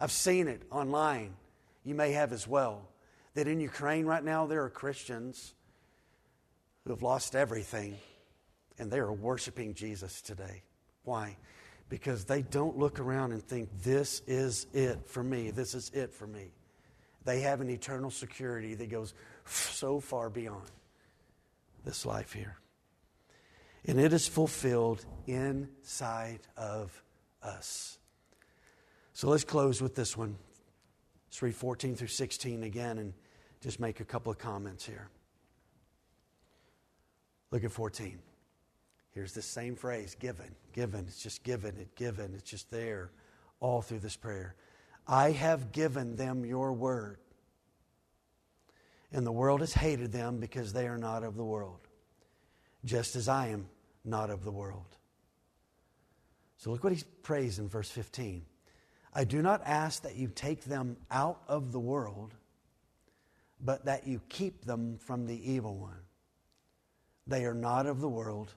I've 0.00 0.12
seen 0.12 0.48
it 0.48 0.62
online. 0.70 1.34
You 1.84 1.94
may 1.94 2.12
have 2.12 2.32
as 2.32 2.48
well 2.48 2.88
that 3.34 3.48
in 3.48 3.60
Ukraine 3.60 4.06
right 4.06 4.24
now 4.24 4.46
there 4.46 4.62
are 4.64 4.70
Christians 4.70 5.54
who 6.84 6.90
have 6.90 7.02
lost 7.02 7.34
everything 7.34 7.96
and 8.78 8.90
they 8.90 8.98
are 8.98 9.12
worshiping 9.12 9.74
Jesus 9.74 10.20
today. 10.20 10.62
Why? 11.04 11.36
Because 11.88 12.24
they 12.24 12.42
don't 12.42 12.78
look 12.78 12.98
around 12.98 13.32
and 13.32 13.42
think, 13.42 13.68
this 13.82 14.22
is 14.26 14.66
it 14.72 15.08
for 15.08 15.22
me, 15.22 15.50
this 15.50 15.74
is 15.74 15.90
it 15.90 16.12
for 16.12 16.26
me. 16.26 16.52
They 17.24 17.40
have 17.40 17.60
an 17.60 17.70
eternal 17.70 18.10
security 18.10 18.74
that 18.74 18.90
goes 18.90 19.14
so 19.46 20.00
far 20.00 20.28
beyond 20.28 20.70
this 21.84 22.04
life 22.04 22.32
here. 22.32 22.58
And 23.86 24.00
it 24.00 24.12
is 24.12 24.26
fulfilled 24.26 25.04
inside 25.26 26.40
of 26.56 27.02
us. 27.42 27.98
So 29.12 29.28
let's 29.28 29.44
close 29.44 29.80
with 29.80 29.94
this 29.94 30.16
one. 30.16 30.36
Let's 31.28 31.42
read 31.42 31.54
14 31.54 31.94
through 31.96 32.08
16 32.08 32.62
again 32.62 32.98
and 32.98 33.12
just 33.64 33.80
make 33.80 34.00
a 34.00 34.04
couple 34.04 34.30
of 34.30 34.36
comments 34.36 34.84
here. 34.84 35.08
Look 37.50 37.64
at 37.64 37.72
14. 37.72 38.18
Here's 39.12 39.32
the 39.32 39.40
same 39.40 39.74
phrase 39.74 40.14
given, 40.14 40.54
given. 40.74 41.06
It's 41.06 41.22
just 41.22 41.42
given, 41.42 41.74
it 41.78 41.96
given. 41.96 42.34
It's 42.34 42.50
just 42.50 42.70
there 42.70 43.10
all 43.60 43.80
through 43.80 44.00
this 44.00 44.16
prayer. 44.16 44.54
I 45.08 45.30
have 45.30 45.72
given 45.72 46.14
them 46.14 46.44
your 46.44 46.74
word. 46.74 47.16
And 49.12 49.26
the 49.26 49.32
world 49.32 49.60
has 49.60 49.72
hated 49.72 50.12
them 50.12 50.40
because 50.40 50.74
they 50.74 50.86
are 50.86 50.98
not 50.98 51.24
of 51.24 51.36
the 51.36 51.44
world, 51.44 51.88
just 52.84 53.16
as 53.16 53.28
I 53.28 53.48
am 53.48 53.66
not 54.04 54.28
of 54.28 54.44
the 54.44 54.52
world. 54.52 54.94
So 56.58 56.70
look 56.70 56.84
what 56.84 56.92
he 56.92 57.02
prays 57.22 57.58
in 57.58 57.68
verse 57.70 57.90
15. 57.90 58.44
I 59.14 59.24
do 59.24 59.40
not 59.40 59.62
ask 59.64 60.02
that 60.02 60.16
you 60.16 60.28
take 60.28 60.64
them 60.64 60.98
out 61.10 61.40
of 61.48 61.72
the 61.72 61.80
world, 61.80 62.34
but 63.64 63.86
that 63.86 64.06
you 64.06 64.20
keep 64.28 64.64
them 64.64 64.98
from 64.98 65.26
the 65.26 65.50
evil 65.50 65.76
one. 65.76 66.00
They 67.26 67.46
are 67.46 67.54
not 67.54 67.86
of 67.86 68.00
the 68.00 68.08
world, 68.08 68.52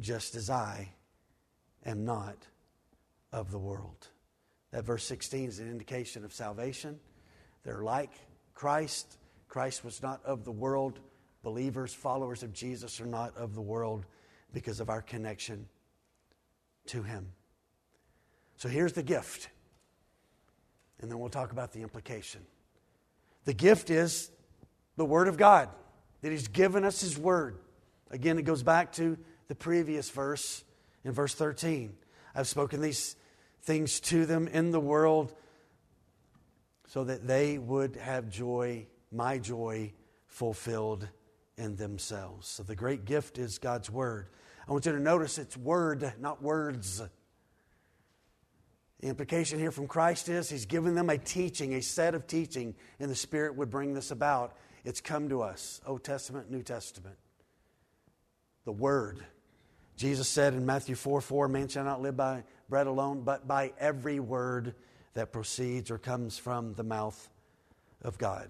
just 0.00 0.34
as 0.34 0.50
I 0.50 0.90
am 1.86 2.04
not 2.04 2.36
of 3.32 3.52
the 3.52 3.58
world. 3.58 4.08
That 4.72 4.84
verse 4.84 5.04
16 5.04 5.48
is 5.48 5.58
an 5.60 5.70
indication 5.70 6.24
of 6.24 6.32
salvation. 6.32 6.98
They're 7.62 7.84
like 7.84 8.10
Christ. 8.54 9.18
Christ 9.48 9.84
was 9.84 10.02
not 10.02 10.20
of 10.24 10.44
the 10.44 10.50
world. 10.50 10.98
Believers, 11.44 11.94
followers 11.94 12.42
of 12.42 12.52
Jesus, 12.52 13.00
are 13.00 13.06
not 13.06 13.36
of 13.36 13.54
the 13.54 13.62
world 13.62 14.06
because 14.52 14.80
of 14.80 14.90
our 14.90 15.02
connection 15.02 15.68
to 16.86 17.02
Him. 17.02 17.28
So 18.56 18.68
here's 18.68 18.92
the 18.92 19.02
gift. 19.02 19.48
And 21.00 21.10
then 21.10 21.20
we'll 21.20 21.28
talk 21.28 21.52
about 21.52 21.72
the 21.72 21.82
implication. 21.82 22.40
The 23.44 23.54
gift 23.54 23.90
is 23.90 24.30
the 24.96 25.04
Word 25.04 25.28
of 25.28 25.36
God, 25.36 25.68
that 26.22 26.30
He's 26.30 26.48
given 26.48 26.84
us 26.84 27.00
His 27.00 27.18
Word. 27.18 27.58
Again, 28.10 28.38
it 28.38 28.42
goes 28.42 28.62
back 28.62 28.92
to 28.94 29.18
the 29.48 29.54
previous 29.54 30.10
verse 30.10 30.64
in 31.04 31.12
verse 31.12 31.34
13. 31.34 31.94
I've 32.34 32.48
spoken 32.48 32.80
these 32.80 33.16
things 33.62 34.00
to 34.00 34.26
them 34.26 34.48
in 34.48 34.70
the 34.70 34.80
world 34.80 35.34
so 36.88 37.04
that 37.04 37.26
they 37.26 37.58
would 37.58 37.96
have 37.96 38.28
joy, 38.28 38.86
my 39.10 39.38
joy, 39.38 39.92
fulfilled 40.26 41.08
in 41.56 41.76
themselves. 41.76 42.48
So 42.48 42.62
the 42.62 42.76
great 42.76 43.04
gift 43.04 43.38
is 43.38 43.58
God's 43.58 43.90
Word. 43.90 44.28
I 44.66 44.72
want 44.72 44.86
you 44.86 44.92
to 44.92 45.00
notice 45.00 45.38
it's 45.38 45.56
Word, 45.56 46.14
not 46.18 46.42
words. 46.42 47.02
The 49.04 49.10
implication 49.10 49.58
here 49.58 49.70
from 49.70 49.86
Christ 49.86 50.30
is 50.30 50.48
He's 50.48 50.64
given 50.64 50.94
them 50.94 51.10
a 51.10 51.18
teaching, 51.18 51.74
a 51.74 51.82
set 51.82 52.14
of 52.14 52.26
teaching, 52.26 52.74
and 52.98 53.10
the 53.10 53.14
Spirit 53.14 53.54
would 53.54 53.68
bring 53.68 53.92
this 53.92 54.10
about. 54.10 54.56
It's 54.82 55.02
come 55.02 55.28
to 55.28 55.42
us, 55.42 55.82
Old 55.86 56.02
Testament, 56.02 56.50
New 56.50 56.62
Testament. 56.62 57.16
The 58.64 58.72
Word. 58.72 59.22
Jesus 59.98 60.26
said 60.26 60.54
in 60.54 60.64
Matthew 60.64 60.94
4 60.94 61.20
4, 61.20 61.48
Man 61.48 61.68
shall 61.68 61.84
not 61.84 62.00
live 62.00 62.16
by 62.16 62.44
bread 62.70 62.86
alone, 62.86 63.24
but 63.24 63.46
by 63.46 63.74
every 63.78 64.20
word 64.20 64.74
that 65.12 65.32
proceeds 65.32 65.90
or 65.90 65.98
comes 65.98 66.38
from 66.38 66.72
the 66.72 66.82
mouth 66.82 67.28
of 68.00 68.16
God. 68.16 68.48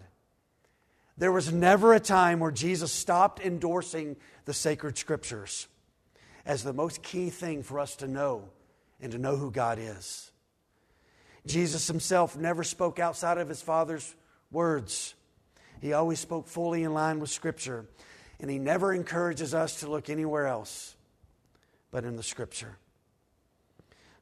There 1.18 1.32
was 1.32 1.52
never 1.52 1.94
a 1.94 1.98
time 2.00 2.38
where 2.38 2.52
Jesus 2.52 2.92
stopped 2.92 3.40
endorsing 3.40 4.14
the 4.44 4.54
sacred 4.54 4.98
scriptures 4.98 5.66
as 6.46 6.62
the 6.62 6.72
most 6.72 7.02
key 7.02 7.30
thing 7.30 7.64
for 7.64 7.80
us 7.80 7.96
to 7.96 8.06
know 8.06 8.50
and 9.00 9.10
to 9.10 9.18
know 9.18 9.34
who 9.34 9.50
God 9.50 9.80
is. 9.80 10.30
Jesus 11.46 11.86
himself 11.86 12.36
never 12.36 12.64
spoke 12.64 12.98
outside 12.98 13.38
of 13.38 13.48
his 13.48 13.60
Father's 13.60 14.14
words. 14.50 15.14
He 15.80 15.92
always 15.92 16.18
spoke 16.18 16.48
fully 16.48 16.82
in 16.82 16.94
line 16.94 17.20
with 17.20 17.30
Scripture, 17.30 17.86
and 18.40 18.50
he 18.50 18.58
never 18.58 18.92
encourages 18.94 19.52
us 19.54 19.80
to 19.80 19.90
look 19.90 20.08
anywhere 20.08 20.46
else 20.46 20.96
but 21.90 22.04
in 22.04 22.16
the 22.16 22.22
Scripture. 22.22 22.76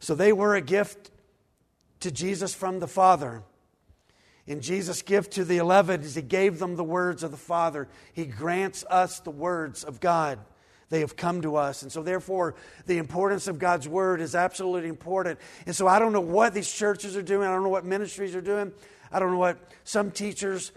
So 0.01 0.15
they 0.15 0.33
were 0.33 0.55
a 0.55 0.61
gift 0.61 1.11
to 2.01 2.11
Jesus 2.11 2.55
from 2.55 2.81
the 2.81 2.89
Father. 2.89 3.43
In 4.47 4.61
Jesus' 4.61 5.03
gift 5.03 5.35
to 5.35 5.45
the 5.45 5.59
eleven, 5.59 6.01
as 6.01 6.17
he 6.17 6.23
gave 6.23 6.59
them 6.59 6.75
the 6.75 6.83
words 6.83 7.23
of 7.23 7.31
the 7.31 7.37
Father, 7.37 7.89
he 8.13 8.27
grants 8.27 8.85
us 8.91 9.21
the 9.21 9.31
words 9.31 9.85
of 9.85 10.01
God. 10.01 10.41
They 10.93 11.01
have 11.01 11.17
come 11.17 11.41
to 11.41 11.57
us. 11.57 11.81
And 11.81 11.91
so, 11.91 12.03
therefore, 12.03 12.55
the 12.85 12.99
importance 12.99 13.49
of 13.49 13.59
God's 13.59 13.89
word 13.89 14.21
is 14.21 14.35
absolutely 14.35 14.91
important. 14.91 15.39
And 15.65 15.75
so, 15.75 15.87
I 15.87 15.99
don't 15.99 16.13
know 16.13 16.21
what 16.21 16.53
these 16.53 16.71
churches 16.71 17.17
are 17.17 17.23
doing. 17.23 17.49
I 17.49 17.51
don't 17.51 17.63
know 17.63 17.71
what 17.71 17.87
ministries 17.87 18.37
are 18.37 18.43
doing. 18.43 18.73
I 19.11 19.19
don't 19.19 19.31
know 19.31 19.39
what 19.39 19.57
some 19.85 20.11
teachers 20.11 20.71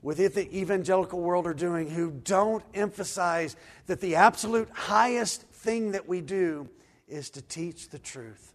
within 0.00 0.32
the 0.32 0.58
evangelical 0.58 1.20
world 1.20 1.46
are 1.46 1.52
doing 1.52 1.90
who 1.90 2.10
don't 2.10 2.64
emphasize 2.72 3.54
that 3.84 4.00
the 4.00 4.14
absolute 4.14 4.70
highest 4.70 5.42
thing 5.42 5.92
that 5.92 6.08
we 6.08 6.22
do 6.22 6.66
is 7.06 7.28
to 7.30 7.42
teach 7.42 7.90
the 7.90 7.98
truth. 7.98 8.54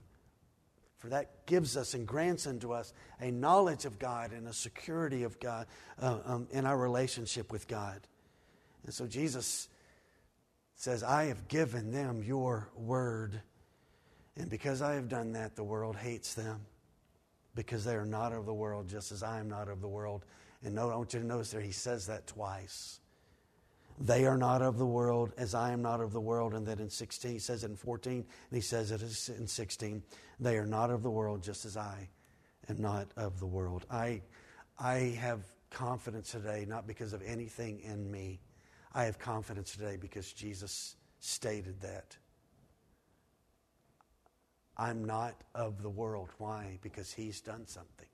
For 0.98 1.10
that 1.10 1.46
gives 1.46 1.78
us 1.78 1.94
and 1.94 2.08
grants 2.08 2.48
unto 2.48 2.72
us 2.72 2.94
a 3.22 3.30
knowledge 3.30 3.86
of 3.86 4.00
God 4.00 4.32
and 4.32 4.48
a 4.48 4.54
security 4.54 5.22
of 5.22 5.40
God 5.40 5.68
uh, 6.02 6.18
um, 6.26 6.48
in 6.50 6.66
our 6.66 6.76
relationship 6.80 7.52
with 7.52 7.68
God. 7.68 8.02
And 8.86 8.92
so, 8.92 9.06
Jesus 9.06 9.68
says, 10.76 11.04
I 11.04 11.26
have 11.26 11.48
given 11.48 11.92
them 11.92 12.24
your 12.24 12.70
word. 12.76 13.42
And 14.38 14.50
because 14.50 14.82
I 14.82 14.94
have 14.96 15.08
done 15.08 15.32
that, 15.34 15.56
the 15.56 15.64
world 15.64 15.96
hates 15.96 16.34
them 16.34 16.66
because 17.56 17.86
they 17.86 17.96
are 17.96 18.06
not 18.06 18.34
of 18.34 18.46
the 18.46 18.54
world, 18.54 18.88
just 18.88 19.12
as 19.12 19.24
I 19.24 19.40
am 19.40 19.48
not 19.48 19.70
of 19.70 19.82
the 19.82 19.88
world. 19.88 20.26
And 20.64 20.76
note, 20.76 20.92
I 20.92 20.98
want 20.98 21.14
you 21.14 21.22
to 21.22 21.26
notice 21.26 21.52
there, 21.52 21.62
he 21.62 21.72
says 21.72 22.06
that 22.08 22.28
twice. 22.28 23.00
They 23.98 24.26
are 24.26 24.38
not 24.38 24.62
of 24.62 24.78
the 24.78 24.86
world, 24.86 25.32
as 25.38 25.56
I 25.56 25.72
am 25.72 25.82
not 25.82 26.02
of 26.02 26.12
the 26.12 26.20
world. 26.20 26.54
And 26.54 26.68
then 26.68 26.80
in 26.80 26.90
16, 26.90 27.32
he 27.32 27.40
says 27.40 27.64
it 27.64 27.70
in 27.70 27.78
14, 27.78 28.14
and 28.14 28.26
he 28.52 28.60
says 28.60 28.92
it 28.92 29.02
in 29.02 29.48
16. 29.48 30.04
They 30.40 30.58
are 30.58 30.66
not 30.66 30.90
of 30.90 31.02
the 31.02 31.10
world, 31.10 31.42
just 31.42 31.64
as 31.64 31.78
I 31.78 32.10
am 32.68 32.82
not 32.82 33.08
of 33.16 33.40
the 33.40 33.46
world. 33.46 33.86
I, 33.90 34.22
I 34.78 35.18
have 35.22 35.46
confidence 35.70 36.32
today, 36.32 36.66
not 36.68 36.88
because 36.88 37.14
of 37.14 37.22
anything 37.22 37.80
in 37.80 38.12
me, 38.12 38.42
I 38.96 39.04
have 39.04 39.20
confidence 39.20 39.74
today 39.74 39.98
because 39.98 40.32
Jesus 40.32 40.96
stated 41.20 41.82
that. 41.82 42.16
I'm 44.78 45.04
not 45.04 45.36
of 45.54 45.84
the 45.84 45.90
world. 45.90 46.30
Why? 46.38 46.80
Because 46.82 47.12
He's 47.12 47.42
done 47.42 47.68
something. 47.68 48.08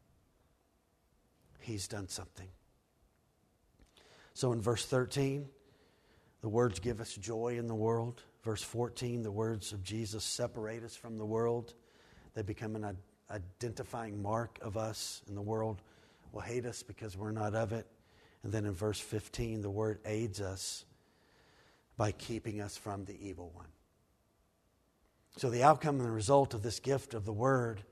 He's 1.59 1.87
done 1.87 2.07
something. 2.07 2.47
So 4.33 4.53
in 4.53 4.61
verse 4.61 4.83
13, 4.85 5.47
the 6.41 6.49
words 6.49 6.79
give 6.79 6.99
us 6.99 7.13
joy 7.13 7.57
in 7.59 7.67
the 7.67 7.75
world. 7.75 8.23
Verse 8.43 8.63
14, 8.63 9.21
the 9.21 9.31
words 9.31 9.73
of 9.73 9.83
Jesus 9.83 10.23
separate 10.23 10.83
us 10.83 10.95
from 10.95 11.19
the 11.19 11.25
world. 11.25 11.75
They 12.33 12.41
become 12.41 12.75
an 12.75 12.97
identifying 13.29 14.19
mark 14.19 14.57
of 14.63 14.77
us, 14.77 15.21
and 15.27 15.37
the 15.37 15.41
world 15.43 15.83
will 16.31 16.41
hate 16.41 16.65
us 16.65 16.81
because 16.81 17.15
we're 17.15 17.31
not 17.31 17.53
of 17.53 17.71
it. 17.71 17.85
And 18.43 18.51
then 18.51 18.65
in 18.65 18.73
verse 18.73 18.99
15, 18.99 19.61
the 19.61 19.69
word 19.69 19.99
aids 20.05 20.41
us 20.41 20.85
by 21.97 22.11
keeping 22.11 22.61
us 22.61 22.77
from 22.77 23.05
the 23.05 23.17
evil 23.27 23.51
one. 23.53 23.67
So, 25.37 25.49
the 25.49 25.63
outcome 25.63 25.97
and 25.97 26.05
the 26.05 26.11
result 26.11 26.53
of 26.53 26.61
this 26.61 26.79
gift 26.79 27.13
of 27.13 27.25
the 27.25 27.31
word 27.31 27.83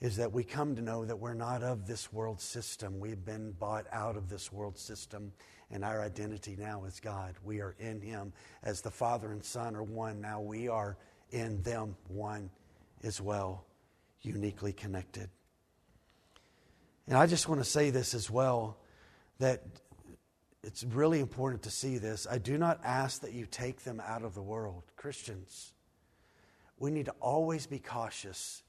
is 0.00 0.16
that 0.16 0.32
we 0.32 0.44
come 0.44 0.76
to 0.76 0.82
know 0.82 1.04
that 1.04 1.18
we're 1.18 1.34
not 1.34 1.62
of 1.62 1.86
this 1.86 2.12
world 2.12 2.40
system. 2.40 3.00
We've 3.00 3.24
been 3.24 3.52
bought 3.52 3.86
out 3.90 4.16
of 4.16 4.28
this 4.28 4.52
world 4.52 4.78
system, 4.78 5.32
and 5.70 5.84
our 5.84 6.00
identity 6.02 6.54
now 6.56 6.84
is 6.84 7.00
God. 7.00 7.34
We 7.42 7.60
are 7.60 7.74
in 7.80 8.00
Him 8.00 8.32
as 8.62 8.80
the 8.80 8.90
Father 8.90 9.32
and 9.32 9.42
Son 9.42 9.74
are 9.74 9.82
one. 9.82 10.20
Now 10.20 10.40
we 10.40 10.68
are 10.68 10.96
in 11.30 11.60
them 11.62 11.96
one 12.06 12.50
as 13.02 13.20
well, 13.20 13.64
uniquely 14.22 14.72
connected. 14.72 15.28
And 17.08 17.16
I 17.16 17.26
just 17.26 17.48
want 17.48 17.60
to 17.60 17.68
say 17.68 17.90
this 17.90 18.14
as 18.14 18.30
well 18.30 18.76
that 19.38 19.62
it's 20.62 20.84
really 20.84 21.20
important 21.20 21.62
to 21.62 21.70
see 21.70 21.98
this. 21.98 22.26
I 22.28 22.38
do 22.38 22.58
not 22.58 22.80
ask 22.84 23.22
that 23.22 23.32
you 23.32 23.46
take 23.46 23.84
them 23.84 24.02
out 24.04 24.22
of 24.22 24.34
the 24.34 24.42
world. 24.42 24.84
Christians, 24.96 25.72
we 26.78 26.90
need 26.90 27.06
to 27.06 27.14
always 27.20 27.66
be 27.66 27.78
cautious 27.78 28.62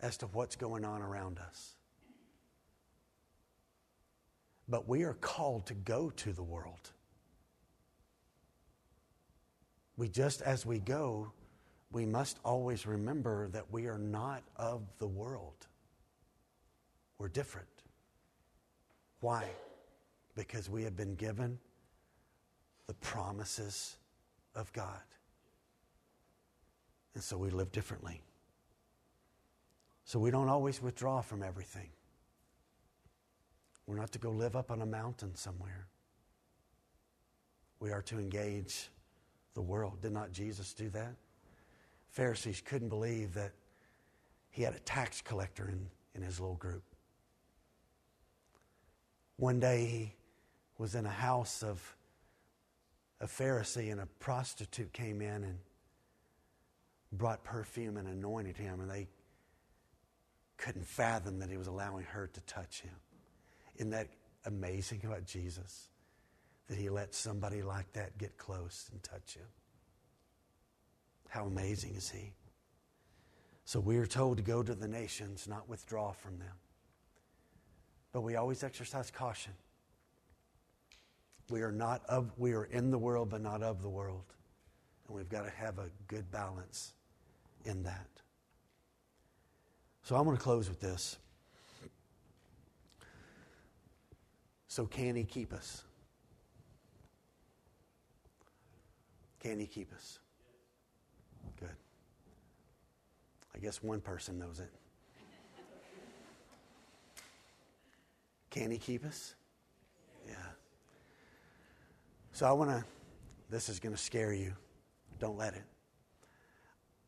as 0.00 0.16
to 0.18 0.26
what's 0.26 0.56
going 0.56 0.84
on 0.84 1.02
around 1.02 1.38
us. 1.38 1.76
But 4.68 4.88
we 4.88 5.04
are 5.04 5.14
called 5.14 5.66
to 5.66 5.74
go 5.74 6.10
to 6.10 6.32
the 6.32 6.42
world. 6.42 6.90
We 9.96 10.08
just 10.08 10.42
as 10.42 10.66
we 10.66 10.78
go, 10.78 11.32
we 11.90 12.04
must 12.04 12.38
always 12.44 12.86
remember 12.86 13.48
that 13.48 13.72
we 13.72 13.86
are 13.86 13.98
not 13.98 14.42
of 14.56 14.82
the 14.98 15.08
world. 15.08 15.66
We're 17.18 17.28
different. 17.28 17.68
Why? 19.20 19.44
Because 20.38 20.70
we 20.70 20.84
have 20.84 20.96
been 20.96 21.16
given 21.16 21.58
the 22.86 22.94
promises 22.94 23.96
of 24.54 24.72
God. 24.72 25.02
And 27.14 27.22
so 27.24 27.36
we 27.36 27.50
live 27.50 27.72
differently. 27.72 28.20
So 30.04 30.20
we 30.20 30.30
don't 30.30 30.48
always 30.48 30.80
withdraw 30.80 31.22
from 31.22 31.42
everything. 31.42 31.88
We're 33.86 33.96
not 33.96 34.12
to 34.12 34.20
go 34.20 34.30
live 34.30 34.54
up 34.54 34.70
on 34.70 34.80
a 34.80 34.86
mountain 34.86 35.34
somewhere. 35.34 35.88
We 37.80 37.90
are 37.90 38.02
to 38.02 38.20
engage 38.20 38.90
the 39.54 39.62
world. 39.62 40.00
Did 40.02 40.12
not 40.12 40.30
Jesus 40.30 40.72
do 40.72 40.88
that? 40.90 41.16
Pharisees 42.10 42.62
couldn't 42.64 42.90
believe 42.90 43.34
that 43.34 43.54
he 44.50 44.62
had 44.62 44.74
a 44.74 44.80
tax 44.80 45.20
collector 45.20 45.68
in, 45.68 45.88
in 46.14 46.22
his 46.22 46.38
little 46.38 46.54
group. 46.54 46.84
One 49.36 49.58
day 49.58 49.84
he 49.84 50.12
was 50.78 50.94
in 50.94 51.04
a 51.04 51.10
house 51.10 51.62
of 51.62 51.96
a 53.20 53.26
Pharisee, 53.26 53.90
and 53.90 54.00
a 54.00 54.06
prostitute 54.20 54.92
came 54.92 55.20
in 55.20 55.42
and 55.42 55.58
brought 57.12 57.42
perfume 57.42 57.96
and 57.96 58.06
anointed 58.06 58.56
him, 58.56 58.80
and 58.80 58.88
they 58.88 59.08
couldn't 60.56 60.86
fathom 60.86 61.40
that 61.40 61.50
he 61.50 61.56
was 61.56 61.66
allowing 61.66 62.04
her 62.04 62.28
to 62.32 62.40
touch 62.42 62.80
him. 62.80 62.94
Isn't 63.76 63.90
that 63.90 64.08
amazing 64.44 65.00
about 65.04 65.24
Jesus? 65.24 65.88
That 66.68 66.78
he 66.78 66.90
let 66.90 67.14
somebody 67.14 67.62
like 67.62 67.92
that 67.94 68.18
get 68.18 68.36
close 68.36 68.88
and 68.92 69.02
touch 69.02 69.34
him. 69.34 69.46
How 71.28 71.46
amazing 71.46 71.94
is 71.94 72.10
he? 72.10 72.32
So 73.64 73.80
we 73.80 73.98
are 73.98 74.06
told 74.06 74.38
to 74.38 74.42
go 74.42 74.62
to 74.62 74.74
the 74.74 74.88
nations, 74.88 75.46
not 75.48 75.68
withdraw 75.68 76.12
from 76.12 76.38
them. 76.38 76.54
But 78.12 78.22
we 78.22 78.36
always 78.36 78.62
exercise 78.64 79.10
caution. 79.10 79.52
We 81.50 81.62
are 81.62 81.72
not 81.72 82.02
of 82.06 82.30
we 82.36 82.52
are 82.52 82.64
in 82.64 82.90
the 82.90 82.98
world 82.98 83.30
but 83.30 83.40
not 83.40 83.62
of 83.62 83.82
the 83.82 83.88
world. 83.88 84.24
And 85.06 85.16
we've 85.16 85.28
got 85.28 85.44
to 85.44 85.50
have 85.50 85.78
a 85.78 85.90
good 86.06 86.30
balance 86.30 86.92
in 87.64 87.82
that. 87.84 88.08
So 90.02 90.16
I'm 90.16 90.24
going 90.24 90.36
to 90.36 90.42
close 90.42 90.68
with 90.68 90.80
this. 90.80 91.18
So 94.68 94.86
can 94.86 95.16
he 95.16 95.24
keep 95.24 95.52
us? 95.52 95.82
Can 99.40 99.58
he 99.58 99.66
keep 99.66 99.92
us? 99.92 100.18
Good. 101.58 101.68
I 103.54 103.58
guess 103.58 103.82
one 103.82 104.00
person 104.00 104.38
knows 104.38 104.60
it. 104.60 104.70
Can 108.50 108.70
he 108.70 108.78
keep 108.78 109.04
us? 109.04 109.34
Yeah. 110.26 110.34
So 112.38 112.46
I 112.46 112.52
want 112.52 112.70
to, 112.70 112.84
this 113.50 113.68
is 113.68 113.80
going 113.80 113.96
to 113.96 114.00
scare 114.00 114.32
you. 114.32 114.52
Don't 115.18 115.36
let 115.36 115.54
it. 115.54 115.64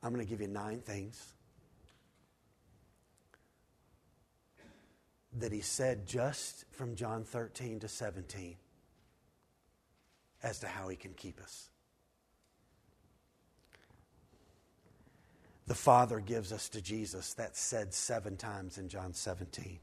I'm 0.02 0.12
going 0.12 0.26
to 0.26 0.28
give 0.28 0.40
you 0.40 0.48
nine 0.48 0.80
things 0.80 1.34
that 5.38 5.52
he 5.52 5.60
said 5.60 6.04
just 6.04 6.64
from 6.72 6.96
John 6.96 7.22
13 7.22 7.78
to 7.78 7.86
17 7.86 8.56
as 10.42 10.58
to 10.58 10.66
how 10.66 10.88
he 10.88 10.96
can 10.96 11.12
keep 11.12 11.40
us. 11.40 11.70
The 15.68 15.76
Father 15.76 16.18
gives 16.18 16.52
us 16.52 16.68
to 16.70 16.82
Jesus. 16.82 17.34
That's 17.34 17.60
said 17.60 17.94
seven 17.94 18.36
times 18.36 18.78
in 18.78 18.88
John 18.88 19.14
17. 19.14 19.78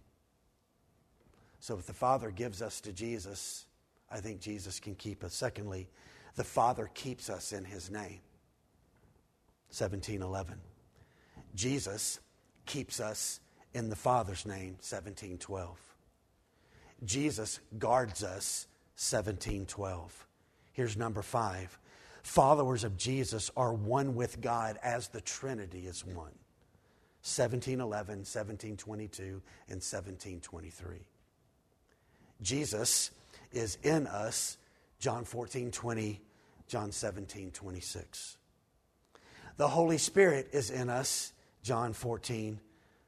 So 1.61 1.77
if 1.77 1.85
the 1.85 1.93
Father 1.93 2.31
gives 2.31 2.61
us 2.61 2.81
to 2.81 2.91
Jesus, 2.91 3.66
I 4.11 4.19
think 4.19 4.39
Jesus 4.39 4.79
can 4.79 4.95
keep 4.95 5.23
us. 5.23 5.33
Secondly, 5.33 5.87
the 6.35 6.43
Father 6.43 6.89
keeps 6.93 7.29
us 7.29 7.51
in 7.51 7.65
his 7.65 7.89
name. 7.89 8.21
1711. 9.69 10.59
Jesus 11.55 12.19
keeps 12.65 12.99
us 12.99 13.39
in 13.73 13.89
the 13.89 13.95
Father's 13.95 14.45
name, 14.45 14.75
1712. 14.79 15.77
Jesus 17.03 17.59
guards 17.77 18.23
us, 18.23 18.67
1712. 18.95 20.25
Here's 20.71 20.97
number 20.97 21.21
five. 21.21 21.77
Followers 22.23 22.83
of 22.83 22.97
Jesus 22.97 23.51
are 23.55 23.73
one 23.73 24.15
with 24.15 24.41
God 24.41 24.77
as 24.83 25.07
the 25.07 25.21
Trinity 25.21 25.87
is 25.87 26.05
one. 26.05 26.33
1711, 27.23 28.19
1722, 28.19 29.23
and 29.67 29.81
1723. 29.81 30.99
Jesus 32.41 33.11
is 33.51 33.77
in 33.83 34.07
us, 34.07 34.57
John 34.99 35.25
14, 35.25 35.71
20, 35.71 36.21
John 36.67 36.91
17, 36.91 37.51
26. 37.51 38.37
The 39.57 39.67
Holy 39.67 39.97
Spirit 39.97 40.49
is 40.51 40.69
in 40.69 40.89
us, 40.89 41.33
John 41.63 41.93
14, 41.93 42.59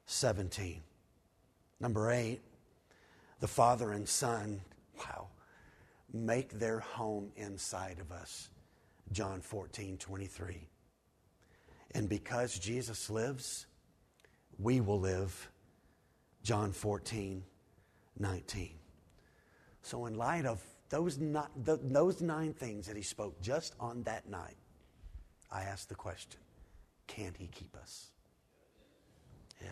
17. 0.06 0.82
Number 1.78 2.10
eight, 2.10 2.40
the 3.40 3.48
Father 3.48 3.92
and 3.92 4.08
Son, 4.08 4.60
wow, 4.98 5.28
make 6.12 6.58
their 6.58 6.80
home 6.80 7.30
inside 7.36 7.98
of 8.00 8.12
us, 8.12 8.48
John 9.12 9.40
14, 9.40 9.96
23. 9.96 10.68
And 11.92 12.08
because 12.08 12.58
Jesus 12.58 13.10
lives, 13.10 13.66
we 14.58 14.80
will 14.80 15.00
live, 15.00 15.50
John 16.42 16.72
14, 16.72 17.42
19. 18.18 18.79
So, 19.82 20.06
in 20.06 20.14
light 20.14 20.46
of 20.46 20.62
those, 20.88 21.18
not, 21.18 21.50
those 21.56 22.20
nine 22.20 22.52
things 22.52 22.86
that 22.86 22.96
he 22.96 23.02
spoke 23.02 23.40
just 23.40 23.74
on 23.80 24.02
that 24.02 24.28
night, 24.28 24.56
I 25.50 25.62
ask 25.62 25.88
the 25.88 25.94
question 25.94 26.40
can 27.06 27.34
he 27.36 27.48
keep 27.48 27.76
us? 27.76 28.10
Yeah. 29.60 29.68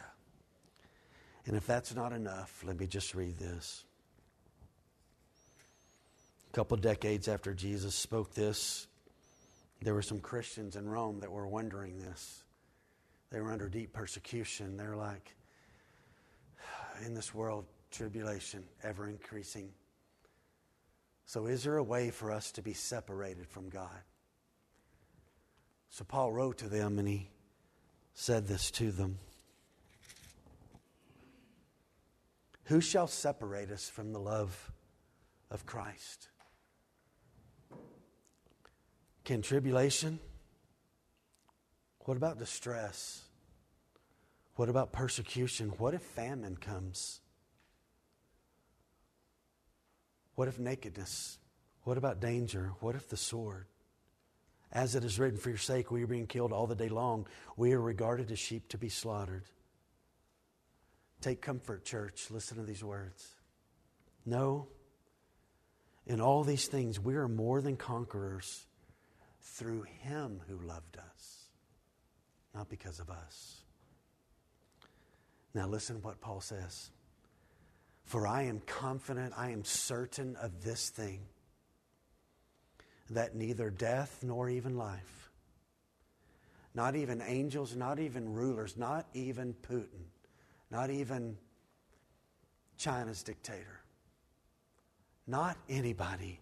And 1.47 1.57
if 1.57 1.67
that's 1.67 1.95
not 1.95 2.13
enough, 2.13 2.63
let 2.67 2.79
me 2.79 2.87
just 2.87 3.15
read 3.15 3.39
this. 3.39 3.85
A 6.51 6.53
couple 6.53 6.77
decades 6.79 7.29
after 7.29 7.55
Jesus 7.55 7.95
spoke 7.95 8.35
this, 8.35 8.89
there 9.81 9.95
were 9.95 10.03
some 10.03 10.19
Christians 10.19 10.75
in 10.75 10.89
Rome 10.89 11.21
that 11.21 11.31
were 11.31 11.47
wondering 11.47 11.99
this. 11.99 12.43
They 13.31 13.41
were 13.41 13.53
under 13.53 13.69
deep 13.69 13.93
persecution. 13.93 14.77
They're 14.77 14.97
like, 14.97 15.37
in 17.07 17.15
this 17.15 17.33
world, 17.33 17.67
tribulation 17.91 18.65
ever 18.83 19.09
increasing. 19.09 19.71
So, 21.29 21.45
is 21.45 21.65
there 21.65 21.77
a 21.77 21.83
way 21.83 22.11
for 22.11 22.33
us 22.33 22.53
to 22.53 22.63
be 22.63 22.73
separated 22.73 23.47
from 23.49 23.69
God? 23.69 24.01
So, 25.91 26.03
Paul 26.03 26.33
wrote 26.33 26.57
to 26.59 26.71
them 26.71 26.99
and 26.99 27.07
he 27.07 27.29
said 28.15 28.49
this 28.49 28.71
to 28.71 28.91
them 28.91 29.19
Who 32.65 32.81
shall 32.81 33.07
separate 33.07 33.71
us 33.71 33.91
from 33.91 34.15
the 34.15 34.19
love 34.19 34.73
of 35.51 35.67
Christ? 35.67 36.29
Can 39.23 39.43
tribulation? 39.43 40.21
What 42.07 42.17
about 42.17 42.39
distress? 42.39 43.21
What 44.55 44.71
about 44.71 44.93
persecution? 44.93 45.75
What 45.77 45.93
if 45.93 46.01
famine 46.01 46.57
comes? 46.57 47.21
What 50.39 50.47
if 50.47 50.61
nakedness? 50.61 51.37
What 51.83 51.99
about 51.99 52.21
danger? 52.21 52.71
What 52.79 52.95
if 52.95 53.09
the 53.09 53.17
sword? 53.17 53.67
As 54.71 54.95
it 54.95 55.03
is 55.03 55.19
written, 55.19 55.37
For 55.37 55.49
your 55.49 55.59
sake 55.59 55.91
we 55.91 56.05
are 56.05 56.07
being 56.07 56.29
killed 56.29 56.53
all 56.53 56.69
the 56.69 56.77
day 56.77 56.89
long. 56.89 57.27
We 57.57 57.73
are 57.73 57.81
regarded 57.81 58.31
as 58.31 58.39
sheep 58.39 58.69
to 58.69 58.79
be 58.79 58.89
slaughtered. 58.89 59.47
Take 61.21 61.43
comfort, 61.43 61.85
church. 61.85 62.31
Listen 62.31 62.57
to 62.59 62.63
these 62.63 62.85
words. 62.85 63.35
No, 64.25 64.69
in 66.07 66.21
all 66.21 66.45
these 66.45 66.69
things 66.69 67.01
we 67.01 67.17
are 67.17 67.27
more 67.27 67.61
than 67.61 67.77
conquerors 67.77 68.65
through 69.41 69.87
Him 70.03 70.41
who 70.47 70.65
loved 70.65 70.99
us, 70.99 71.49
not 72.55 72.69
because 72.69 73.01
of 73.01 73.11
us. 73.11 73.65
Now, 75.53 75.67
listen 75.67 75.97
to 75.97 76.03
what 76.03 76.21
Paul 76.21 76.41
says. 76.41 76.93
For 78.09 78.27
I 78.27 78.45
am 78.45 78.61
confident, 78.61 79.35
I 79.37 79.51
am 79.51 79.65
certain 79.65 80.35
of 80.37 80.65
this 80.65 80.89
thing 80.89 81.21
that 83.11 83.35
neither 83.35 83.69
death 83.69 84.21
nor 84.23 84.49
even 84.49 84.79
life, 84.79 85.31
not 86.75 86.97
even 86.97 87.21
angels, 87.21 87.77
not 87.77 87.99
even 87.99 88.33
rulers, 88.33 88.79
not 88.79 89.07
even 89.13 89.55
Putin, 89.61 90.07
not 90.71 90.89
even 90.89 91.37
China's 92.79 93.23
dictator, 93.23 93.83
not 95.27 95.59
anybody, 95.69 96.41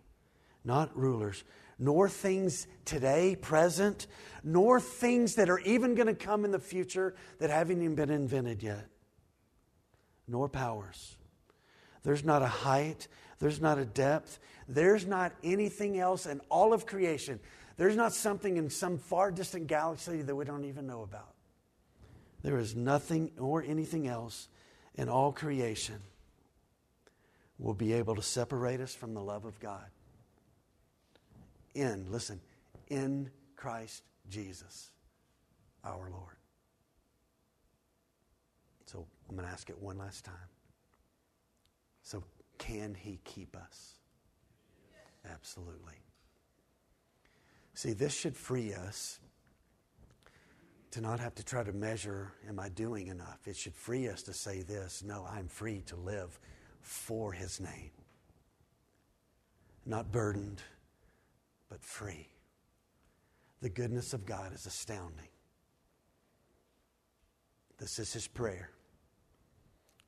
not 0.65 0.97
rulers, 0.97 1.43
nor 1.81 2.09
things 2.09 2.69
today, 2.85 3.35
present, 3.35 4.07
nor 4.45 4.79
things 4.79 5.35
that 5.35 5.51
are 5.51 5.61
even 5.61 5.97
going 5.97 6.07
to 6.07 6.15
come 6.15 6.45
in 6.45 6.53
the 6.53 6.61
future 6.61 7.17
that 7.41 7.51
haven't 7.51 7.83
even 7.83 7.97
been 7.97 8.11
invented 8.11 8.63
yet, 8.63 8.87
nor 10.29 10.49
powers 10.49 11.16
there's 12.07 12.25
not 12.25 12.41
a 12.41 12.47
height. 12.47 13.09
There's 13.41 13.61
not 13.61 13.79
a 13.79 13.85
depth. 13.85 14.39
There's 14.69 15.05
not 15.05 15.33
anything 15.43 15.99
else 15.99 16.25
in 16.25 16.41
all 16.49 16.73
of 16.73 16.87
creation. 16.87 17.41
There's 17.77 17.97
not 17.97 18.13
something 18.13 18.57
in 18.57 18.71
some 18.71 18.97
far 18.97 19.33
distant 19.33 19.67
galaxy 19.67 20.23
that 20.23 20.35
we 20.35 20.45
don't 20.45 20.65
even 20.67 20.87
know 20.87 21.03
about. 21.03 21.35
There 22.43 22.59
is 22.59 22.77
nothing 22.77 23.33
or 23.41 23.65
anything 23.65 24.07
else 24.07 24.47
in 24.95 25.09
all 25.09 25.33
creation 25.33 25.97
will 27.59 27.75
be 27.75 27.93
able 27.95 28.15
to 28.15 28.23
separate 28.23 28.81
us 28.81 28.95
from 28.95 29.13
the 29.13 29.21
love 29.21 29.45
of 29.45 29.59
God. 29.59 29.87
In, 31.75 32.07
listen, 32.09 32.41
in 32.87 33.31
Christ 33.57 34.05
Jesus, 34.31 34.91
our 35.83 36.09
Lord. 36.09 36.37
So 38.85 39.05
I'm 39.29 39.35
going 39.35 39.49
to 39.49 39.53
ask 39.53 39.69
it 39.71 39.79
one 39.83 39.99
last 39.99 40.25
time. 40.25 40.56
So, 42.07 42.23
can 42.57 42.95
He 42.95 43.19
keep 43.25 43.57
us? 43.57 43.95
Absolutely. 45.29 46.05
See, 47.75 47.95
this 47.95 48.17
should 48.17 48.37
free 48.37 48.73
us 48.73 49.19
to 50.93 51.01
not 51.01 51.19
have 51.19 51.35
to 51.35 51.45
try 51.45 51.65
to 51.65 51.73
measure, 51.73 52.33
am 52.49 52.61
I 52.61 52.69
doing 52.69 53.09
enough? 53.09 53.41
It 53.45 53.57
should 53.57 53.75
free 53.75 54.07
us 54.07 54.23
to 54.23 54.33
say 54.33 54.63
this 54.63 55.03
no, 55.03 55.27
I'm 55.29 55.49
free 55.49 55.83
to 55.87 55.97
live 55.97 56.39
for 56.81 57.33
His 57.33 57.59
name. 57.59 57.91
Not 59.85 60.13
burdened, 60.13 60.63
but 61.69 61.83
free. 61.83 62.29
The 63.63 63.69
goodness 63.69 64.15
of 64.15 64.25
God 64.25 64.55
is 64.55 64.65
astounding. 64.65 65.27
This 67.79 67.99
is 67.99 68.13
His 68.13 68.29
prayer. 68.29 68.71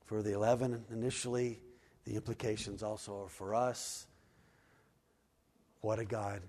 For 0.04 0.22
the 0.22 0.32
11, 0.34 0.84
initially, 0.92 1.60
the 2.08 2.14
implications 2.14 2.82
also 2.82 3.24
are 3.24 3.28
for 3.28 3.54
us. 3.54 4.06
What 5.82 5.98
a 5.98 6.06
God 6.06 6.40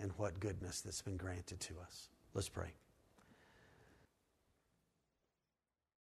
and 0.00 0.10
what 0.16 0.40
goodness 0.40 0.80
that's 0.80 1.02
been 1.02 1.18
granted 1.18 1.60
to 1.60 1.74
us. 1.82 2.08
Let's 2.32 2.48
pray. 2.48 2.72